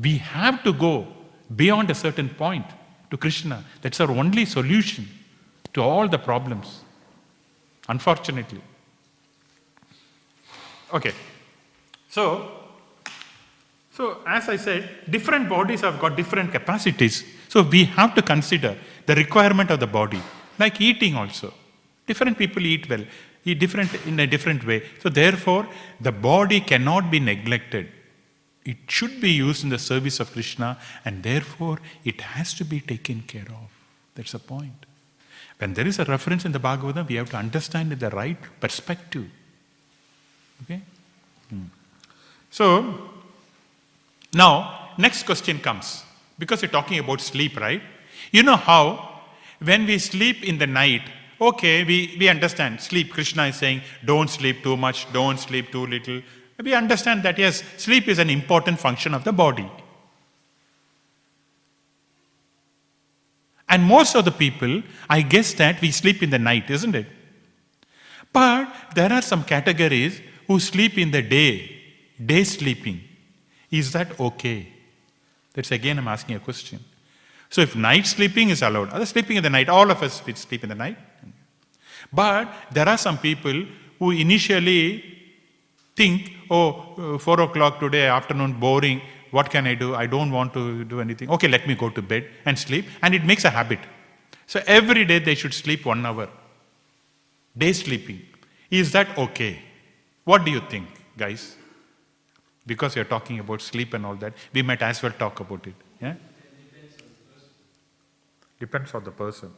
We 0.00 0.18
have 0.18 0.62
to 0.64 0.72
go 0.72 1.06
beyond 1.54 1.90
a 1.90 1.94
certain 1.94 2.28
point 2.28 2.66
to 3.10 3.16
Krishna. 3.16 3.64
That's 3.82 4.00
our 4.00 4.10
only 4.10 4.44
solution 4.44 5.08
to 5.74 5.82
all 5.82 6.08
the 6.08 6.18
problems. 6.18 6.80
Unfortunately. 7.88 8.60
Okay. 10.92 11.12
So, 12.08 12.50
so 13.92 14.18
as 14.26 14.48
I 14.48 14.56
said, 14.56 14.88
different 15.10 15.48
bodies 15.48 15.82
have 15.82 16.00
got 16.00 16.16
different 16.16 16.52
capacities. 16.52 17.24
So 17.48 17.62
we 17.62 17.84
have 17.84 18.14
to 18.14 18.22
consider 18.22 18.76
the 19.06 19.14
requirement 19.14 19.70
of 19.70 19.80
the 19.80 19.86
body, 19.86 20.20
like 20.58 20.80
eating 20.80 21.14
also. 21.14 21.52
Different 22.06 22.38
people 22.38 22.64
eat 22.64 22.88
well, 22.88 23.04
eat 23.44 23.58
different 23.58 23.94
in 24.06 24.18
a 24.20 24.26
different 24.26 24.66
way. 24.66 24.82
So 25.02 25.08
therefore, 25.08 25.68
the 26.00 26.12
body 26.12 26.60
cannot 26.60 27.10
be 27.10 27.20
neglected. 27.20 27.88
It 28.66 28.78
should 28.88 29.20
be 29.20 29.30
used 29.30 29.62
in 29.62 29.70
the 29.70 29.78
service 29.78 30.18
of 30.18 30.32
Krishna, 30.32 30.76
and 31.04 31.22
therefore 31.22 31.78
it 32.04 32.20
has 32.20 32.52
to 32.54 32.64
be 32.64 32.80
taken 32.80 33.22
care 33.22 33.46
of. 33.48 33.70
That's 34.16 34.32
the 34.32 34.40
point. 34.40 34.86
When 35.58 35.72
there 35.72 35.86
is 35.86 36.00
a 36.00 36.04
reference 36.04 36.44
in 36.44 36.50
the 36.50 36.58
Bhagavatam, 36.58 37.08
we 37.08 37.14
have 37.14 37.30
to 37.30 37.36
understand 37.36 37.92
in 37.92 37.98
the 38.00 38.10
right 38.10 38.36
perspective. 38.60 39.26
Okay? 40.64 40.80
Hmm. 41.48 41.66
So, 42.50 43.10
now, 44.34 44.90
next 44.98 45.22
question 45.22 45.60
comes. 45.60 46.02
Because 46.36 46.60
we're 46.60 46.68
talking 46.68 46.98
about 46.98 47.20
sleep, 47.20 47.60
right? 47.60 47.80
You 48.32 48.42
know 48.42 48.56
how, 48.56 49.20
when 49.60 49.86
we 49.86 49.98
sleep 49.98 50.42
in 50.42 50.58
the 50.58 50.66
night, 50.66 51.02
okay, 51.40 51.84
we, 51.84 52.16
we 52.18 52.28
understand. 52.28 52.80
Sleep, 52.80 53.12
Krishna 53.12 53.44
is 53.44 53.56
saying, 53.56 53.82
don't 54.04 54.28
sleep 54.28 54.64
too 54.64 54.76
much, 54.76 55.10
don't 55.12 55.38
sleep 55.38 55.70
too 55.70 55.86
little. 55.86 56.20
We 56.62 56.74
understand 56.74 57.22
that, 57.24 57.38
yes, 57.38 57.62
sleep 57.76 58.08
is 58.08 58.18
an 58.18 58.30
important 58.30 58.78
function 58.78 59.14
of 59.14 59.24
the 59.24 59.32
body. 59.32 59.70
And 63.68 63.84
most 63.84 64.14
of 64.14 64.24
the 64.24 64.30
people, 64.30 64.82
I 65.10 65.22
guess 65.22 65.52
that 65.54 65.80
we 65.80 65.90
sleep 65.90 66.22
in 66.22 66.30
the 66.30 66.38
night, 66.38 66.70
isn't 66.70 66.94
it? 66.94 67.06
But 68.32 68.72
there 68.94 69.12
are 69.12 69.22
some 69.22 69.44
categories 69.44 70.20
who 70.46 70.60
sleep 70.60 70.98
in 70.98 71.10
the 71.10 71.22
day, 71.22 71.82
day 72.24 72.44
sleeping. 72.44 73.00
Is 73.70 73.92
that 73.92 74.18
okay? 74.20 74.68
That's 75.52 75.72
again, 75.72 75.98
I'm 75.98 76.08
asking 76.08 76.36
a 76.36 76.40
question. 76.40 76.80
So 77.50 77.60
if 77.60 77.74
night 77.74 78.06
sleeping 78.06 78.50
is 78.50 78.62
allowed, 78.62 78.90
other 78.90 79.06
sleeping 79.06 79.36
in 79.36 79.42
the 79.42 79.50
night, 79.50 79.68
all 79.68 79.90
of 79.90 80.02
us 80.02 80.22
sleep 80.34 80.62
in 80.62 80.68
the 80.68 80.74
night. 80.74 80.96
But 82.12 82.52
there 82.72 82.88
are 82.88 82.98
some 82.98 83.18
people 83.18 83.64
who 83.98 84.10
initially 84.10 85.02
think, 85.96 86.35
oh, 86.50 86.68
uh, 86.98 87.18
four 87.18 87.40
o'clock 87.40 87.80
today 87.80 88.06
afternoon, 88.06 88.54
boring. 88.54 89.00
What 89.30 89.50
can 89.50 89.66
I 89.66 89.74
do? 89.74 89.94
I 89.94 90.06
don't 90.06 90.30
want 90.30 90.54
to 90.54 90.84
do 90.84 91.00
anything. 91.00 91.30
Okay, 91.30 91.48
let 91.48 91.66
me 91.66 91.74
go 91.74 91.90
to 91.90 92.02
bed 92.02 92.26
and 92.44 92.58
sleep. 92.58 92.86
And 93.02 93.14
it 93.14 93.24
makes 93.24 93.44
a 93.44 93.50
habit. 93.50 93.80
So 94.46 94.62
every 94.66 95.04
day 95.04 95.18
they 95.18 95.34
should 95.34 95.54
sleep 95.54 95.84
one 95.84 96.06
hour. 96.06 96.28
Day 97.56 97.72
sleeping. 97.72 98.22
Is 98.70 98.92
that 98.92 99.16
okay? 99.18 99.60
What 100.24 100.44
do 100.44 100.50
you 100.50 100.60
think, 100.60 100.88
guys? 101.16 101.56
Because 102.66 102.96
you're 102.96 103.04
talking 103.04 103.38
about 103.40 103.60
sleep 103.62 103.94
and 103.94 104.04
all 104.04 104.16
that, 104.16 104.34
we 104.52 104.62
might 104.62 104.82
as 104.82 105.02
well 105.02 105.12
talk 105.12 105.40
about 105.40 105.66
it. 105.66 105.74
Yeah? 106.00 106.14
Depends 108.58 108.94
on 108.94 109.04
the 109.04 109.10
person. 109.10 109.52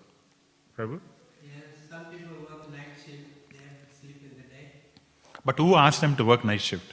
Prabhu? 0.76 1.00
Yes, 1.42 1.88
some 1.88 2.06
people 2.06 2.36
work 2.50 2.70
night 2.70 2.94
shift, 2.96 3.50
they 3.50 3.58
have 3.58 3.78
to 3.88 3.96
sleep 4.00 4.22
in 4.24 4.42
the 4.42 4.48
day. 4.48 4.72
But 5.48 5.56
who 5.58 5.76
asked 5.76 6.02
them 6.02 6.14
to 6.16 6.24
work 6.26 6.44
night 6.44 6.60
shift? 6.60 6.92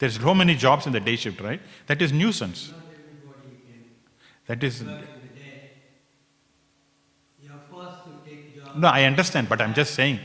There's 0.00 0.16
so 0.20 0.34
many 0.34 0.56
jobs 0.56 0.86
in 0.88 0.92
the 0.92 0.98
day 0.98 1.14
shift, 1.14 1.40
right? 1.40 1.60
That 1.86 2.02
is 2.02 2.12
nuisance. 2.12 2.72
Not 2.72 2.78
everybody 2.90 3.54
can 3.68 3.84
That 4.48 4.64
is. 4.64 4.80
work 4.82 4.88
in 4.88 4.96
the 4.96 5.40
day. 5.40 5.70
You 7.40 7.50
are 7.52 7.60
forced 7.70 8.02
to 8.06 8.10
take 8.28 8.56
job. 8.56 8.74
No, 8.74 8.88
I 8.88 9.04
understand, 9.04 9.48
but 9.48 9.60
I'm 9.60 9.74
just 9.74 9.94
saying. 9.94 10.18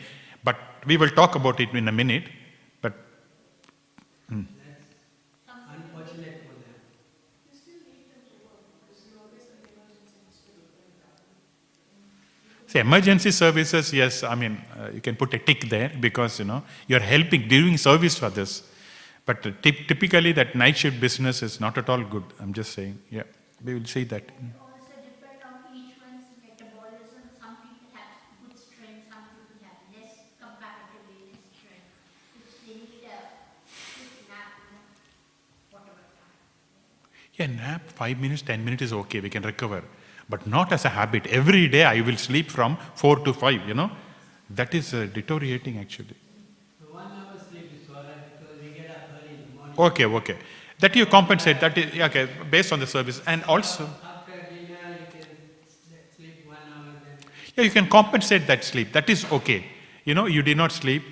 But 0.44 0.58
we 0.88 0.98
will 0.98 1.12
talk 1.12 1.36
about 1.36 1.60
it 1.60 1.70
in 1.76 1.88
a 1.88 1.92
minute. 1.92 2.24
But 2.82 2.94
That's 4.32 4.42
unfortunate 5.78 6.50
for 6.50 6.58
them. 6.58 6.78
You 7.52 7.54
still 7.54 7.82
need 7.86 8.10
them 8.10 8.26
to 8.34 8.36
work 8.50 8.66
because 8.82 9.06
you 9.06 9.14
always 9.22 9.46
have 9.54 9.62
emergency 9.62 10.18
hospital 10.26 10.66
going 10.74 10.98
down. 10.98 11.22
See, 12.74 12.80
emergency 12.80 13.32
services, 13.32 13.94
yes, 13.94 14.24
I 14.24 14.36
mean, 14.36 14.60
uh, 14.78 14.90
you 14.94 15.02
can 15.02 15.16
put 15.16 15.34
a 15.34 15.40
tick 15.40 15.70
there 15.70 15.92
because, 16.00 16.40
you 16.40 16.46
know, 16.46 16.64
you're 16.88 17.00
helping, 17.00 17.48
doing 17.48 17.78
service 17.78 18.18
for 18.18 18.30
this. 18.30 18.64
But 19.26 19.46
uh, 19.46 19.52
typically, 19.62 20.34
that 20.34 20.56
night 20.56 20.78
shift 20.78 21.00
business 21.00 21.42
is 21.44 21.60
not 21.60 21.78
at 21.78 21.88
all 21.90 22.04
good. 22.04 22.26
I'm 22.42 22.52
just 22.52 22.74
saying. 22.74 23.00
Yeah, 23.10 23.24
we 23.64 23.76
will 23.76 23.86
see 23.86 24.04
that. 24.06 24.24
Also 24.24 24.96
depend 25.06 25.40
on 25.50 25.56
each 25.80 25.96
one's 26.04 26.28
metabolism. 26.44 27.24
Some 27.40 27.56
people 27.64 27.88
have 27.96 28.20
good 28.42 28.58
strength, 28.60 29.08
some 29.14 29.24
people 29.32 29.64
have 29.64 29.80
less, 29.96 30.14
comparatively 30.44 31.20
less 31.32 31.46
strength. 31.56 31.88
Which 32.36 32.58
they 32.68 32.76
need 32.84 33.08
a 33.08 33.20
quick 33.96 34.28
nap, 34.28 34.52
you 34.60 34.68
know, 34.76 34.84
whatever 35.72 36.04
time. 36.20 36.36
Yeah, 37.40 37.48
nap, 37.48 37.82
five 38.02 38.20
minutes, 38.20 38.42
ten 38.42 38.66
minutes 38.66 38.82
is 38.82 38.94
okay, 39.08 39.22
we 39.22 39.30
can 39.30 39.44
recover. 39.44 39.84
But 40.30 40.48
not 40.48 40.72
as 40.72 40.86
a 40.86 40.90
habit. 40.90 41.28
Every 41.28 41.68
day 41.68 41.84
I 41.84 42.02
will 42.02 42.18
sleep 42.18 42.50
from 42.50 42.78
four 42.96 43.20
to 43.20 43.34
five, 43.34 43.68
you 43.68 43.74
know. 43.74 43.92
That 44.50 44.74
is 44.74 44.94
uh, 44.94 45.08
deteriorating 45.14 45.78
actually. 45.80 46.16
Okay, 49.78 50.06
okay. 50.06 50.38
That 50.80 50.96
you 50.96 51.06
compensate, 51.06 51.60
that 51.60 51.78
is, 51.78 52.00
okay, 52.00 52.28
based 52.50 52.72
on 52.74 52.80
the 52.80 52.88
service. 52.88 53.22
And 53.26 53.44
also, 53.46 53.90
yeah, 57.56 57.64
you 57.64 57.72
can 57.72 57.88
compensate 57.88 58.48
that 58.48 58.64
sleep. 58.64 58.92
That 58.94 59.10
is 59.10 59.26
okay. 59.32 59.66
You 60.06 60.14
know, 60.14 60.26
you 60.26 60.42
did 60.42 60.58
not 60.58 60.72
sleep 60.72 61.04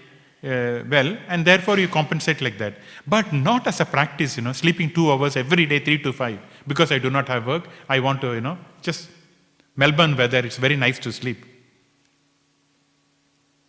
uh, 0.43 0.84
well, 0.89 1.18
and 1.28 1.45
therefore 1.45 1.78
you 1.80 1.88
compensate 1.88 2.41
like 2.41 2.57
that. 2.57 2.76
But 3.07 3.32
not 3.32 3.68
as 3.68 3.80
a 3.80 3.86
practice, 3.86 4.38
you 4.38 4.43
know, 4.43 4.53
sleeping 4.53 4.91
two 4.91 5.12
hours 5.12 5.36
every 5.38 5.66
day, 5.66 5.80
three 5.80 5.99
to 5.99 6.12
five. 6.12 6.39
Because 6.68 6.91
I 6.91 6.97
do 6.99 7.09
not 7.09 7.28
have 7.28 7.45
work, 7.47 7.68
I 7.88 7.99
want 7.99 8.22
to, 8.22 8.34
you 8.34 8.41
know, 8.41 8.57
just 8.82 9.09
Melbourne 9.75 10.15
weather, 10.17 10.39
it's 10.39 10.57
very 10.57 10.75
nice 10.75 10.99
to 10.99 11.11
sleep. 11.11 11.45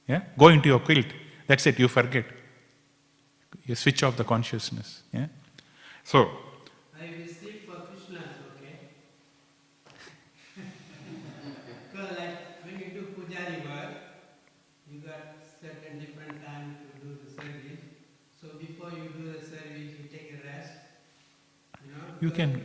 Yeah? 0.08 0.22
Go 0.36 0.48
into 0.48 0.68
your 0.68 0.80
quilt. 0.80 1.06
That's 1.46 1.66
it, 1.66 1.78
you 1.78 1.88
forget. 1.88 2.24
You 3.64 3.74
switch 3.74 4.02
off 4.02 4.16
the 4.16 4.24
consciousness. 4.24 5.02
Yeah? 5.12 5.26
So, 6.04 6.28
I 6.98 7.04
will 7.06 7.26
sleep 7.28 7.66
for 7.66 7.76
Krishna's, 7.86 8.36
okay? 8.56 8.78
Because 11.92 12.18
like 12.18 12.64
when 12.64 12.78
you 12.80 12.86
do 13.00 13.06
pujari 13.14 13.62
work, 13.64 13.94
you 14.90 15.00
got 15.00 15.36
certain 15.60 16.00
different 16.00 16.44
time 16.44 16.76
to 16.80 17.06
do 17.06 17.16
the 17.24 17.30
service. 17.30 17.78
So 18.40 18.48
before 18.58 18.90
you 18.90 19.10
do 19.16 19.32
the 19.32 19.44
service, 19.44 19.92
you 20.00 20.08
take 20.10 20.32
a 20.32 20.46
rest. 20.46 20.72
You 21.84 21.92
know. 21.92 22.04
you 22.20 22.30
can, 22.30 22.64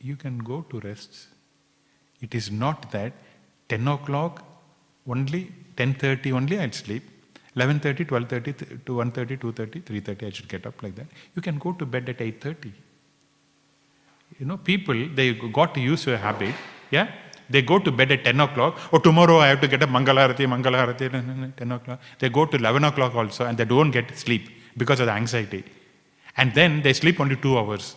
you 0.00 0.16
can 0.16 0.38
go 0.38 0.62
to 0.62 0.80
rest. 0.80 1.28
It 2.24 2.34
is 2.40 2.46
not 2.64 2.90
that 2.92 3.12
10 3.68 3.88
o'clock 3.96 4.44
only, 5.14 5.42
10.30 5.76 6.32
only 6.38 6.58
I'll 6.58 6.78
sleep. 6.84 7.02
11.30, 7.56 8.06
12.30 8.06 8.84
to 8.86 8.92
1.30, 8.92 9.38
2.30, 9.38 9.82
3.30 9.82 10.26
I 10.26 10.30
should 10.30 10.48
get 10.48 10.66
up 10.66 10.82
like 10.82 10.94
that. 10.96 11.06
You 11.36 11.42
can 11.42 11.58
go 11.58 11.72
to 11.72 11.86
bed 11.86 12.08
at 12.08 12.18
8.30. 12.18 12.72
You 14.40 14.46
know, 14.46 14.56
people, 14.56 15.08
they 15.14 15.34
got 15.34 15.74
to 15.74 15.80
use 15.80 16.06
a 16.08 16.16
habit, 16.16 16.54
yeah? 16.90 17.08
They 17.48 17.62
go 17.62 17.78
to 17.78 17.92
bed 17.92 18.10
at 18.10 18.24
10 18.24 18.40
o'clock, 18.40 18.78
or 18.92 18.98
tomorrow 19.00 19.38
I 19.38 19.48
have 19.48 19.60
to 19.60 19.68
get 19.68 19.82
up 19.82 19.90
Mangalarati, 19.90 20.46
Mangalarati, 20.54 21.12
no, 21.12 21.20
no, 21.20 21.34
no, 21.34 21.52
10 21.56 21.72
o'clock. 21.72 22.00
They 22.18 22.30
go 22.30 22.46
to 22.46 22.56
11 22.56 22.84
o'clock 22.84 23.14
also 23.14 23.44
and 23.44 23.56
they 23.56 23.66
don't 23.66 23.90
get 23.90 24.18
sleep 24.18 24.48
because 24.76 25.00
of 25.00 25.06
the 25.06 25.12
anxiety. 25.12 25.62
And 26.36 26.54
then 26.54 26.82
they 26.82 26.94
sleep 26.94 27.20
only 27.20 27.36
two 27.36 27.56
hours. 27.58 27.94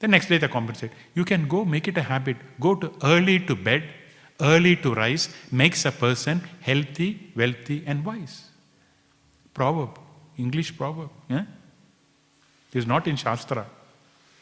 The 0.00 0.08
next 0.08 0.28
day 0.28 0.38
they 0.38 0.48
compensate. 0.48 0.90
You 1.14 1.24
can 1.24 1.46
go 1.46 1.64
make 1.64 1.86
it 1.86 1.96
a 1.96 2.02
habit. 2.02 2.36
Go 2.58 2.74
to 2.74 2.92
early 3.04 3.38
to 3.40 3.54
bed, 3.54 3.84
early 4.40 4.76
to 4.76 4.94
rise, 4.94 5.28
makes 5.52 5.84
a 5.84 5.92
person 5.92 6.42
healthy, 6.60 7.32
wealthy, 7.36 7.84
and 7.86 8.04
wise. 8.04 8.48
Proverb, 9.52 9.98
English 10.38 10.76
proverb. 10.76 11.10
Yeah? 11.28 11.44
It 12.72 12.78
is 12.78 12.86
not 12.86 13.06
in 13.06 13.16
Shastra. 13.16 13.66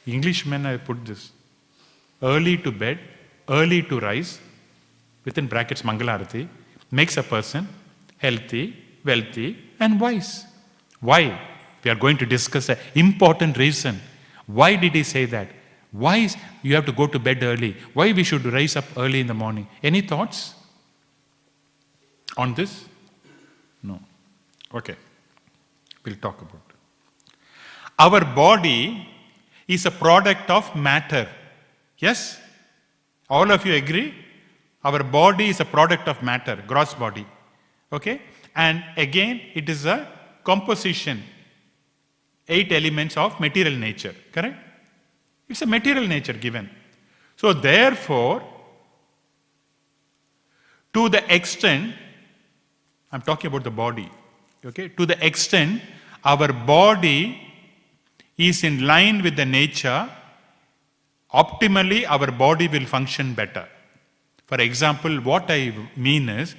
Englishmen 0.06 0.64
have 0.64 0.84
put 0.84 1.04
this. 1.04 1.32
Early 2.22 2.56
to 2.58 2.70
bed, 2.70 2.98
early 3.48 3.82
to 3.82 4.00
rise, 4.00 4.40
within 5.24 5.46
brackets 5.46 5.82
Mangalarati, 5.82 6.48
makes 6.90 7.16
a 7.16 7.22
person 7.22 7.68
healthy, 8.18 8.76
wealthy, 9.04 9.56
and 9.80 10.00
wise. 10.00 10.44
Why? 11.00 11.40
We 11.82 11.90
are 11.90 11.96
going 11.96 12.16
to 12.18 12.26
discuss 12.26 12.68
an 12.68 12.78
important 12.94 13.56
reason. 13.56 14.00
Why 14.48 14.76
did 14.76 14.94
he 14.94 15.02
say 15.02 15.24
that? 15.26 15.48
Why 15.92 16.28
you 16.62 16.74
have 16.74 16.86
to 16.86 16.92
go 16.92 17.06
to 17.06 17.18
bed 17.18 17.42
early? 17.42 17.76
Why 17.94 18.12
we 18.12 18.24
should 18.24 18.44
rise 18.46 18.76
up 18.76 18.84
early 18.96 19.20
in 19.20 19.26
the 19.26 19.34
morning? 19.34 19.68
Any 19.82 20.00
thoughts 20.00 20.54
on 22.36 22.54
this? 22.54 22.84
No. 23.82 24.00
Okay. 24.74 24.96
We'll 26.04 26.16
talk 26.16 26.40
about 26.40 26.62
it. 26.68 27.32
Our 27.98 28.24
body 28.24 29.06
is 29.66 29.84
a 29.86 29.90
product 29.90 30.50
of 30.50 30.74
matter. 30.74 31.28
Yes? 31.98 32.40
All 33.28 33.50
of 33.50 33.66
you 33.66 33.74
agree? 33.74 34.14
Our 34.82 35.02
body 35.02 35.48
is 35.48 35.60
a 35.60 35.64
product 35.64 36.08
of 36.08 36.22
matter, 36.22 36.62
gross 36.66 36.94
body. 36.94 37.26
Okay? 37.92 38.22
And 38.54 38.82
again, 38.96 39.40
it 39.54 39.68
is 39.68 39.84
a 39.84 40.08
composition, 40.44 41.22
eight 42.48 42.72
elements 42.72 43.16
of 43.16 43.38
material 43.40 43.76
nature. 43.76 44.14
Correct? 44.32 44.56
It's 45.48 45.62
a 45.62 45.66
material 45.66 46.06
nature 46.06 46.32
given. 46.32 46.68
So, 47.36 47.52
therefore, 47.52 48.42
to 50.94 51.08
the 51.08 51.34
extent, 51.34 51.94
I'm 53.12 53.22
talking 53.22 53.48
about 53.48 53.64
the 53.64 53.70
body, 53.70 54.10
okay? 54.64 54.88
To 54.88 55.06
the 55.06 55.24
extent 55.24 55.80
our 56.24 56.52
body 56.52 57.40
is 58.36 58.64
in 58.64 58.86
line 58.86 59.22
with 59.22 59.36
the 59.36 59.44
nature, 59.46 60.08
optimally 61.32 62.04
our 62.08 62.30
body 62.30 62.68
will 62.68 62.84
function 62.84 63.34
better. 63.34 63.66
For 64.46 64.60
example, 64.60 65.20
what 65.20 65.50
I 65.50 65.74
mean 65.96 66.28
is 66.28 66.54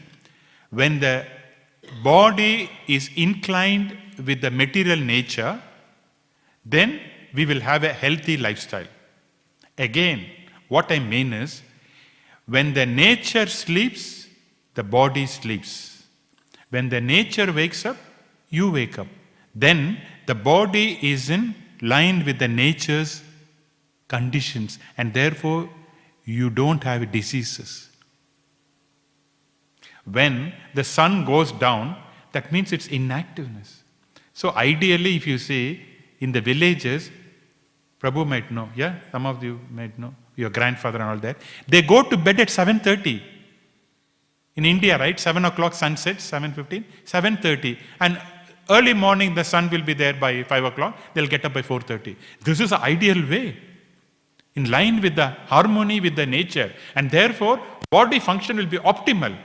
when 0.70 1.00
the 1.00 1.26
body 2.04 2.70
is 2.88 3.10
inclined 3.16 3.98
with 4.26 4.42
the 4.42 4.52
material 4.52 5.00
nature, 5.00 5.62
then 6.70 7.00
we 7.34 7.46
will 7.46 7.62
have 7.62 7.84
a 7.84 7.94
healthy 7.94 8.38
lifestyle. 8.38 8.88
Again, 9.78 10.26
what 10.68 10.92
I 10.92 11.00
mean 11.00 11.34
is 11.34 11.62
when 12.46 12.74
the 12.74 12.86
nature 12.86 13.48
sleeps, 13.48 14.28
the 14.76 14.84
body 14.84 15.26
sleeps. 15.26 16.04
When 16.70 16.90
the 16.90 17.02
nature 17.02 17.52
wakes 17.52 17.86
up, 17.86 17.98
you 18.50 18.72
wake 18.72 19.00
up. 19.00 19.08
Then 19.54 20.02
the 20.26 20.36
body 20.36 21.00
is 21.02 21.30
in 21.30 21.56
line 21.82 22.26
with 22.26 22.40
the 22.40 22.48
nature's 22.48 23.24
conditions, 24.08 24.80
and 24.98 25.14
therefore 25.14 25.70
you 26.26 26.50
don't 26.50 26.84
have 26.84 27.12
diseases. 27.12 27.90
When 30.06 30.54
the 30.74 30.84
sun 30.84 31.26
goes 31.26 31.52
down, 31.52 31.96
that 32.32 32.52
means 32.52 32.72
it's 32.72 32.88
inactiveness. 32.88 33.84
So, 34.34 34.52
ideally, 34.52 35.16
if 35.16 35.28
you 35.28 35.38
see 35.38 35.86
in 36.20 36.32
the 36.32 36.42
villages, 36.42 37.12
Prabhu 38.02 38.28
might 38.28 38.50
know, 38.52 38.70
yeah, 38.76 38.96
some 39.12 39.26
of 39.26 39.44
you 39.44 39.60
might 39.72 39.98
know. 39.98 40.14
your 40.40 40.50
grandfather 40.50 41.00
and 41.00 41.10
all 41.12 41.18
that. 41.18 41.38
They 41.68 41.82
go 41.82 42.02
to 42.12 42.18
bed 42.18 42.40
at 42.40 42.48
7.30. 42.48 43.22
In 44.56 44.66
India, 44.66 44.98
right? 44.98 45.20
7 45.20 45.46
o'clock 45.46 45.74
sunset, 45.74 46.18
7.15, 46.18 46.84
7.30. 47.06 47.78
And 48.00 48.22
early 48.70 48.94
morning, 48.94 49.36
the 49.36 49.44
sun 49.44 49.70
will 49.70 49.82
be 49.82 49.94
there 49.94 50.14
by 50.14 50.44
5 50.44 50.64
o'clock. 50.64 50.98
They'll 51.14 51.28
get 51.28 51.46
up 51.46 51.54
by 51.54 51.62
4.30. 51.62 52.16
This 52.42 52.60
is 52.60 52.70
the 52.72 52.80
ideal 52.80 53.22
way. 53.30 53.58
In 54.56 54.72
line 54.72 55.02
with 55.02 55.16
the 55.16 55.28
harmony 55.54 56.00
with 56.00 56.16
the 56.16 56.26
nature. 56.26 56.72
And 56.96 57.12
therefore, 57.12 57.62
body 57.92 58.20
function 58.20 58.58
will 58.58 58.66
be 58.66 58.78
optimal. 58.78 59.38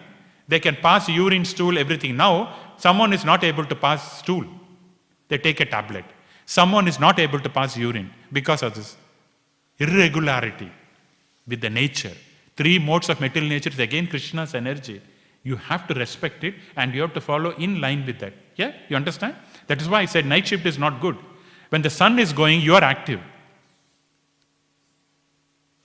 They 0.48 0.60
can 0.60 0.76
pass 0.76 1.08
urine, 1.08 1.44
stool, 1.44 1.78
everything. 1.78 2.16
Now, 2.16 2.54
someone 2.76 3.12
is 3.12 3.24
not 3.24 3.44
able 3.44 3.64
to 3.64 3.74
pass 3.74 4.18
stool. 4.18 4.44
They 5.28 5.38
take 5.38 5.60
a 5.60 5.66
tablet. 5.66 6.04
Someone 6.46 6.88
is 6.88 7.00
not 7.00 7.18
able 7.18 7.40
to 7.40 7.48
pass 7.48 7.76
urine 7.76 8.10
because 8.32 8.62
of 8.62 8.74
this 8.74 8.96
irregularity 9.78 10.70
with 11.46 11.60
the 11.60 11.70
nature. 11.70 12.12
Three 12.56 12.78
modes 12.78 13.08
of 13.08 13.20
material 13.20 13.50
nature 13.50 13.70
is 13.70 13.78
again 13.78 14.06
Krishna's 14.06 14.54
energy. 14.54 15.00
You 15.42 15.56
have 15.56 15.86
to 15.88 15.94
respect 15.94 16.44
it 16.44 16.54
and 16.76 16.94
you 16.94 17.02
have 17.02 17.14
to 17.14 17.20
follow 17.20 17.50
in 17.56 17.80
line 17.80 18.06
with 18.06 18.18
that. 18.20 18.32
Yeah? 18.56 18.72
You 18.88 18.96
understand? 18.96 19.34
That 19.66 19.80
is 19.80 19.88
why 19.88 20.00
I 20.00 20.04
said 20.06 20.26
night 20.26 20.48
shift 20.48 20.64
is 20.64 20.78
not 20.78 21.00
good. 21.00 21.16
When 21.70 21.82
the 21.82 21.90
sun 21.90 22.18
is 22.18 22.32
going, 22.32 22.60
you 22.60 22.74
are 22.74 22.84
active. 22.84 23.20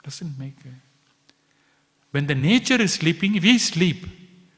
Doesn't 0.04 0.38
make 0.38 0.56
a... 0.66 0.70
When 2.12 2.28
the 2.28 2.36
nature 2.36 2.82
is 2.82 2.94
sleeping, 2.94 3.34
we 3.34 3.58
sleep. 3.58 4.06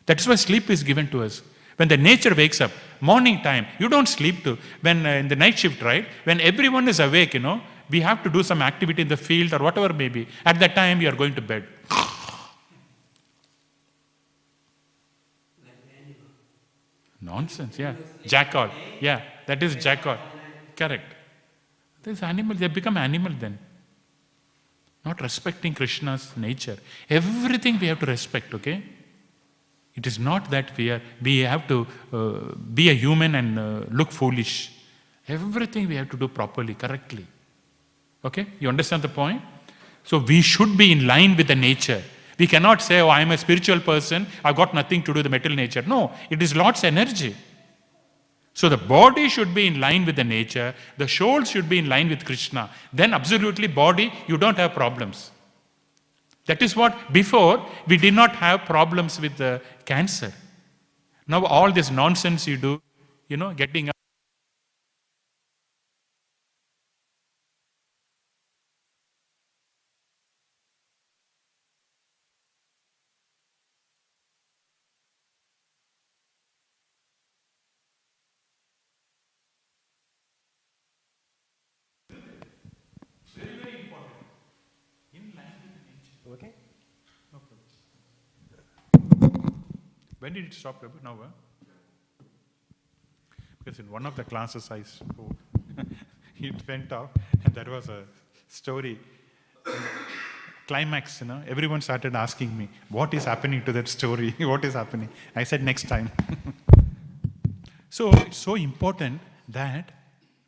That's 0.05 0.27
why 0.27 0.35
sleep 0.35 0.69
is 0.69 0.83
given 0.83 1.09
to 1.09 1.23
us. 1.23 1.41
When 1.77 1.87
the 1.87 1.97
nature 1.97 2.33
wakes 2.35 2.61
up, 2.61 2.71
morning 2.99 3.41
time, 3.41 3.65
you 3.79 3.89
don't 3.89 4.07
sleep 4.07 4.43
to. 4.43 4.57
When 4.81 5.05
uh, 5.05 5.09
in 5.09 5.27
the 5.27 5.35
night 5.35 5.57
shift, 5.59 5.81
right? 5.81 6.05
When 6.23 6.39
everyone 6.41 6.87
is 6.87 6.99
awake, 6.99 7.33
you 7.33 7.39
know, 7.39 7.61
we 7.89 8.01
have 8.01 8.23
to 8.23 8.29
do 8.29 8.43
some 8.43 8.61
activity 8.61 9.01
in 9.01 9.07
the 9.07 9.17
field 9.17 9.53
or 9.53 9.59
whatever 9.59 9.93
may 9.93 10.09
be. 10.09 10.27
At 10.45 10.59
that 10.59 10.75
time, 10.75 11.01
you 11.01 11.09
are 11.09 11.15
going 11.15 11.35
to 11.35 11.41
bed. 11.41 11.67
Nonsense, 17.21 17.77
yeah. 17.79 17.95
Jackal, 18.25 18.69
yeah. 18.99 19.21
That 19.45 19.61
is 19.63 19.75
jackal. 19.75 20.17
Correct. 20.75 21.15
This 22.03 22.23
animal, 22.23 22.55
they 22.55 22.67
become 22.67 22.97
animal 22.97 23.33
then. 23.39 23.59
Not 25.03 25.19
respecting 25.21 25.73
Krishna's 25.73 26.31
nature. 26.37 26.77
Everything 27.09 27.79
we 27.79 27.87
have 27.87 27.99
to 27.99 28.05
respect, 28.05 28.53
okay? 28.53 28.83
It 29.95 30.07
is 30.07 30.17
not 30.17 30.49
that 30.51 30.75
we, 30.77 30.89
are, 30.89 31.01
we 31.21 31.39
have 31.39 31.67
to 31.67 31.87
uh, 32.13 32.55
be 32.73 32.89
a 32.89 32.93
human 32.93 33.35
and 33.35 33.59
uh, 33.59 33.81
look 33.91 34.11
foolish. 34.11 34.71
Everything 35.27 35.87
we 35.87 35.95
have 35.95 36.09
to 36.09 36.17
do 36.17 36.27
properly, 36.27 36.75
correctly. 36.75 37.25
Okay? 38.23 38.47
You 38.59 38.69
understand 38.69 39.01
the 39.01 39.09
point? 39.09 39.41
So 40.03 40.17
we 40.17 40.41
should 40.41 40.77
be 40.77 40.91
in 40.91 41.05
line 41.05 41.35
with 41.35 41.47
the 41.47 41.55
nature. 41.55 42.01
We 42.39 42.47
cannot 42.47 42.81
say, 42.81 43.01
oh, 43.01 43.09
I 43.09 43.21
am 43.21 43.31
a 43.31 43.37
spiritual 43.37 43.81
person, 43.81 44.25
I've 44.43 44.55
got 44.55 44.73
nothing 44.73 45.03
to 45.03 45.13
do 45.13 45.19
with 45.19 45.25
the 45.25 45.29
material 45.29 45.57
nature. 45.57 45.83
No, 45.85 46.11
it 46.29 46.41
is 46.41 46.55
Lord's 46.55 46.83
energy. 46.83 47.35
So 48.53 48.67
the 48.67 48.77
body 48.77 49.29
should 49.29 49.53
be 49.53 49.67
in 49.67 49.79
line 49.79 50.05
with 50.05 50.15
the 50.15 50.23
nature, 50.23 50.73
the 50.97 51.07
soul 51.07 51.43
should 51.43 51.69
be 51.69 51.77
in 51.77 51.87
line 51.87 52.09
with 52.09 52.25
Krishna. 52.25 52.69
Then, 52.91 53.13
absolutely, 53.13 53.67
body, 53.67 54.11
you 54.27 54.37
don't 54.37 54.57
have 54.57 54.73
problems. 54.73 55.31
That 56.47 56.61
is 56.61 56.75
what 56.75 57.13
before 57.13 57.65
we 57.87 57.97
did 57.97 58.13
not 58.13 58.35
have 58.35 58.65
problems 58.65 59.19
with 59.19 59.37
the 59.37 59.61
cancer. 59.85 60.33
Now, 61.27 61.45
all 61.45 61.71
this 61.71 61.91
nonsense 61.91 62.47
you 62.47 62.57
do, 62.57 62.81
you 63.27 63.37
know, 63.37 63.53
getting 63.53 63.89
up. 63.89 63.95
When 90.31 90.41
did 90.41 90.49
it 90.49 90.53
stop, 90.53 90.81
Prabhu? 90.81 91.03
Now, 91.03 91.17
huh? 91.21 92.25
Because 93.59 93.79
in 93.79 93.91
one 93.91 94.05
of 94.05 94.15
the 94.15 94.23
classes 94.23 94.71
I 94.71 94.81
spoke, 94.83 95.35
it 96.39 96.55
went 96.65 96.93
off, 96.93 97.09
and 97.43 97.53
that 97.53 97.67
was 97.67 97.89
a 97.89 98.03
story. 98.47 98.97
Climax, 100.67 101.19
you 101.19 101.27
know, 101.27 101.43
everyone 101.49 101.81
started 101.81 102.15
asking 102.15 102.57
me, 102.57 102.69
what 102.87 103.13
is 103.13 103.25
happening 103.25 103.61
to 103.65 103.73
that 103.73 103.89
story? 103.89 104.33
what 104.39 104.63
is 104.63 104.73
happening? 104.73 105.09
I 105.35 105.43
said, 105.43 105.63
next 105.63 105.89
time. 105.89 106.09
so 107.89 108.09
it's 108.11 108.37
so 108.37 108.55
important 108.55 109.19
that 109.49 109.91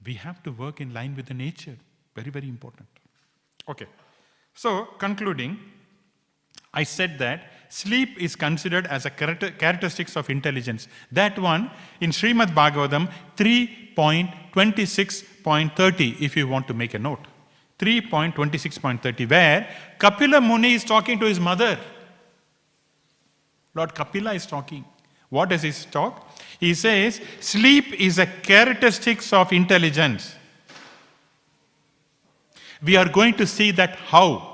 we 0.06 0.14
have 0.14 0.42
to 0.44 0.52
work 0.54 0.80
in 0.80 0.94
line 0.94 1.14
with 1.14 1.26
the 1.26 1.34
nature. 1.34 1.76
Very, 2.16 2.30
very 2.30 2.48
important. 2.48 2.88
Okay. 3.68 3.88
So, 4.54 4.86
concluding, 4.98 5.60
I 6.74 6.84
said 6.84 7.20
that 7.20 7.63
sleep 7.74 8.22
is 8.22 8.36
considered 8.36 8.86
as 8.86 9.08
a 9.08 9.10
characteristics 9.10 10.16
of 10.16 10.30
intelligence. 10.30 10.88
That 11.12 11.40
one 11.40 11.72
in 12.00 12.12
Srimad 12.12 12.54
Bhagavatam 12.54 13.10
3.26.30, 13.36 16.22
if 16.22 16.38
you 16.38 16.48
want 16.48 16.68
to 16.68 16.76
make 16.76 16.94
a 16.94 17.00
note. 17.00 17.26
3.26.30, 17.80 19.28
where 19.28 19.68
Kapila 19.98 20.40
Muni 20.40 20.76
is 20.76 20.84
talking 20.84 21.20
to 21.20 21.26
his 21.26 21.40
mother. 21.40 21.80
Lord 23.74 23.96
Kapila 23.96 24.36
is 24.36 24.46
talking. 24.46 24.86
What 25.30 25.50
does 25.50 25.64
he 25.64 25.72
talk? 25.90 26.30
He 26.60 26.76
says, 26.76 27.20
sleep 27.40 28.00
is 28.00 28.20
a 28.20 28.28
characteristics 28.28 29.34
of 29.34 29.52
intelligence. 29.52 30.36
We 32.84 32.98
are 32.98 33.10
going 33.10 33.34
to 33.38 33.48
see 33.48 33.72
that 33.72 33.96
how. 33.96 34.52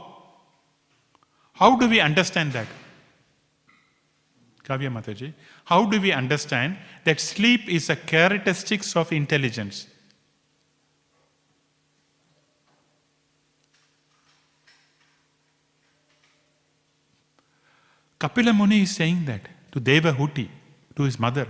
How 1.54 1.76
do 1.76 1.90
we 1.90 2.00
understand 2.00 2.54
that? 2.54 2.68
Kavya 4.70 4.92
Mataji, 4.92 5.34
how 5.66 5.86
do 5.86 6.00
we 6.00 6.12
understand 6.12 6.78
that 7.04 7.20
sleep 7.20 7.68
is 7.68 7.90
a 7.90 7.96
characteristics 7.96 8.96
of 8.96 9.12
intelligence? 9.12 9.88
Kapila 18.20 18.54
Muni 18.54 18.82
is 18.84 18.96
saying 18.96 19.26
that 19.26 19.42
to 19.72 19.80
Devahuti, 19.80 20.48
to 20.96 21.04
his 21.04 21.20
mother. 21.20 21.48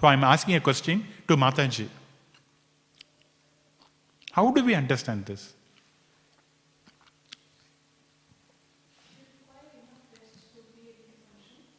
So 0.00 0.08
I'm 0.08 0.24
asking 0.24 0.56
a 0.56 0.60
question 0.60 1.06
to 1.28 1.36
Mataji. 1.36 1.88
How 4.32 4.50
do 4.50 4.64
we 4.64 4.74
understand 4.74 5.26
this? 5.26 5.54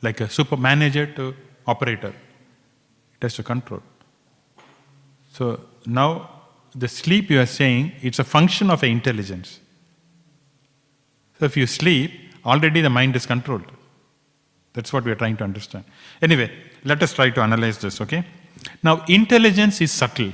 Like 0.00 0.20
a 0.20 0.28
super 0.28 0.56
manager 0.56 1.06
to 1.06 1.34
operator. 1.66 2.14
It 3.14 3.22
has 3.22 3.34
to 3.34 3.42
control. 3.42 3.82
So 5.32 5.60
now 5.86 6.30
the 6.74 6.88
sleep 6.88 7.30
you 7.30 7.40
are 7.40 7.46
saying, 7.46 7.92
it's 8.00 8.18
a 8.18 8.24
function 8.24 8.70
of 8.70 8.82
intelligence. 8.84 9.60
So 11.38 11.46
if 11.46 11.56
you 11.56 11.66
sleep, 11.66 12.12
already 12.44 12.80
the 12.80 12.90
mind 12.90 13.16
is 13.16 13.26
controlled. 13.26 13.70
That's 14.74 14.92
what 14.92 15.04
we 15.04 15.10
are 15.10 15.16
trying 15.16 15.36
to 15.38 15.44
understand. 15.44 15.84
Anyway, 16.20 16.50
let 16.84 17.02
us 17.02 17.12
try 17.12 17.30
to 17.30 17.40
analyze 17.40 17.78
this, 17.78 18.00
okay? 18.00 18.24
Now, 18.82 19.04
intelligence 19.08 19.80
is 19.80 19.92
subtle. 19.92 20.32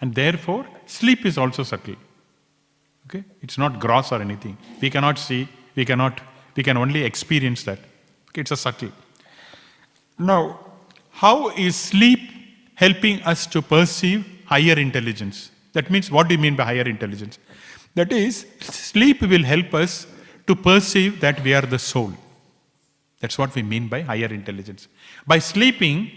And 0.00 0.14
therefore, 0.14 0.66
sleep 0.86 1.24
is 1.26 1.38
also 1.38 1.62
subtle. 1.62 1.96
Okay? 3.06 3.24
It's 3.42 3.58
not 3.58 3.78
gross 3.78 4.12
or 4.12 4.20
anything. 4.20 4.56
We 4.80 4.90
cannot 4.90 5.18
see, 5.18 5.48
we 5.74 5.84
cannot, 5.84 6.20
we 6.56 6.62
can 6.62 6.76
only 6.76 7.04
experience 7.04 7.62
that. 7.64 7.78
Okay? 8.30 8.40
It's 8.42 8.50
a 8.50 8.56
subtle. 8.56 8.92
Now, 10.18 10.60
how 11.10 11.50
is 11.50 11.76
sleep 11.76 12.20
helping 12.74 13.22
us 13.22 13.46
to 13.48 13.62
perceive 13.62 14.26
higher 14.46 14.78
intelligence? 14.78 15.50
That 15.72 15.90
means, 15.90 16.10
what 16.10 16.28
do 16.28 16.34
you 16.34 16.40
mean 16.40 16.56
by 16.56 16.64
higher 16.64 16.88
intelligence? 16.88 17.38
That 17.94 18.12
is, 18.12 18.46
sleep 18.60 19.20
will 19.22 19.44
help 19.44 19.74
us 19.74 20.06
to 20.46 20.54
perceive 20.54 21.20
that 21.20 21.42
we 21.42 21.54
are 21.54 21.62
the 21.62 21.78
soul. 21.78 22.12
That's 23.20 23.38
what 23.38 23.54
we 23.54 23.62
mean 23.62 23.88
by 23.88 24.02
higher 24.02 24.26
intelligence. 24.26 24.88
By 25.26 25.38
sleeping, 25.38 26.10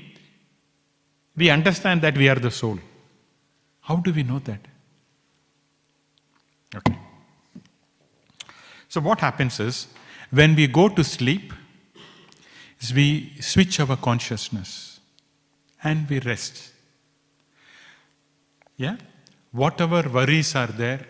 we 1.35 1.49
understand 1.49 2.01
that 2.01 2.17
we 2.17 2.27
are 2.27 2.35
the 2.35 2.51
soul. 2.51 2.79
How 3.81 3.97
do 3.97 4.11
we 4.11 4.23
know 4.23 4.39
that? 4.39 4.59
Okay. 6.75 6.97
So, 8.89 8.99
what 9.01 9.19
happens 9.19 9.59
is 9.59 9.87
when 10.31 10.55
we 10.55 10.67
go 10.67 10.89
to 10.89 11.03
sleep, 11.03 11.53
we 12.93 13.33
switch 13.39 13.79
our 13.79 13.95
consciousness 13.95 14.99
and 15.83 16.09
we 16.09 16.19
rest. 16.19 16.73
Yeah? 18.75 18.97
Whatever 19.51 20.07
worries 20.09 20.55
are 20.55 20.67
there 20.67 21.05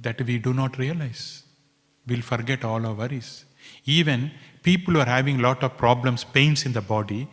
that 0.00 0.20
we 0.22 0.38
do 0.38 0.52
not 0.52 0.78
realize, 0.78 1.41
we'll 2.06 2.22
forget 2.22 2.64
all 2.64 2.84
our 2.86 2.94
worries. 2.94 3.44
Even 3.84 4.30
people 4.62 4.94
who 4.94 5.00
are 5.00 5.06
having 5.06 5.38
lot 5.38 5.62
of 5.62 5.76
problems, 5.76 6.24
pains 6.24 6.64
in 6.66 6.72
the 6.72 6.80
body, 6.80 7.28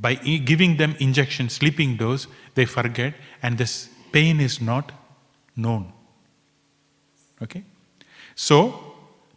by 0.00 0.14
giving 0.14 0.76
them 0.76 0.96
injection, 0.98 1.48
sleeping 1.48 1.96
dose, 1.96 2.26
they 2.54 2.64
forget, 2.64 3.14
and 3.42 3.58
this 3.58 3.88
pain 4.10 4.40
is 4.40 4.60
not 4.60 4.92
known. 5.56 5.92
Okay? 7.40 7.64
So, 8.34 8.94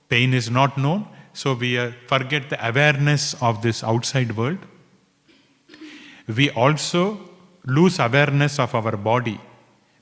pain 0.10 0.34
is 0.34 0.50
not 0.50 0.78
known, 0.78 1.08
so 1.34 1.54
we 1.54 1.78
forget 2.08 2.50
the 2.50 2.68
awareness 2.68 3.36
of 3.42 3.62
this 3.62 3.84
outside 3.84 4.36
world. 4.36 4.60
We 6.28 6.50
also 6.52 7.20
lose 7.66 8.00
awareness 8.00 8.58
of 8.60 8.74
our 8.74 8.96
body 8.98 9.40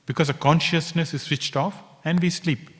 because 0.06 0.28
the 0.28 0.34
consciousness 0.34 1.12
is 1.12 1.22
switched 1.22 1.56
off 1.56 1.82
and 2.04 2.20
we 2.20 2.30
sleep. 2.30 2.70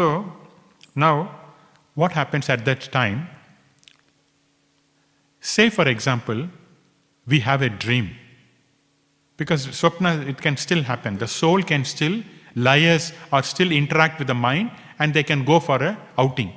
So, 0.00 0.24
now 0.94 1.14
what 1.94 2.12
happens 2.12 2.48
at 2.48 2.64
that 2.64 2.90
time? 2.90 3.28
Say, 5.40 5.68
for 5.68 5.86
example, 5.86 6.48
we 7.26 7.40
have 7.40 7.60
a 7.60 7.68
dream. 7.68 8.06
Because 9.36 9.66
swapna, 9.66 10.26
it 10.26 10.40
can 10.40 10.56
still 10.56 10.82
happen. 10.84 11.18
The 11.18 11.28
soul 11.28 11.62
can 11.62 11.84
still 11.84 12.22
liars 12.56 13.12
or 13.30 13.42
still 13.42 13.70
interact 13.70 14.18
with 14.18 14.28
the 14.28 14.38
mind 14.48 14.70
and 14.98 15.12
they 15.12 15.22
can 15.22 15.44
go 15.44 15.60
for 15.60 15.76
a 15.82 15.98
outing, 16.16 16.54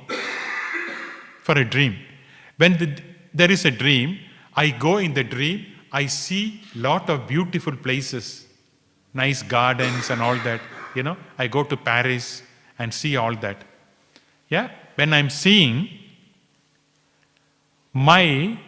for 1.42 1.58
a 1.58 1.66
dream. 1.66 1.98
When 2.56 2.78
the, 2.78 2.98
there 3.34 3.50
is 3.50 3.66
a 3.66 3.70
dream, 3.70 4.20
I 4.54 4.70
go 4.70 4.96
in 4.96 5.12
the 5.12 5.24
dream, 5.24 5.66
I 5.92 6.06
see 6.06 6.62
lot 6.74 7.10
of 7.10 7.28
beautiful 7.28 7.76
places, 7.76 8.46
nice 9.12 9.42
gardens 9.42 10.08
and 10.08 10.22
all 10.22 10.36
that. 10.48 10.62
You 10.94 11.02
know, 11.02 11.18
I 11.36 11.48
go 11.48 11.62
to 11.62 11.76
Paris 11.76 12.42
and 12.78 12.92
see 12.92 13.16
all 13.16 13.34
that. 13.36 13.64
Yeah, 14.48 14.70
when 14.96 15.12
I'm 15.12 15.30
seeing, 15.30 15.88
my 17.92 18.58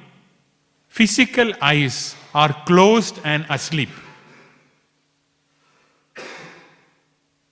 physical 0.88 1.52
eyes 1.61 2.14
are 2.34 2.52
closed 2.64 3.20
and 3.24 3.44
asleep. 3.50 3.90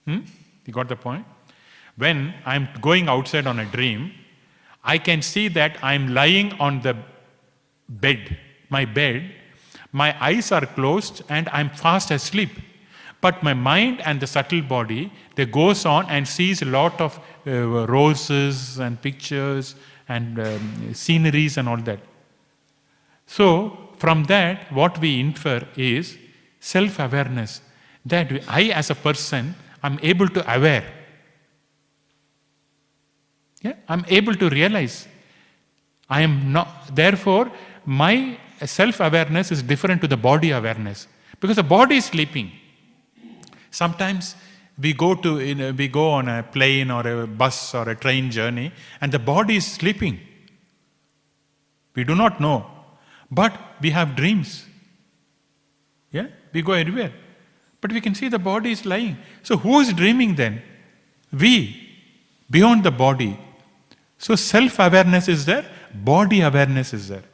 Hmm? 0.06 0.20
You 0.66 0.72
got 0.72 0.88
the 0.88 0.96
point? 0.96 1.26
When 1.96 2.34
I'm 2.44 2.68
going 2.80 3.08
outside 3.08 3.46
on 3.46 3.58
a 3.60 3.64
dream, 3.64 4.12
I 4.82 4.98
can 4.98 5.22
see 5.22 5.48
that 5.48 5.78
I'm 5.82 6.12
lying 6.12 6.52
on 6.54 6.82
the 6.82 6.96
bed, 7.88 8.38
my 8.68 8.84
bed, 8.84 9.32
my 9.92 10.14
eyes 10.20 10.50
are 10.50 10.66
closed 10.66 11.22
and 11.28 11.48
I'm 11.50 11.70
fast 11.70 12.10
asleep. 12.10 12.50
But 13.24 13.42
my 13.42 13.54
mind 13.54 14.02
and 14.04 14.20
the 14.20 14.26
subtle 14.26 14.60
body, 14.60 15.10
they 15.34 15.46
goes 15.46 15.86
on 15.86 16.04
and 16.10 16.28
sees 16.28 16.60
a 16.60 16.66
lot 16.66 17.00
of 17.00 17.18
uh, 17.46 17.86
roses 17.86 18.78
and 18.78 19.00
pictures 19.00 19.76
and 20.10 20.38
um, 20.38 20.92
sceneries 20.92 21.56
and 21.56 21.66
all 21.66 21.78
that. 21.88 22.00
So, 23.26 23.78
from 23.96 24.24
that, 24.24 24.70
what 24.70 24.98
we 24.98 25.20
infer 25.20 25.66
is 25.74 26.18
self 26.60 26.98
awareness. 26.98 27.62
That 28.04 28.30
I, 28.46 28.64
as 28.64 28.90
a 28.90 28.94
person, 28.94 29.54
I'm 29.82 29.98
able 30.02 30.28
to 30.28 30.54
aware. 30.54 30.84
Yeah, 33.62 33.76
I'm 33.88 34.04
able 34.08 34.34
to 34.34 34.50
realize. 34.50 35.08
I 36.10 36.20
am 36.20 36.52
not, 36.52 36.94
therefore, 36.94 37.50
my 37.86 38.36
self 38.66 39.00
awareness 39.00 39.50
is 39.50 39.62
different 39.62 40.02
to 40.02 40.08
the 40.08 40.18
body 40.18 40.50
awareness 40.50 41.08
because 41.40 41.56
the 41.56 41.62
body 41.62 41.96
is 41.96 42.04
sleeping. 42.04 42.52
Sometimes 43.74 44.36
we 44.78 44.92
go 44.92 45.16
to 45.16 45.72
we 45.72 45.88
go 45.88 46.10
on 46.10 46.28
a 46.28 46.42
plane 46.44 46.92
or 46.92 47.06
a 47.06 47.26
bus 47.26 47.74
or 47.74 47.88
a 47.88 47.96
train 47.96 48.30
journey 48.30 48.70
and 49.00 49.10
the 49.10 49.18
body 49.18 49.56
is 49.56 49.66
sleeping. 49.66 50.20
We 51.96 52.04
do 52.04 52.14
not 52.14 52.40
know, 52.40 52.66
but 53.30 53.52
we 53.80 53.90
have 53.90 54.14
dreams. 54.14 54.66
Yeah, 56.12 56.28
we 56.52 56.62
go 56.62 56.72
everywhere, 56.72 57.12
but 57.80 57.90
we 57.92 58.00
can 58.00 58.14
see 58.14 58.28
the 58.28 58.38
body 58.38 58.70
is 58.70 58.86
lying. 58.86 59.16
So 59.42 59.56
who 59.56 59.80
is 59.80 59.92
dreaming 59.92 60.36
then? 60.36 60.62
We, 61.32 61.54
beyond 62.48 62.84
the 62.84 62.92
body. 62.92 63.36
So 64.18 64.36
self 64.36 64.78
awareness 64.78 65.26
is 65.26 65.46
there, 65.46 65.68
body 65.92 66.42
awareness 66.42 66.94
is 66.94 67.08
there. 67.08 67.24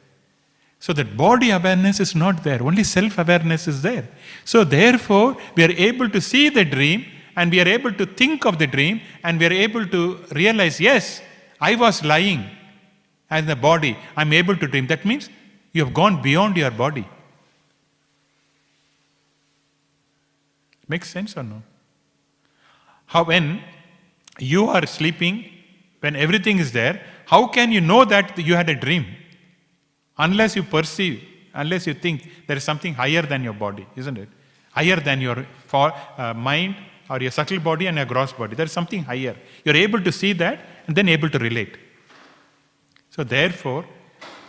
So 0.81 0.93
that 0.93 1.15
body 1.15 1.51
awareness 1.51 1.99
is 1.99 2.15
not 2.15 2.43
there, 2.43 2.61
only 2.63 2.83
self 2.83 3.19
awareness 3.19 3.67
is 3.67 3.83
there. 3.83 4.07
So 4.45 4.63
therefore, 4.63 5.37
we 5.55 5.63
are 5.63 5.71
able 5.89 6.09
to 6.09 6.19
see 6.19 6.49
the 6.49 6.65
dream 6.65 7.05
and 7.35 7.51
we 7.51 7.61
are 7.61 7.67
able 7.67 7.93
to 7.93 8.05
think 8.07 8.47
of 8.47 8.57
the 8.57 8.65
dream 8.65 8.99
and 9.23 9.39
we 9.39 9.45
are 9.45 9.53
able 9.53 9.85
to 9.85 10.17
realize, 10.31 10.81
yes, 10.81 11.21
I 11.61 11.75
was 11.75 12.03
lying 12.03 12.49
as 13.29 13.45
the 13.45 13.55
body, 13.55 13.95
I'm 14.17 14.33
able 14.33 14.57
to 14.57 14.67
dream. 14.67 14.87
That 14.87 15.05
means 15.05 15.29
you 15.71 15.85
have 15.85 15.93
gone 15.93 16.19
beyond 16.19 16.57
your 16.57 16.71
body. 16.71 17.07
Makes 20.87 21.11
sense 21.11 21.37
or 21.37 21.43
no? 21.43 21.61
How 23.05 23.23
when 23.23 23.61
you 24.39 24.65
are 24.65 24.87
sleeping, 24.87 25.47
when 25.99 26.15
everything 26.15 26.57
is 26.57 26.71
there, 26.71 27.05
how 27.27 27.45
can 27.45 27.71
you 27.71 27.81
know 27.81 28.03
that 28.03 28.35
you 28.39 28.55
had 28.55 28.67
a 28.67 28.75
dream? 28.75 29.05
Unless 30.17 30.55
you 30.55 30.63
perceive, 30.63 31.23
unless 31.53 31.87
you 31.87 31.93
think 31.93 32.29
there 32.47 32.57
is 32.57 32.63
something 32.63 32.93
higher 32.93 33.21
than 33.21 33.43
your 33.43 33.53
body, 33.53 33.85
isn't 33.95 34.17
it? 34.17 34.29
Higher 34.71 34.97
than 34.97 35.21
your 35.21 35.45
for, 35.67 35.93
uh, 36.17 36.33
mind 36.33 36.75
or 37.09 37.19
your 37.21 37.31
subtle 37.31 37.59
body 37.59 37.87
and 37.87 37.97
your 37.97 38.05
gross 38.05 38.31
body. 38.31 38.55
There 38.55 38.65
is 38.65 38.71
something 38.71 39.03
higher. 39.03 39.35
You're 39.65 39.75
able 39.75 40.01
to 40.01 40.11
see 40.11 40.33
that 40.33 40.59
and 40.87 40.95
then 40.95 41.09
able 41.09 41.29
to 41.29 41.39
relate. 41.39 41.77
So, 43.09 43.23
therefore, 43.23 43.85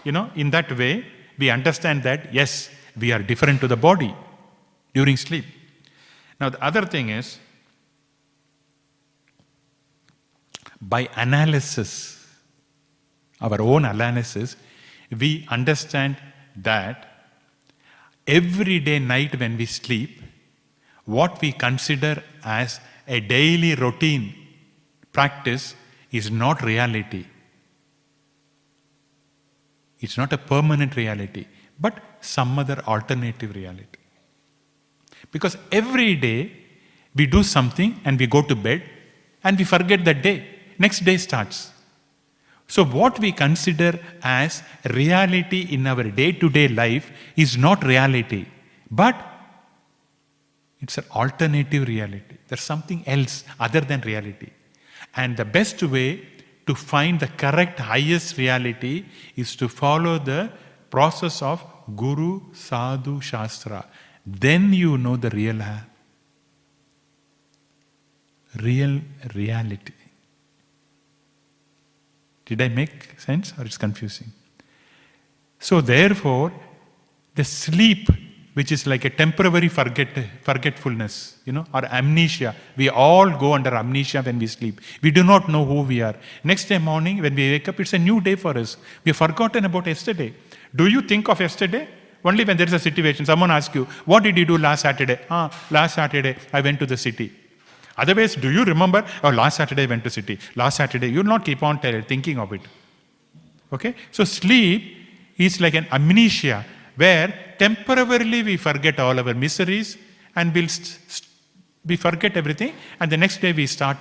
you 0.04 0.12
know, 0.12 0.30
in 0.36 0.50
that 0.50 0.76
way, 0.76 1.04
we 1.38 1.50
understand 1.50 2.02
that 2.04 2.32
yes, 2.32 2.70
we 2.96 3.10
are 3.12 3.20
different 3.20 3.60
to 3.62 3.68
the 3.68 3.76
body 3.76 4.14
during 4.94 5.16
sleep. 5.16 5.44
Now, 6.40 6.50
the 6.50 6.62
other 6.62 6.84
thing 6.84 7.08
is 7.08 7.38
by 10.80 11.08
analysis, 11.16 12.26
our 13.40 13.60
own 13.60 13.84
analysis, 13.84 14.56
we 15.18 15.46
understand 15.50 16.16
that 16.56 17.08
every 18.26 18.78
day, 18.78 18.98
night 18.98 19.38
when 19.38 19.56
we 19.56 19.66
sleep, 19.66 20.22
what 21.04 21.40
we 21.40 21.52
consider 21.52 22.22
as 22.44 22.80
a 23.08 23.20
daily 23.20 23.74
routine 23.74 24.34
practice 25.12 25.74
is 26.10 26.30
not 26.30 26.62
reality. 26.62 27.26
It's 30.00 30.16
not 30.16 30.32
a 30.32 30.38
permanent 30.38 30.96
reality, 30.96 31.46
but 31.78 31.98
some 32.20 32.58
other 32.58 32.82
alternative 32.86 33.54
reality. 33.54 33.98
Because 35.30 35.56
every 35.70 36.14
day 36.14 36.52
we 37.14 37.26
do 37.26 37.42
something 37.42 38.00
and 38.04 38.18
we 38.18 38.26
go 38.26 38.42
to 38.42 38.54
bed 38.54 38.82
and 39.44 39.58
we 39.58 39.64
forget 39.64 40.04
that 40.04 40.22
day. 40.22 40.46
Next 40.78 41.00
day 41.00 41.16
starts. 41.16 41.71
So, 42.74 42.86
what 42.86 43.18
we 43.18 43.32
consider 43.32 44.00
as 44.22 44.62
reality 44.84 45.60
in 45.74 45.86
our 45.86 46.04
day 46.04 46.32
to 46.32 46.48
day 46.48 46.68
life 46.68 47.10
is 47.36 47.58
not 47.58 47.84
reality, 47.84 48.46
but 48.90 49.14
it's 50.80 50.96
an 50.96 51.04
alternative 51.10 51.86
reality. 51.86 52.36
There's 52.48 52.62
something 52.62 53.04
else 53.06 53.44
other 53.60 53.82
than 53.82 54.00
reality. 54.00 54.48
And 55.14 55.36
the 55.36 55.44
best 55.44 55.82
way 55.82 56.26
to 56.66 56.74
find 56.74 57.20
the 57.20 57.26
correct 57.26 57.78
highest 57.78 58.38
reality 58.38 59.04
is 59.36 59.54
to 59.56 59.68
follow 59.68 60.18
the 60.18 60.50
process 60.88 61.42
of 61.42 61.62
Guru 61.94 62.40
Sadhu 62.54 63.20
Shastra. 63.20 63.84
Then 64.24 64.72
you 64.72 64.96
know 64.96 65.16
the 65.16 65.28
real, 65.28 65.60
real 68.62 69.02
reality. 69.34 69.92
Did 72.52 72.60
I 72.60 72.68
make 72.68 73.18
sense 73.18 73.54
or 73.58 73.64
it's 73.64 73.78
confusing? 73.78 74.30
So, 75.58 75.80
therefore, 75.80 76.52
the 77.34 77.44
sleep, 77.44 78.10
which 78.52 78.70
is 78.70 78.86
like 78.86 79.06
a 79.06 79.10
temporary 79.22 79.68
forget, 79.68 80.10
forgetfulness, 80.42 81.38
you 81.46 81.54
know, 81.54 81.64
or 81.72 81.82
amnesia. 81.86 82.54
We 82.76 82.90
all 82.90 83.30
go 83.30 83.54
under 83.54 83.74
amnesia 83.74 84.20
when 84.20 84.38
we 84.38 84.48
sleep. 84.48 84.82
We 85.02 85.10
do 85.10 85.24
not 85.24 85.48
know 85.48 85.64
who 85.64 85.80
we 85.80 86.02
are. 86.02 86.14
Next 86.44 86.66
day 86.66 86.76
morning, 86.76 87.22
when 87.22 87.34
we 87.34 87.52
wake 87.52 87.68
up, 87.70 87.80
it's 87.80 87.94
a 87.94 87.98
new 87.98 88.20
day 88.20 88.34
for 88.34 88.58
us. 88.58 88.76
We 89.02 89.10
have 89.10 89.16
forgotten 89.16 89.64
about 89.64 89.86
yesterday. 89.86 90.34
Do 90.76 90.88
you 90.88 91.00
think 91.00 91.30
of 91.30 91.40
yesterday? 91.40 91.88
Only 92.22 92.44
when 92.44 92.58
there 92.58 92.66
is 92.66 92.74
a 92.74 92.78
situation. 92.78 93.24
Someone 93.24 93.50
asks 93.50 93.74
you, 93.74 93.84
What 94.04 94.24
did 94.24 94.36
you 94.36 94.44
do 94.44 94.58
last 94.58 94.82
Saturday? 94.82 95.20
Ah, 95.30 95.50
last 95.70 95.94
Saturday, 95.94 96.36
I 96.52 96.60
went 96.60 96.78
to 96.80 96.86
the 96.86 96.98
city. 96.98 97.32
Otherwise, 97.96 98.34
do 98.36 98.50
you 98.50 98.64
remember? 98.64 99.04
Oh, 99.22 99.30
last 99.30 99.56
Saturday 99.56 99.82
I 99.82 99.86
went 99.86 100.04
to 100.04 100.10
city. 100.10 100.38
Last 100.56 100.76
Saturday, 100.76 101.10
you 101.10 101.18
will 101.18 101.24
not 101.24 101.44
keep 101.44 101.62
on 101.62 101.78
thinking 101.78 102.38
of 102.38 102.52
it. 102.52 102.62
Okay? 103.72 103.94
So 104.10 104.24
sleep 104.24 104.96
is 105.36 105.60
like 105.60 105.74
an 105.74 105.86
amnesia 105.90 106.64
where 106.96 107.54
temporarily 107.58 108.42
we 108.42 108.56
forget 108.56 108.98
all 109.00 109.18
our 109.18 109.34
miseries 109.34 109.96
and 110.36 110.54
we'll 110.54 110.68
st- 110.68 111.00
st- 111.10 111.28
we 111.84 111.96
forget 111.96 112.36
everything 112.36 112.74
and 113.00 113.10
the 113.10 113.16
next 113.16 113.40
day 113.40 113.52
we 113.52 113.66
start 113.66 113.96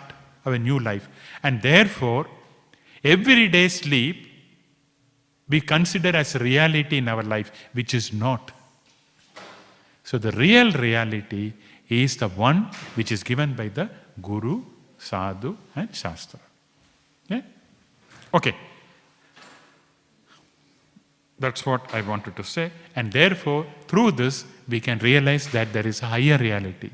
our 0.46 0.58
new 0.58 0.80
life. 0.80 1.08
And 1.44 1.62
therefore, 1.62 2.28
every 3.04 3.48
day 3.48 3.68
sleep 3.70 4.28
we 5.50 5.62
consider 5.62 6.16
as 6.16 6.36
reality 6.36 6.98
in 6.98 7.08
our 7.08 7.24
life, 7.24 7.52
which 7.74 7.94
is 7.94 8.14
not. 8.14 8.52
So 10.04 10.18
the 10.18 10.32
real 10.32 10.72
reality 10.72 11.54
is 11.92 12.18
the 12.18 12.30
one 12.30 12.70
which 12.96 13.12
is 13.12 13.22
given 13.22 13.54
by 13.54 13.68
the 13.68 13.90
Guru, 14.22 14.62
Sadhu, 14.98 15.58
and 15.76 15.94
Shastra. 15.94 16.40
Yeah? 17.28 17.42
Okay. 18.34 18.56
That's 21.38 21.66
what 21.66 21.94
I 21.94 22.02
wanted 22.02 22.36
to 22.38 22.44
say. 22.44 22.72
And 22.96 23.12
therefore, 23.12 23.66
through 23.88 24.12
this, 24.12 24.46
we 24.70 24.80
can 24.80 25.00
realize 25.00 25.48
that 25.52 25.74
there 25.74 25.86
is 25.86 26.02
a 26.02 26.06
higher 26.06 26.38
reality. 26.38 26.92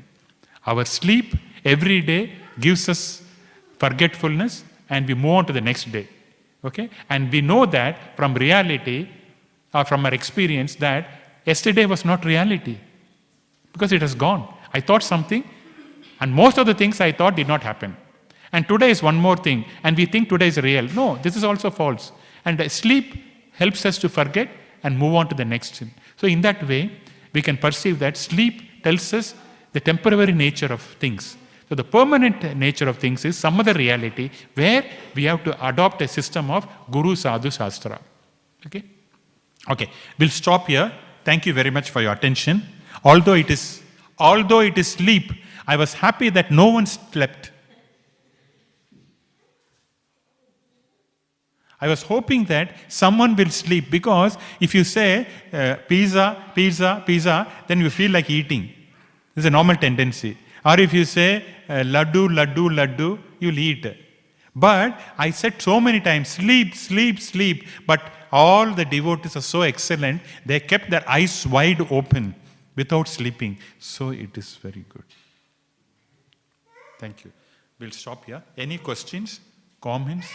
Our 0.66 0.84
sleep 0.84 1.34
every 1.64 2.00
day 2.00 2.32
gives 2.58 2.88
us 2.88 3.22
forgetfulness 3.78 4.64
and 4.88 5.06
we 5.06 5.14
move 5.14 5.32
on 5.32 5.46
to 5.46 5.52
the 5.52 5.60
next 5.60 5.92
day. 5.92 6.08
Okay? 6.64 6.90
And 7.08 7.30
we 7.30 7.40
know 7.40 7.66
that 7.66 8.16
from 8.16 8.34
reality 8.34 9.08
or 9.72 9.84
from 9.84 10.04
our 10.06 10.14
experience 10.14 10.74
that 10.76 11.06
yesterday 11.44 11.86
was 11.86 12.04
not 12.04 12.24
reality 12.24 12.78
because 13.72 13.92
it 13.92 14.00
has 14.00 14.14
gone. 14.14 14.54
I 14.72 14.80
thought 14.80 15.02
something, 15.02 15.44
and 16.20 16.32
most 16.32 16.58
of 16.58 16.66
the 16.66 16.74
things 16.74 17.00
I 17.00 17.12
thought 17.12 17.36
did 17.36 17.48
not 17.48 17.62
happen. 17.62 17.96
And 18.52 18.66
today 18.66 18.90
is 18.90 19.02
one 19.02 19.16
more 19.16 19.36
thing, 19.36 19.64
and 19.82 19.96
we 19.96 20.06
think 20.06 20.28
today 20.28 20.48
is 20.48 20.58
real. 20.58 20.84
No, 20.94 21.16
this 21.16 21.36
is 21.36 21.44
also 21.44 21.70
false. 21.70 22.12
And 22.44 22.70
sleep 22.70 23.14
helps 23.52 23.84
us 23.84 23.98
to 23.98 24.08
forget 24.08 24.48
and 24.82 24.98
move 24.98 25.14
on 25.14 25.28
to 25.28 25.34
the 25.34 25.44
next 25.44 25.76
thing. 25.76 25.92
So, 26.16 26.26
in 26.26 26.40
that 26.42 26.66
way, 26.66 26.90
we 27.32 27.42
can 27.42 27.56
perceive 27.56 27.98
that 27.98 28.16
sleep 28.16 28.82
tells 28.82 29.12
us 29.12 29.34
the 29.72 29.80
temporary 29.80 30.32
nature 30.32 30.72
of 30.72 30.80
things. 30.80 31.36
So, 31.68 31.74
the 31.74 31.84
permanent 31.84 32.56
nature 32.56 32.88
of 32.88 32.98
things 32.98 33.24
is 33.24 33.36
some 33.36 33.60
other 33.60 33.74
reality 33.74 34.30
where 34.54 34.84
we 35.14 35.24
have 35.24 35.44
to 35.44 35.68
adopt 35.68 36.00
a 36.02 36.08
system 36.08 36.50
of 36.50 36.66
Guru 36.90 37.14
Sadhu 37.14 37.50
Shastra. 37.50 38.00
Okay? 38.66 38.82
Okay, 39.70 39.90
we'll 40.18 40.30
stop 40.30 40.66
here. 40.66 40.90
Thank 41.24 41.44
you 41.44 41.52
very 41.52 41.70
much 41.70 41.90
for 41.90 42.00
your 42.00 42.12
attention. 42.12 42.62
Although 43.04 43.34
it 43.34 43.50
is 43.50 43.82
although 44.18 44.60
it 44.60 44.76
is 44.78 44.92
sleep, 44.92 45.32
I 45.66 45.76
was 45.76 45.94
happy 45.94 46.30
that 46.30 46.50
no 46.50 46.68
one 46.68 46.86
slept. 46.86 47.52
I 51.80 51.86
was 51.86 52.02
hoping 52.02 52.44
that 52.46 52.74
someone 52.88 53.36
will 53.36 53.50
sleep 53.50 53.90
because 53.90 54.36
if 54.60 54.74
you 54.74 54.82
say 54.82 55.28
uh, 55.52 55.76
pizza, 55.88 56.42
pizza, 56.54 57.02
pizza, 57.06 57.46
then 57.68 57.80
you 57.80 57.90
feel 57.90 58.10
like 58.10 58.28
eating. 58.28 58.72
It's 59.36 59.46
a 59.46 59.50
normal 59.50 59.76
tendency. 59.76 60.36
Or 60.64 60.80
if 60.80 60.92
you 60.92 61.04
say 61.04 61.44
uh, 61.68 61.84
laddu, 61.84 62.28
laddu, 62.28 62.68
laddu, 62.68 63.18
you'll 63.38 63.58
eat. 63.58 63.86
But 64.56 64.98
I 65.16 65.30
said 65.30 65.62
so 65.62 65.80
many 65.80 66.00
times, 66.00 66.28
sleep, 66.28 66.74
sleep, 66.74 67.20
sleep. 67.20 67.68
But 67.86 68.02
all 68.32 68.72
the 68.72 68.84
devotees 68.84 69.36
are 69.36 69.40
so 69.40 69.62
excellent, 69.62 70.20
they 70.44 70.58
kept 70.58 70.90
their 70.90 71.08
eyes 71.08 71.46
wide 71.46 71.80
open 71.92 72.34
without 72.78 73.08
sleeping. 73.08 73.58
So 73.80 74.10
it 74.10 74.38
is 74.38 74.54
very 74.54 74.84
good. 74.88 75.08
Thank 77.00 77.24
you. 77.24 77.32
We'll 77.78 77.90
stop 77.90 78.24
here. 78.24 78.42
Any 78.56 78.78
questions, 78.78 79.40
comments, 79.80 80.28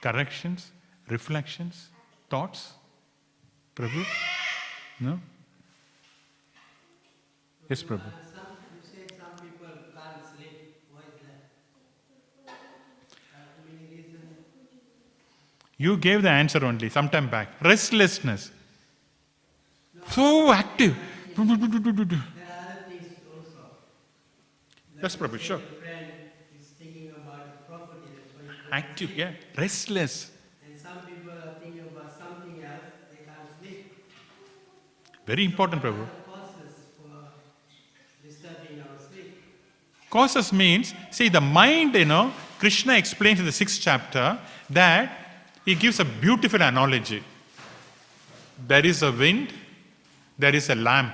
corrections, 0.00 0.72
reflections, 1.08 1.88
thoughts? 2.28 2.72
Prabhu? 3.76 4.04
No? 5.00 5.20
Yes, 7.68 7.82
Prabhu. 7.82 8.10
Some, 8.34 8.56
you 8.92 9.04
people 9.44 9.74
can't 9.94 10.26
sleep, 10.32 10.56
why 10.92 11.00
is 11.10 11.20
that? 12.46 12.54
Many 13.66 13.96
reasons. 13.96 14.30
You 15.76 15.96
gave 15.96 16.22
the 16.22 16.30
answer 16.30 16.64
only 16.64 16.88
sometime 16.88 17.28
back. 17.28 17.48
Restlessness. 17.62 18.50
So 20.10 20.52
active. 20.52 20.96
There 21.36 21.44
are 21.44 21.50
other 21.50 22.84
things 22.88 23.18
also. 23.34 23.62
Yes, 25.02 25.16
Prabhu, 25.16 25.38
sure. 25.38 25.56
A 25.56 25.60
friend 25.60 26.06
is 26.58 26.68
thinking 26.78 27.10
about 27.10 27.66
property, 27.68 28.08
that's 28.16 28.32
why 28.34 28.42
he's 28.44 28.72
Active, 28.72 29.10
yeah. 29.16 29.32
Restless. 29.56 30.30
And 30.64 30.78
some 30.80 30.98
people 31.06 31.32
are 31.32 31.54
thinking 31.60 31.80
about 31.80 32.12
something 32.16 32.62
else, 32.62 32.92
they 33.10 33.24
can't 33.24 33.48
sleep. 33.60 33.92
Very 35.26 35.44
important, 35.44 35.82
Prabhu. 35.82 36.06
What 36.06 36.08
are 36.08 36.12
the 36.12 36.30
causes 36.30 36.74
for 36.96 38.26
disturbing 38.26 38.80
our 38.80 38.98
sleep? 39.10 39.42
Causes 40.10 40.52
means, 40.52 40.94
see, 41.10 41.28
the 41.28 41.40
mind, 41.40 41.94
you 41.94 42.04
know, 42.04 42.32
Krishna 42.58 42.94
explains 42.96 43.40
in 43.40 43.46
the 43.46 43.52
sixth 43.52 43.80
chapter 43.80 44.38
that 44.70 45.10
he 45.64 45.74
gives 45.74 45.98
a 45.98 46.04
beautiful 46.04 46.62
analogy. 46.62 47.22
There 48.68 48.86
is 48.86 49.02
a 49.02 49.10
wind, 49.10 49.52
there 50.38 50.54
is 50.54 50.70
a 50.70 50.74
lamp, 50.74 51.12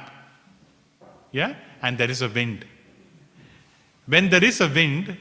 yeah, 1.32 1.54
and 1.82 1.96
there 1.96 2.10
is 2.10 2.22
a 2.22 2.28
wind. 2.28 2.64
When 4.06 4.28
there 4.28 4.42
is 4.42 4.60
a 4.60 4.68
wind, 4.68 5.16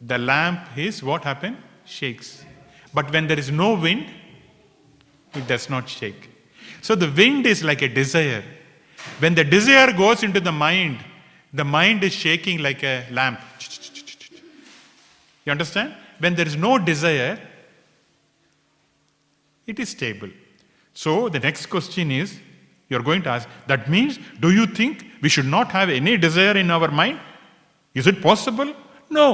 the 0.00 0.18
lamp 0.18 0.76
is 0.76 1.02
what 1.02 1.24
happened? 1.24 1.56
Shakes. 1.84 2.44
But 2.92 3.10
when 3.12 3.26
there 3.26 3.38
is 3.38 3.50
no 3.50 3.74
wind, 3.74 4.06
it 5.34 5.46
does 5.46 5.68
not 5.70 5.88
shake. 5.88 6.28
So 6.82 6.94
the 6.94 7.10
wind 7.10 7.46
is 7.46 7.64
like 7.64 7.82
a 7.82 7.88
desire. 7.88 8.44
When 9.18 9.34
the 9.34 9.44
desire 9.44 9.92
goes 9.92 10.22
into 10.22 10.40
the 10.40 10.52
mind, 10.52 10.98
the 11.52 11.64
mind 11.64 12.04
is 12.04 12.12
shaking 12.12 12.58
like 12.58 12.82
a 12.82 13.06
lamp. 13.10 13.40
You 15.44 15.52
understand? 15.52 15.94
When 16.18 16.34
there 16.34 16.46
is 16.46 16.56
no 16.56 16.78
desire, 16.78 17.38
it 19.66 19.78
is 19.78 19.90
stable. 19.90 20.30
So 20.92 21.28
the 21.28 21.40
next 21.40 21.66
question 21.66 22.10
is 22.10 22.38
you're 22.94 23.08
going 23.10 23.22
to 23.22 23.30
ask, 23.30 23.48
that 23.66 23.90
means, 23.90 24.18
do 24.40 24.52
you 24.58 24.66
think 24.66 25.04
we 25.20 25.28
should 25.28 25.50
not 25.56 25.72
have 25.72 25.90
any 25.90 26.16
desire 26.16 26.56
in 26.56 26.70
our 26.70 26.90
mind? 26.90 27.18
Is 27.92 28.06
it 28.06 28.22
possible? 28.22 28.72
No. 29.10 29.28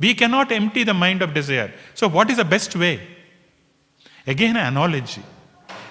We 0.00 0.14
cannot 0.14 0.52
empty 0.52 0.84
the 0.84 0.94
mind 0.94 1.22
of 1.22 1.34
desire. 1.34 1.72
So, 1.94 2.08
what 2.08 2.30
is 2.30 2.38
the 2.38 2.44
best 2.44 2.74
way? 2.76 3.00
Again, 4.26 4.56
an 4.56 4.66
analogy. 4.66 5.22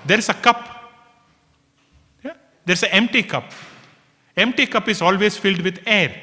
There 0.06 0.18
is 0.18 0.30
a 0.30 0.34
cup. 0.34 0.60
Yeah? 2.24 2.34
There's 2.66 2.84
an 2.84 2.90
empty 2.92 3.24
cup. 3.24 3.52
Empty 4.36 4.68
cup 4.68 4.88
is 4.88 5.02
always 5.02 5.38
filled 5.38 5.62
with 5.62 5.80
air. 5.86 6.16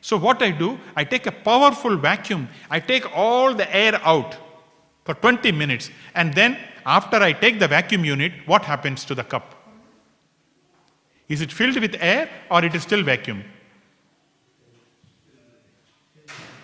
So, 0.00 0.16
what 0.16 0.42
I 0.42 0.50
do, 0.50 0.78
I 0.94 1.04
take 1.04 1.26
a 1.26 1.32
powerful 1.32 1.96
vacuum, 1.96 2.48
I 2.70 2.80
take 2.80 3.16
all 3.16 3.54
the 3.54 3.74
air 3.74 4.00
out 4.04 4.36
for 5.04 5.14
20 5.14 5.50
minutes, 5.52 5.90
and 6.14 6.34
then 6.34 6.58
after 6.84 7.16
I 7.16 7.32
take 7.32 7.58
the 7.58 7.68
vacuum 7.68 8.04
unit, 8.04 8.32
what 8.46 8.64
happens 8.64 9.04
to 9.06 9.14
the 9.14 9.24
cup? 9.24 9.61
Is 11.32 11.40
it 11.40 11.50
filled 11.50 11.80
with 11.80 11.94
air 11.98 12.28
or 12.50 12.62
it 12.62 12.74
is 12.74 12.82
still 12.82 13.02
vacuum? 13.02 13.42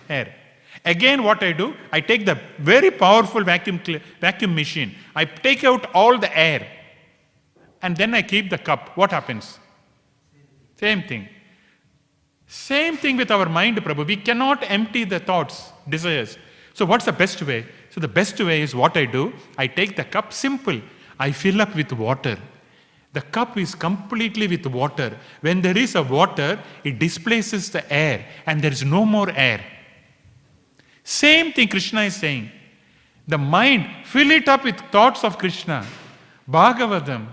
Air. 0.07 0.27
Again, 0.85 1.23
what 1.23 1.41
I 1.43 1.53
do, 1.53 1.73
I 1.91 2.01
take 2.01 2.23
the 2.27 2.37
very 2.59 2.91
powerful 2.91 3.43
vacuum, 3.43 3.79
vacuum 4.21 4.53
machine, 4.53 4.95
I 5.15 5.25
take 5.25 5.63
out 5.63 5.89
all 5.93 6.19
the 6.19 6.31
air, 6.37 6.67
and 7.81 7.97
then 7.97 8.13
I 8.13 8.21
keep 8.21 8.51
the 8.51 8.59
cup. 8.59 8.95
What 8.95 9.09
happens? 9.11 9.57
Same 10.75 11.01
thing. 11.01 11.27
Same 12.45 12.95
thing 12.95 13.17
with 13.17 13.31
our 13.31 13.49
mind, 13.49 13.77
Prabhu. 13.77 14.05
We 14.05 14.17
cannot 14.17 14.63
empty 14.69 15.03
the 15.03 15.19
thoughts, 15.19 15.71
desires. 15.87 16.37
So, 16.75 16.85
what's 16.85 17.05
the 17.05 17.17
best 17.23 17.41
way? 17.41 17.65
So, 17.89 17.99
the 17.99 18.07
best 18.07 18.39
way 18.39 18.61
is 18.61 18.75
what 18.75 18.95
I 18.95 19.05
do. 19.05 19.33
I 19.57 19.65
take 19.65 19.95
the 19.95 20.03
cup 20.03 20.31
simple. 20.31 20.79
I 21.19 21.31
fill 21.31 21.59
up 21.59 21.75
with 21.75 21.91
water. 21.91 22.37
The 23.11 23.21
cup 23.21 23.57
is 23.57 23.73
completely 23.73 24.47
with 24.47 24.65
water. 24.67 25.17
When 25.41 25.61
there 25.61 25.77
is 25.77 25.95
a 25.95 26.03
water, 26.03 26.59
it 26.83 26.99
displaces 26.99 27.71
the 27.71 27.91
air 27.91 28.25
and 28.45 28.61
there 28.61 28.71
is 28.71 28.83
no 28.83 29.03
more 29.03 29.31
air. 29.31 29.63
Same 31.03 31.51
thing 31.51 31.67
Krishna 31.67 32.01
is 32.01 32.15
saying. 32.15 32.51
The 33.27 33.37
mind, 33.37 34.05
fill 34.05 34.29
it 34.31 34.47
up 34.47 34.63
with 34.63 34.79
thoughts 34.91 35.23
of 35.23 35.37
Krishna. 35.37 35.85
Bhagavatam, 36.49 37.27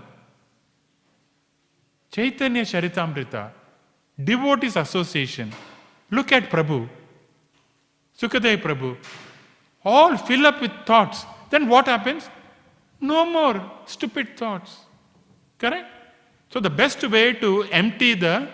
Chaitanya 2.11 2.63
Charitamrita, 2.63 3.51
devotees 4.23 4.75
association. 4.75 5.51
Look 6.09 6.31
at 6.31 6.49
Prabhu, 6.49 6.87
Sukadev 8.19 8.61
Prabhu. 8.61 8.97
All 9.85 10.17
fill 10.17 10.47
up 10.47 10.59
with 10.59 10.71
thoughts. 10.85 11.25
Then 11.49 11.67
what 11.67 11.85
happens? 11.85 12.29
No 12.99 13.25
more 13.25 13.71
stupid 13.85 14.35
thoughts. 14.37 14.86
Correct? 15.57 15.87
So 16.49 16.59
the 16.59 16.69
best 16.69 17.03
way 17.09 17.33
to 17.33 17.63
empty 17.63 18.13
the 18.13 18.47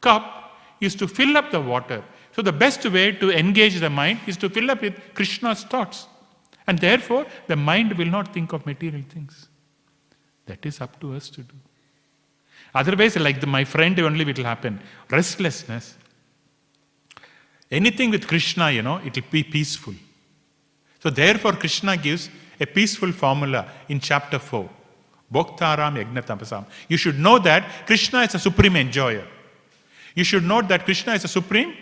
cup 0.00 0.52
is 0.80 0.94
to 0.96 1.08
fill 1.08 1.36
up 1.36 1.50
the 1.50 1.60
water. 1.60 2.02
So 2.32 2.42
the 2.42 2.52
best 2.52 2.84
way 2.86 3.12
to 3.12 3.30
engage 3.30 3.80
the 3.80 3.90
mind 3.90 4.20
is 4.26 4.36
to 4.38 4.48
fill 4.48 4.70
up 4.70 4.82
with 4.82 4.94
Krishna's 5.14 5.64
thoughts. 5.64 6.06
And 6.66 6.78
therefore, 6.78 7.26
the 7.48 7.56
mind 7.56 7.94
will 7.94 8.06
not 8.06 8.32
think 8.32 8.52
of 8.52 8.64
material 8.66 9.02
things. 9.08 9.48
That 10.46 10.64
is 10.64 10.80
up 10.80 11.00
to 11.00 11.14
us 11.14 11.28
to 11.30 11.42
do. 11.42 11.54
Otherwise, 12.74 13.16
like 13.16 13.40
the, 13.40 13.46
my 13.46 13.64
friend, 13.64 13.98
only 14.00 14.28
it 14.28 14.38
will 14.38 14.44
happen. 14.44 14.80
Restlessness. 15.10 15.96
Anything 17.70 18.10
with 18.10 18.26
Krishna, 18.26 18.70
you 18.70 18.82
know, 18.82 18.96
it 19.04 19.14
will 19.14 19.30
be 19.30 19.42
peaceful. 19.42 19.94
So 21.00 21.10
therefore, 21.10 21.52
Krishna 21.52 21.96
gives 21.96 22.28
a 22.60 22.66
peaceful 22.66 23.12
formula 23.12 23.68
in 23.88 24.00
chapter 24.00 24.38
4. 24.38 24.68
Bhoktaram 25.32 25.96
Yagnatapasam. 25.96 26.66
You 26.88 26.96
should 26.96 27.18
know 27.18 27.38
that 27.38 27.86
Krishna 27.86 28.22
is 28.22 28.34
a 28.34 28.38
supreme 28.38 28.76
enjoyer. 28.76 29.26
You 30.14 30.24
should 30.24 30.44
know 30.44 30.60
that 30.62 30.84
Krishna 30.84 31.14
is 31.14 31.24
a 31.24 31.28
supreme 31.28 31.74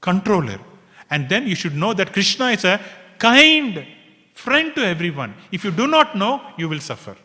controller. 0.00 0.60
And 1.10 1.28
then 1.28 1.46
you 1.46 1.54
should 1.54 1.74
know 1.74 1.92
that 1.94 2.12
Krishna 2.12 2.46
is 2.46 2.64
a 2.64 2.80
kind 3.18 3.84
friend 4.34 4.74
to 4.74 4.86
everyone. 4.86 5.34
If 5.50 5.64
you 5.64 5.70
do 5.70 5.86
not 5.86 6.16
know, 6.16 6.40
you 6.56 6.68
will 6.68 6.80
suffer. 6.80 7.16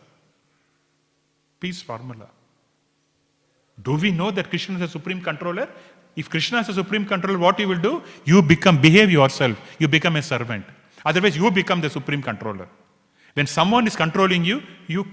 Peace 1.60 1.82
formula. 1.82 2.28
Do 3.80 3.96
we 3.96 4.10
know 4.10 4.30
that 4.30 4.48
Krishna 4.48 4.76
is 4.76 4.82
a 4.82 4.88
supreme 4.88 5.20
controller? 5.20 5.68
If 6.16 6.28
Krishna 6.28 6.60
is 6.60 6.68
a 6.68 6.74
supreme 6.74 7.06
controller, 7.06 7.38
what 7.38 7.58
you 7.58 7.68
will 7.68 7.78
do? 7.78 8.02
You 8.24 8.42
become, 8.42 8.80
behave 8.80 9.10
yourself. 9.10 9.58
You 9.78 9.88
become 9.88 10.16
a 10.16 10.22
servant. 10.22 10.64
Otherwise, 11.04 11.36
you 11.36 11.50
become 11.50 11.80
the 11.80 11.90
supreme 11.90 12.22
controller. 12.22 12.68
When 13.34 13.46
someone 13.46 13.86
is 13.86 13.96
controlling 13.96 14.44
you, 14.44 14.62
you 14.86 15.06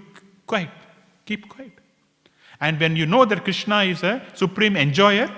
quiet. 0.45 0.69
Keep 1.25 1.49
quiet. 1.49 1.71
And 2.59 2.79
when 2.79 2.95
you 2.95 3.05
know 3.05 3.25
that 3.25 3.43
Krishna 3.43 3.83
is 3.83 4.03
a 4.03 4.21
supreme 4.33 4.75
enjoyer, 4.75 5.33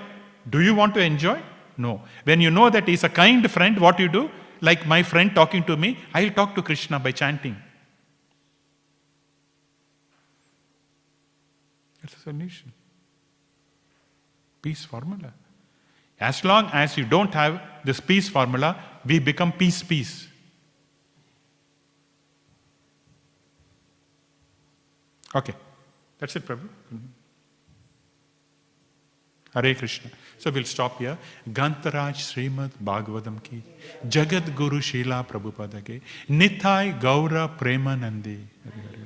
do 0.50 0.60
you 0.60 0.74
want 0.74 0.94
to 0.94 1.00
enjoy? 1.00 1.40
No. 1.76 2.02
When 2.24 2.40
you 2.40 2.50
know 2.50 2.70
that 2.70 2.88
he's 2.88 3.04
a 3.04 3.08
kind 3.08 3.48
friend, 3.50 3.78
what 3.78 3.96
do 3.96 4.02
you 4.02 4.08
do? 4.08 4.30
Like 4.60 4.86
my 4.86 5.02
friend 5.02 5.34
talking 5.34 5.64
to 5.64 5.76
me, 5.76 5.98
I'll 6.14 6.30
talk 6.30 6.54
to 6.56 6.62
Krishna 6.62 6.98
by 6.98 7.12
chanting. 7.12 7.56
That's 12.00 12.16
a 12.16 12.20
solution. 12.20 12.72
Peace 14.60 14.84
formula. 14.84 15.32
As 16.20 16.44
long 16.44 16.70
as 16.72 16.96
you 16.96 17.04
don't 17.04 17.32
have 17.34 17.60
this 17.84 18.00
peace 18.00 18.28
formula, 18.28 18.76
we 19.04 19.18
become 19.18 19.52
peace, 19.52 19.82
peace. 19.82 20.28
Okay, 25.34 25.54
that's 26.18 26.36
it, 26.36 26.46
Prabhu. 26.46 26.68
Mm-hmm. 26.94 27.06
Hare 29.54 29.74
Krishna. 29.74 30.10
So 30.38 30.50
we'll 30.50 30.64
stop 30.64 30.98
here. 30.98 31.18
Gantaraj 31.48 32.16
Srimad 32.16 32.70
Bhagavatam 32.82 33.42
ki 33.42 33.62
Jagat 34.08 34.54
Guru 34.54 34.80
Shila 34.80 35.26
Prabhupada 35.28 35.84
ki. 35.84 36.00
Nithai 36.30 36.98
Gaura 36.98 37.48
Premanandi. 37.58 38.38
Hare 38.64 38.82
Hare. 38.88 39.01